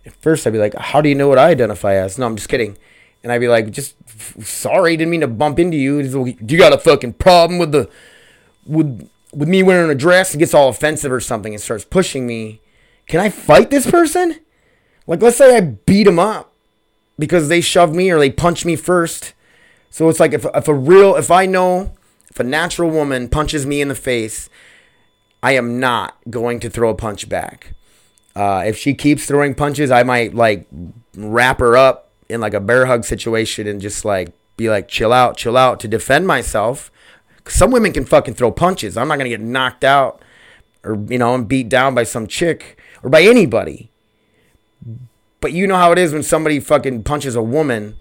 At 0.07 0.15
first, 0.15 0.47
I'd 0.47 0.53
be 0.55 0.59
like, 0.59 0.75
how 0.75 1.03
do 1.03 1.11
you 1.11 1.15
know 1.15 1.29
what 1.29 1.39
I 1.39 1.51
identify 1.51 1.95
as? 1.95 2.17
No, 2.17 2.25
I'm 2.25 2.37
just 2.37 2.49
kidding. 2.49 2.79
And 3.23 3.31
I'd 3.31 3.39
be 3.39 3.49
like, 3.49 3.71
just 3.71 3.97
sorry, 4.43 4.97
didn't 4.97 5.11
mean 5.11 5.21
to 5.21 5.29
bump 5.29 5.59
into 5.59 5.77
you. 5.77 6.03
Like, 6.03 6.39
you 6.51 6.57
got 6.57 6.73
a 6.73 6.79
fucking 6.79 7.15
problem 7.15 7.59
with 7.59 7.73
the 7.73 7.91
with 8.67 9.09
with 9.33 9.49
me 9.49 9.63
wearing 9.63 9.91
a 9.91 9.95
dress? 9.95 10.35
It 10.35 10.39
gets 10.39 10.55
all 10.55 10.69
offensive 10.69 11.13
or 11.13 11.21
something 11.21 11.55
and 11.55 11.63
starts 11.63 11.85
pushing 11.85 12.27
me. 12.27 12.61
Can 13.07 13.21
I 13.21 13.29
fight 13.29 13.71
this 13.71 13.91
person? 13.91 14.41
Like, 15.07 15.23
let's 15.23 15.37
say 15.37 15.57
I 15.57 15.61
beat 15.61 16.07
him 16.07 16.19
up 16.19 16.53
because 17.19 17.49
they 17.49 17.61
shoved 17.61 17.95
me 17.95 18.11
or 18.11 18.19
they 18.19 18.31
punched 18.31 18.65
me 18.65 18.77
first. 18.77 19.35
So 19.91 20.09
it's 20.09 20.21
like 20.21 20.33
if 20.33 20.47
if 20.55 20.69
a 20.69 20.75
real 20.75 21.17
if 21.17 21.31
I 21.31 21.47
know 21.47 21.95
if 22.31 22.39
a 22.39 22.45
natural 22.45 22.91
woman 22.91 23.29
punches 23.29 23.67
me 23.67 23.81
in 23.81 23.89
the 23.89 23.95
face, 23.95 24.49
I 25.43 25.53
am 25.53 25.81
not 25.81 26.17
going 26.29 26.61
to 26.61 26.71
throw 26.71 26.91
a 26.91 26.95
punch 26.95 27.29
back. 27.29 27.75
Uh, 28.37 28.63
if 28.65 28.77
she 28.77 28.95
keeps 28.95 29.27
throwing 29.27 29.55
punches, 29.55 29.91
I 29.91 30.05
might 30.05 30.35
like 30.35 30.67
wrap 31.17 31.59
her 31.59 31.77
up 31.77 32.11
in 32.29 32.41
like 32.41 32.55
a 32.55 32.61
bear 32.61 32.87
hug 32.87 33.05
situation 33.05 33.67
and 33.67 33.81
just 33.81 34.05
like 34.05 34.33
be 34.57 34.71
like, 34.71 34.89
chill 34.89 35.13
out, 35.13 35.37
chill 35.37 35.57
out 35.57 35.81
to 35.81 35.89
defend 35.89 36.27
myself. 36.27 36.93
Some 37.47 37.71
women 37.71 37.93
can 37.93 38.05
fucking 38.05 38.35
throw 38.35 38.51
punches. 38.53 38.97
I'm 38.97 39.09
not 39.09 39.17
gonna 39.17 39.29
get 39.29 39.41
knocked 39.41 39.85
out 39.85 40.23
or 40.85 41.05
you 41.09 41.19
know, 41.19 41.35
and 41.35 41.49
beat 41.49 41.69
down 41.69 41.95
by 41.95 42.05
some 42.05 42.27
chick 42.27 42.79
or 43.03 43.11
by 43.11 43.23
anybody. 43.23 43.91
But 45.41 45.53
you 45.53 45.67
know 45.67 45.77
how 45.77 45.93
it 45.93 45.99
is 45.99 46.13
when 46.13 46.23
somebody 46.23 46.61
fucking 46.61 47.05
punches 47.05 47.35
a 47.35 47.43
woman. 47.43 47.97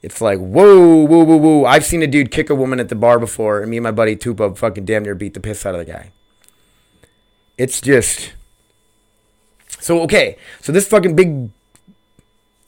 It's 0.00 0.20
like, 0.20 0.38
whoa, 0.38 1.04
whoa, 1.04 1.24
whoa, 1.24 1.36
whoa. 1.36 1.64
I've 1.64 1.84
seen 1.84 2.02
a 2.02 2.06
dude 2.06 2.30
kick 2.30 2.50
a 2.50 2.54
woman 2.54 2.78
at 2.78 2.88
the 2.88 2.94
bar 2.94 3.18
before, 3.18 3.60
and 3.60 3.70
me 3.70 3.78
and 3.78 3.84
my 3.84 3.90
buddy 3.90 4.14
Tupa 4.14 4.56
fucking 4.56 4.84
damn 4.84 5.02
near 5.02 5.16
beat 5.16 5.34
the 5.34 5.40
piss 5.40 5.66
out 5.66 5.74
of 5.74 5.84
the 5.84 5.92
guy. 5.92 6.12
It's 7.56 7.80
just. 7.80 8.32
So, 9.80 10.00
okay. 10.02 10.36
So 10.60 10.70
this 10.70 10.86
fucking 10.86 11.16
big 11.16 11.50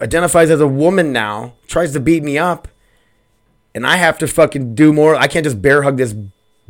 identifies 0.00 0.50
as 0.50 0.60
a 0.60 0.66
woman 0.66 1.12
now, 1.12 1.54
tries 1.68 1.92
to 1.92 2.00
beat 2.00 2.24
me 2.24 2.36
up, 2.36 2.66
and 3.74 3.86
I 3.86 3.96
have 3.96 4.18
to 4.18 4.28
fucking 4.28 4.74
do 4.74 4.92
more. 4.92 5.14
I 5.14 5.26
can't 5.26 5.44
just 5.44 5.62
bear 5.62 5.82
hug 5.82 5.96
this 5.96 6.14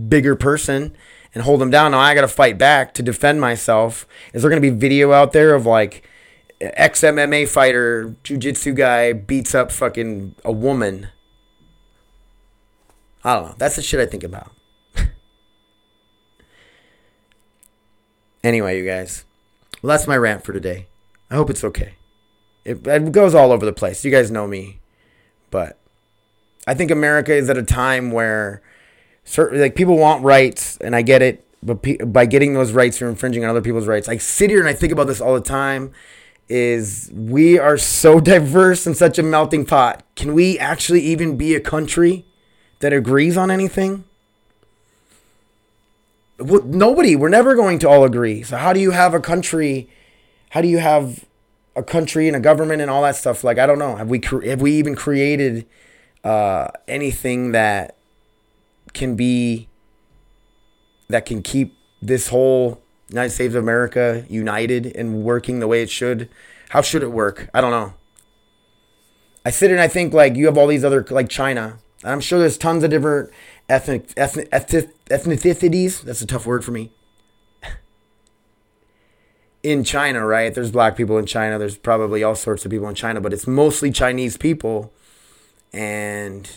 bigger 0.09 0.37
person 0.37 0.97
and 1.35 1.45
hold 1.45 1.61
them 1.61 1.71
down. 1.71 1.93
Now 1.93 2.01
I 2.01 2.15
got 2.15 2.23
to 2.23 2.29
fight 2.29 2.59
back 2.59 2.95
to 2.95 3.03
defend 3.03 3.41
myself. 3.41 4.07
Is 4.33 4.43
there 4.43 4.51
going 4.51 4.63
to 4.63 4.71
be 4.71 4.77
video 4.77 5.13
out 5.13 5.33
there 5.33 5.55
of 5.55 5.67
like 5.67 6.07
ex 6.61 7.01
MMA 7.01 7.49
fighter, 7.49 8.17
jujitsu 8.25 8.75
guy 8.75 9.13
beats 9.13 9.55
up 9.55 9.73
fucking 9.73 10.35
a 10.45 10.53
woman? 10.53 11.09
I 13.23 13.35
don't 13.35 13.49
know. 13.49 13.55
That's 13.59 13.77
the 13.77 13.83
shit 13.83 14.01
I 14.01 14.07
think 14.07 14.25
about. 14.25 14.53
anyway, 18.45 18.79
you 18.79 18.87
guys. 18.87 19.25
Well, 19.83 19.91
that's 19.91 20.07
my 20.07 20.17
rant 20.17 20.45
for 20.45 20.53
today. 20.53 20.87
I 21.31 21.37
hope 21.37 21.51
it's 21.51 21.65
okay. 21.65 21.95
It, 22.65 22.87
it 22.87 23.13
goes 23.13 23.35
all 23.35 23.53
over 23.53 23.65
the 23.65 23.73
place. 23.73 24.05
You 24.05 24.11
guys 24.11 24.31
know 24.31 24.47
me, 24.47 24.81
but 25.51 25.80
I 26.71 26.75
think 26.75 26.93
America 26.93 27.35
is 27.35 27.51
at 27.51 27.59
a 27.59 27.65
time 27.65 28.13
where 28.13 28.63
certain 29.25 29.61
like 29.61 29.75
people 29.75 29.99
want 29.99 30.23
rights, 30.23 30.77
and 30.77 30.95
I 30.95 31.03
get 31.03 31.21
it. 31.21 31.45
But 31.65 31.83
pe- 31.83 31.97
by 31.97 32.27
getting 32.27 32.55
those 32.55 32.71
rights, 32.71 33.01
you're 33.01 33.11
infringing 33.11 33.43
on 33.43 33.51
other 33.51 33.61
people's 33.61 33.89
rights. 33.89 34.09
I 34.09 34.19
sit 34.19 34.51
here 34.51 34.61
and 34.61 34.69
I 34.69 34.73
think 34.73 34.93
about 34.93 35.09
this 35.09 35.21
all 35.21 35.35
the 35.35 35.41
time. 35.41 35.91
Is 36.49 37.11
we 37.13 37.59
are 37.59 37.77
so 37.77 38.21
diverse 38.35 38.87
and 38.87 38.97
such 38.97 39.19
a 39.19 39.23
melting 39.25 39.67
pot. 39.67 40.05
Can 40.15 40.33
we 40.33 40.61
actually 40.61 41.01
even 41.01 41.37
be 41.37 41.57
a 41.57 41.61
country 41.61 42.25
that 42.79 42.93
agrees 42.93 43.37
on 43.37 43.51
anything? 43.51 44.05
Nobody. 46.39 47.17
We're 47.17 47.31
never 47.31 47.57
going 47.57 47.81
to 47.81 47.89
all 47.89 48.05
agree. 48.05 48.45
So 48.45 48.57
how 48.57 48.73
do 48.73 48.79
you 48.79 48.93
have 48.93 49.13
a 49.13 49.21
country? 49.21 49.91
How 50.51 50.61
do 50.61 50.69
you 50.69 50.79
have 50.79 51.25
a 51.75 51.83
country 51.83 52.29
and 52.29 52.37
a 52.37 52.41
government 52.41 52.81
and 52.81 52.89
all 52.89 53.03
that 53.03 53.17
stuff? 53.17 53.43
Like 53.43 53.59
I 53.59 53.67
don't 53.67 53.81
know. 53.81 53.97
Have 53.97 54.09
we 54.09 54.21
have 54.45 54.61
we 54.61 54.71
even 54.75 54.95
created 54.95 55.67
uh, 56.25 56.69
anything 56.89 57.53
that 57.53 57.97
can 58.93 59.17
be 59.17 59.69
that 61.09 61.27
can 61.27 61.43
keep 61.43 61.77
this 62.01 62.29
whole 62.29 62.81
United 63.09 63.31
States 63.31 63.55
of 63.55 63.63
America 63.63 64.25
united 64.29 64.87
and 64.87 65.23
working 65.25 65.61
the 65.61 65.67
way 65.67 65.83
it 65.83 65.91
should? 65.91 66.29
How 66.71 66.83
should 66.83 67.03
it 67.03 67.11
work? 67.11 67.51
I 67.53 67.61
don't 67.61 67.73
know. 67.73 67.95
I 69.45 69.51
sit 69.51 69.71
and 69.71 69.81
I 69.81 69.89
think 69.89 70.13
like 70.13 70.37
you 70.37 70.47
have 70.47 70.59
all 70.59 70.67
these 70.67 70.85
other 70.85 71.05
like 71.11 71.29
China. 71.29 71.79
I'm 72.05 72.21
sure 72.21 72.39
there's 72.39 72.59
tons 72.59 72.85
of 72.85 72.91
different 72.91 73.31
ethnic 73.69 74.13
ethnic, 74.17 74.49
ethnic 74.53 74.91
ethnicities. 75.07 76.03
That's 76.03 76.23
a 76.23 76.27
tough 76.27 76.47
word 76.47 76.65
for 76.65 76.71
me. 76.71 76.93
In 79.63 79.85
China, 79.85 80.25
right? 80.25 80.55
There's 80.55 80.71
black 80.71 80.97
people 80.97 81.19
in 81.19 81.27
China. 81.27 81.59
There's 81.59 81.77
probably 81.77 82.23
all 82.23 82.35
sorts 82.35 82.65
of 82.65 82.71
people 82.71 82.89
in 82.89 82.95
China, 82.95 83.21
but 83.21 83.33
it's 83.33 83.47
mostly 83.47 83.91
Chinese 83.91 84.37
people. 84.37 84.93
And 85.73 86.51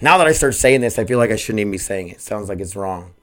now 0.00 0.18
that 0.18 0.26
I 0.26 0.32
start 0.32 0.54
saying 0.54 0.80
this, 0.80 0.98
I 0.98 1.04
feel 1.04 1.18
like 1.18 1.30
I 1.30 1.36
shouldn't 1.36 1.60
even 1.60 1.70
be 1.70 1.78
saying 1.78 2.08
it. 2.08 2.16
it 2.16 2.20
Sounds 2.20 2.48
like 2.48 2.60
it's 2.60 2.76
wrong. 2.76 3.14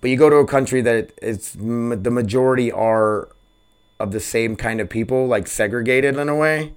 But 0.00 0.10
you 0.10 0.16
go 0.16 0.28
to 0.28 0.36
a 0.36 0.46
country 0.46 0.82
that 0.82 1.12
it's 1.22 1.52
the 1.52 2.10
majority 2.10 2.70
are 2.70 3.28
of 3.98 4.12
the 4.12 4.20
same 4.20 4.56
kind 4.56 4.80
of 4.80 4.90
people, 4.90 5.26
like 5.26 5.46
segregated 5.46 6.16
in 6.16 6.28
a 6.28 6.36
way. 6.36 6.74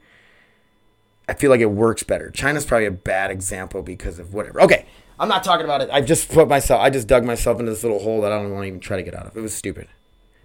I 1.27 1.33
feel 1.33 1.49
like 1.49 1.59
it 1.59 1.71
works 1.71 2.03
better. 2.03 2.31
China's 2.31 2.65
probably 2.65 2.85
a 2.85 2.91
bad 2.91 3.31
example 3.31 3.81
because 3.83 4.17
of 4.17 4.33
whatever. 4.33 4.61
Okay, 4.61 4.85
I'm 5.19 5.27
not 5.27 5.43
talking 5.43 5.65
about 5.65 5.81
it. 5.81 5.89
I've 5.91 6.05
just 6.05 6.29
put 6.29 6.47
myself, 6.47 6.81
I 6.81 6.89
just 6.89 7.07
dug 7.07 7.25
myself 7.25 7.59
into 7.59 7.71
this 7.71 7.83
little 7.83 7.99
hole 7.99 8.21
that 8.21 8.31
I 8.31 8.37
don't 8.41 8.51
want 8.51 8.63
to 8.63 8.67
even 8.67 8.79
try 8.79 8.95
to 8.95 9.03
get 9.03 9.13
out 9.13 9.25
of. 9.25 9.35
It 9.35 9.41
was 9.41 9.53
stupid. 9.53 9.89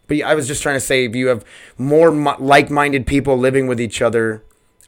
But 0.08 0.22
I 0.22 0.34
was 0.34 0.48
just 0.48 0.62
trying 0.62 0.76
to 0.76 0.80
say 0.80 1.04
if 1.04 1.14
you 1.14 1.28
have 1.28 1.44
more 1.78 2.10
like 2.10 2.70
minded 2.70 3.06
people 3.06 3.38
living 3.38 3.68
with 3.68 3.80
each 3.80 4.02
other, 4.02 4.42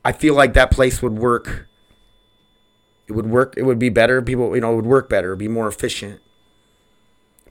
I 0.04 0.12
feel 0.12 0.34
like 0.34 0.52
that 0.54 0.70
place 0.70 1.00
would 1.02 1.18
work. 1.18 1.68
It 3.06 3.12
would 3.12 3.26
work. 3.26 3.54
It 3.56 3.62
would 3.62 3.78
be 3.78 3.88
better. 3.88 4.20
People, 4.22 4.54
you 4.54 4.60
know, 4.60 4.72
it 4.72 4.76
would 4.76 4.86
work 4.86 5.08
better, 5.08 5.36
be 5.36 5.48
more 5.48 5.68
efficient. 5.68 6.20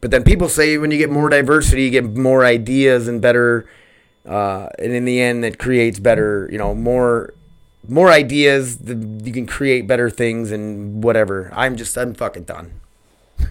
But 0.01 0.11
then 0.11 0.23
people 0.23 0.49
say 0.49 0.77
when 0.77 0.91
you 0.91 0.97
get 0.97 1.09
more 1.09 1.29
diversity, 1.29 1.83
you 1.83 1.89
get 1.89 2.03
more 2.03 2.43
ideas 2.43 3.07
and 3.07 3.21
better. 3.21 3.67
Uh, 4.25 4.67
and 4.77 4.91
in 4.91 5.05
the 5.05 5.21
end, 5.21 5.45
it 5.45 5.57
creates 5.57 5.99
better, 5.99 6.47
you 6.51 6.57
know, 6.57 6.75
more 6.75 7.33
more 7.87 8.09
ideas. 8.09 8.79
You 8.85 9.31
can 9.31 9.45
create 9.45 9.87
better 9.87 10.09
things 10.09 10.51
and 10.51 11.03
whatever. 11.03 11.49
I'm 11.53 11.75
just, 11.75 11.97
I'm 11.97 12.13
fucking 12.13 12.43
done. 12.43 12.79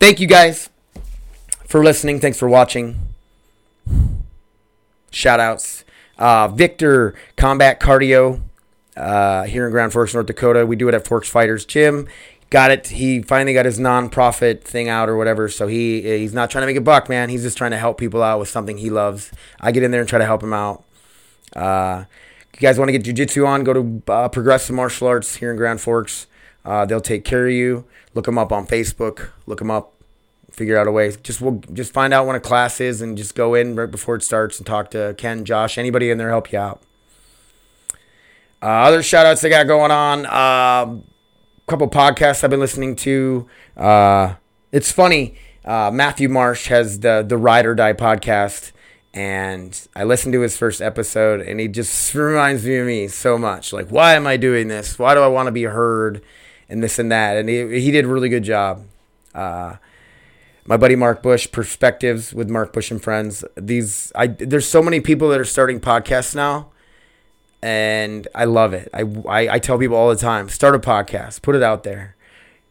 Thank 0.00 0.20
you 0.20 0.26
guys 0.26 0.70
for 1.66 1.82
listening. 1.82 2.20
Thanks 2.20 2.38
for 2.38 2.48
watching. 2.48 2.96
Shout 5.10 5.40
outs. 5.40 5.84
Uh, 6.18 6.48
Victor 6.48 7.14
Combat 7.36 7.80
Cardio 7.80 8.40
uh, 8.96 9.44
here 9.44 9.66
in 9.66 9.72
Grand 9.72 9.92
Forks, 9.92 10.14
North 10.14 10.26
Dakota. 10.26 10.66
We 10.66 10.76
do 10.76 10.88
it 10.88 10.94
at 10.94 11.06
Forks 11.06 11.28
Fighters 11.28 11.64
Gym. 11.64 12.08
Got 12.50 12.70
it. 12.70 12.86
He 12.88 13.22
finally 13.22 13.52
got 13.52 13.66
his 13.66 13.78
nonprofit 13.78 14.62
thing 14.62 14.88
out 14.88 15.08
or 15.08 15.16
whatever. 15.16 15.48
So 15.48 15.66
he 15.66 16.02
he's 16.02 16.32
not 16.32 16.50
trying 16.50 16.62
to 16.62 16.66
make 16.66 16.76
a 16.76 16.80
buck, 16.80 17.08
man. 17.08 17.28
He's 17.28 17.42
just 17.42 17.58
trying 17.58 17.72
to 17.72 17.76
help 17.76 17.98
people 17.98 18.22
out 18.22 18.38
with 18.38 18.48
something 18.48 18.78
he 18.78 18.90
loves. 18.90 19.30
I 19.60 19.70
get 19.70 19.82
in 19.82 19.90
there 19.90 20.00
and 20.00 20.08
try 20.08 20.18
to 20.18 20.24
help 20.24 20.42
him 20.42 20.54
out. 20.54 20.84
Uh, 21.54 22.04
you 22.54 22.60
guys 22.60 22.78
want 22.78 22.88
to 22.90 22.98
get 22.98 23.04
jujitsu 23.04 23.46
on, 23.46 23.62
go 23.62 23.72
to 23.72 24.02
uh, 24.12 24.28
Progressive 24.28 24.74
Martial 24.74 25.06
Arts 25.06 25.36
here 25.36 25.50
in 25.50 25.56
Grand 25.56 25.80
Forks. 25.80 26.26
Uh, 26.64 26.84
they'll 26.84 27.00
take 27.00 27.24
care 27.24 27.46
of 27.46 27.52
you. 27.52 27.84
Look 28.14 28.24
them 28.24 28.36
up 28.38 28.50
on 28.50 28.66
Facebook. 28.66 29.30
Look 29.46 29.58
them 29.58 29.70
up. 29.70 29.97
Figure 30.58 30.76
out 30.76 30.88
a 30.88 30.90
way. 30.90 31.14
Just 31.22 31.40
we'll 31.40 31.62
just 31.72 31.92
find 31.92 32.12
out 32.12 32.26
when 32.26 32.34
a 32.34 32.40
class 32.40 32.80
is 32.80 33.00
and 33.00 33.16
just 33.16 33.36
go 33.36 33.54
in 33.54 33.76
right 33.76 33.88
before 33.88 34.16
it 34.16 34.24
starts 34.24 34.58
and 34.58 34.66
talk 34.66 34.90
to 34.90 35.14
Ken, 35.16 35.44
Josh, 35.44 35.78
anybody 35.78 36.10
in 36.10 36.18
there 36.18 36.30
help 36.30 36.50
you 36.50 36.58
out. 36.58 36.82
Uh, 38.60 38.66
other 38.66 39.00
shout 39.00 39.24
outs 39.24 39.40
they 39.40 39.50
got 39.50 39.68
going 39.68 39.92
on. 39.92 40.24
A 40.24 41.00
couple 41.68 41.88
podcasts 41.88 42.42
I've 42.42 42.50
been 42.50 42.58
listening 42.58 42.96
to. 42.96 43.46
Uh, 43.76 44.34
it's 44.72 44.90
funny. 44.90 45.36
Uh, 45.64 45.92
Matthew 45.92 46.28
Marsh 46.28 46.66
has 46.66 46.98
the 46.98 47.24
the 47.24 47.38
Ride 47.38 47.64
or 47.64 47.76
Die 47.76 47.92
podcast, 47.92 48.72
and 49.14 49.80
I 49.94 50.02
listened 50.02 50.32
to 50.32 50.40
his 50.40 50.56
first 50.56 50.82
episode, 50.82 51.40
and 51.40 51.60
he 51.60 51.68
just 51.68 52.12
reminds 52.16 52.66
me 52.66 52.78
of 52.78 52.86
me 52.88 53.06
so 53.06 53.38
much. 53.38 53.72
Like, 53.72 53.90
why 53.90 54.14
am 54.14 54.26
I 54.26 54.36
doing 54.36 54.66
this? 54.66 54.98
Why 54.98 55.14
do 55.14 55.20
I 55.20 55.28
want 55.28 55.46
to 55.46 55.52
be 55.52 55.62
heard? 55.62 56.20
And 56.68 56.82
this 56.82 56.98
and 56.98 57.12
that. 57.12 57.36
And 57.36 57.48
he, 57.48 57.80
he 57.80 57.90
did 57.92 58.04
a 58.04 58.08
really 58.08 58.28
good 58.28 58.42
job. 58.42 58.84
Uh, 59.34 59.76
my 60.68 60.76
buddy 60.76 60.94
Mark 60.94 61.22
Bush, 61.22 61.50
Perspectives 61.50 62.34
with 62.34 62.50
Mark 62.50 62.74
Bush 62.74 62.90
and 62.90 63.02
Friends. 63.02 63.42
These, 63.56 64.12
I 64.14 64.26
there's 64.26 64.68
so 64.68 64.82
many 64.82 65.00
people 65.00 65.30
that 65.30 65.40
are 65.40 65.44
starting 65.44 65.80
podcasts 65.80 66.34
now, 66.34 66.68
and 67.62 68.28
I 68.34 68.44
love 68.44 68.74
it. 68.74 68.90
I, 68.92 69.00
I, 69.26 69.54
I 69.54 69.58
tell 69.60 69.78
people 69.78 69.96
all 69.96 70.10
the 70.10 70.16
time, 70.16 70.50
start 70.50 70.74
a 70.74 70.78
podcast, 70.78 71.40
put 71.40 71.56
it 71.56 71.62
out 71.62 71.84
there. 71.84 72.16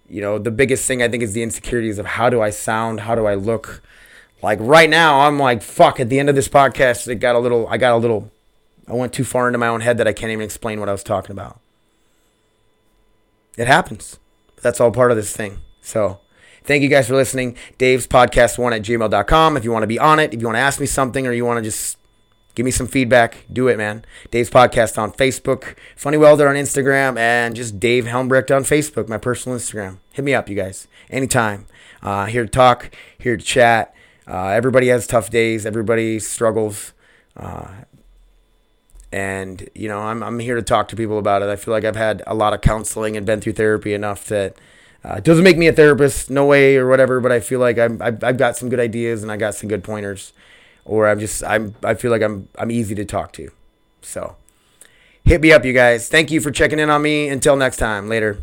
You 0.08 0.22
know, 0.22 0.38
the 0.38 0.52
biggest 0.52 0.88
thing 0.88 1.02
I 1.02 1.08
think 1.08 1.24
is 1.24 1.34
the 1.34 1.42
insecurities 1.42 1.98
of 1.98 2.06
how 2.06 2.30
do 2.30 2.40
I 2.40 2.52
sound, 2.52 3.00
how 3.02 3.16
do 3.16 3.26
I 3.26 3.34
look 3.34 3.82
like 4.44 4.60
right 4.62 4.90
now, 4.90 5.22
I'm 5.22 5.40
like, 5.40 5.64
fuck, 5.64 6.00
at 6.00 6.10
the 6.10 6.20
end 6.20 6.30
of 6.30 6.36
this 6.36 6.48
podcast, 6.48 7.08
it 7.08 7.16
got 7.16 7.36
a 7.36 7.40
little, 7.40 7.68
I 7.68 7.78
got 7.78 7.94
a 7.94 7.98
little, 7.98 8.32
I 8.88 8.94
went 8.94 9.12
too 9.12 9.24
far 9.24 9.48
into 9.48 9.58
my 9.58 9.68
own 9.68 9.82
head 9.82 9.98
that 9.98 10.08
I 10.08 10.14
can't 10.14 10.32
even 10.32 10.46
explain 10.46 10.80
what 10.80 10.88
I 10.88 10.92
was 10.92 11.04
talking 11.04 11.32
about. 11.32 11.60
It 13.58 13.66
happens. 13.66 14.20
That's 14.62 14.80
all 14.80 14.92
part 14.92 15.10
of 15.10 15.18
this 15.18 15.36
thing. 15.36 15.62
So 15.82 16.20
thank 16.68 16.84
you 16.84 16.90
guys 16.90 17.08
for 17.08 17.16
listening. 17.16 17.58
Dave's 17.78 18.06
podcast 18.06 18.60
one 18.60 18.74
at 18.74 18.84
gmail.com. 18.84 19.58
If 19.58 19.64
you 19.64 19.72
want 19.72 19.84
to 19.84 19.88
be 19.88 19.98
on 19.98 20.20
it, 20.20 20.34
if 20.34 20.42
you 20.42 20.46
want 20.46 20.58
to 20.58 20.62
ask 20.62 20.80
me 20.80 20.86
something 20.86 21.26
or 21.26 21.32
you 21.32 21.46
want 21.46 21.58
to 21.58 21.64
just 21.64 21.98
give 22.54 22.66
me 22.66 22.72
some 22.72 22.88
feedback, 22.88 23.46
do 23.52 23.68
it, 23.68 23.78
man. 23.78 24.04
Dave's 24.30 24.50
podcast 24.50 24.98
on 24.98 25.12
Facebook, 25.12 25.76
Funny 25.96 26.18
Welder 26.18 26.48
on 26.48 26.56
Instagram, 26.56 27.18
and 27.18 27.56
just 27.56 27.80
Dave 27.80 28.06
Helmbrecht 28.06 28.56
on 28.56 28.64
Facebook, 28.64 29.08
my 29.08 29.18
personal 29.18 29.58
Instagram. 29.58 29.98
Hit 30.12 30.26
me 30.26 30.34
up, 30.34 30.50
you 30.50 30.56
guys, 30.56 30.88
anytime. 31.10 31.66
Uh, 32.04 32.26
here 32.26 32.44
to 32.44 32.50
talk, 32.50 32.92
here 33.18 33.38
to 33.38 33.44
chat. 33.44 33.96
Uh, 34.28 34.48
everybody 34.48 34.88
has 34.88 35.08
tough 35.08 35.30
days. 35.30 35.66
Everybody 35.66 36.20
struggles. 36.20 36.94
Uh, 37.36 37.68
and, 39.12 39.70
you 39.74 39.88
know, 39.88 40.00
I'm, 40.00 40.22
I'm 40.22 40.40
here 40.40 40.56
to 40.56 40.62
talk 40.62 40.90
to 40.90 40.96
people 40.98 41.18
about 41.18 41.42
it. 41.42 41.48
I 41.48 41.56
feel 41.56 41.74
like 41.74 41.86
I've 41.86 41.96
had 41.96 42.24
a 42.28 42.36
lot 42.36 42.54
of 42.54 42.60
counseling 42.60 43.16
and 43.16 43.26
been 43.26 43.40
through 43.40 43.54
therapy 43.54 43.94
enough 43.94 44.26
that 44.26 44.58
uh, 45.04 45.16
it 45.18 45.24
doesn't 45.24 45.44
make 45.44 45.58
me 45.58 45.68
a 45.68 45.74
therapist, 45.74 46.30
no 46.30 46.46
way 46.46 46.78
or 46.78 46.88
whatever, 46.88 47.20
but 47.20 47.32
I 47.32 47.40
feel 47.40 47.60
like 47.60 47.78
I'm, 47.78 48.02
I've, 48.02 48.24
I've 48.24 48.38
got 48.38 48.58
some 48.58 48.70
good 48.70 48.80
ideas 48.80 49.24
and 49.24 49.32
I 49.32 49.38
got 49.38 49.56
some 49.56 49.70
good 49.70 49.84
pointers. 49.84 50.34
Or 50.86 51.08
I'm 51.08 51.20
just, 51.20 51.44
I'm, 51.44 51.76
I 51.84 51.96
feel 51.96 52.12
like 52.12 52.22
I'm, 52.22 52.48
I'm 52.58 52.72
easy 52.72 52.96
to 52.96 53.06
talk 53.06 53.34
to. 53.34 53.52
So 54.02 54.38
hit 55.26 55.42
me 55.42 55.52
up, 55.52 55.66
you 55.66 55.74
guys. 55.74 56.08
Thank 56.08 56.32
you 56.32 56.40
for 56.40 56.50
checking 56.50 56.80
in 56.80 56.90
on 56.90 57.02
me. 57.02 57.28
Until 57.28 57.56
next 57.56 57.78
time. 57.78 58.08
Later. 58.08 58.42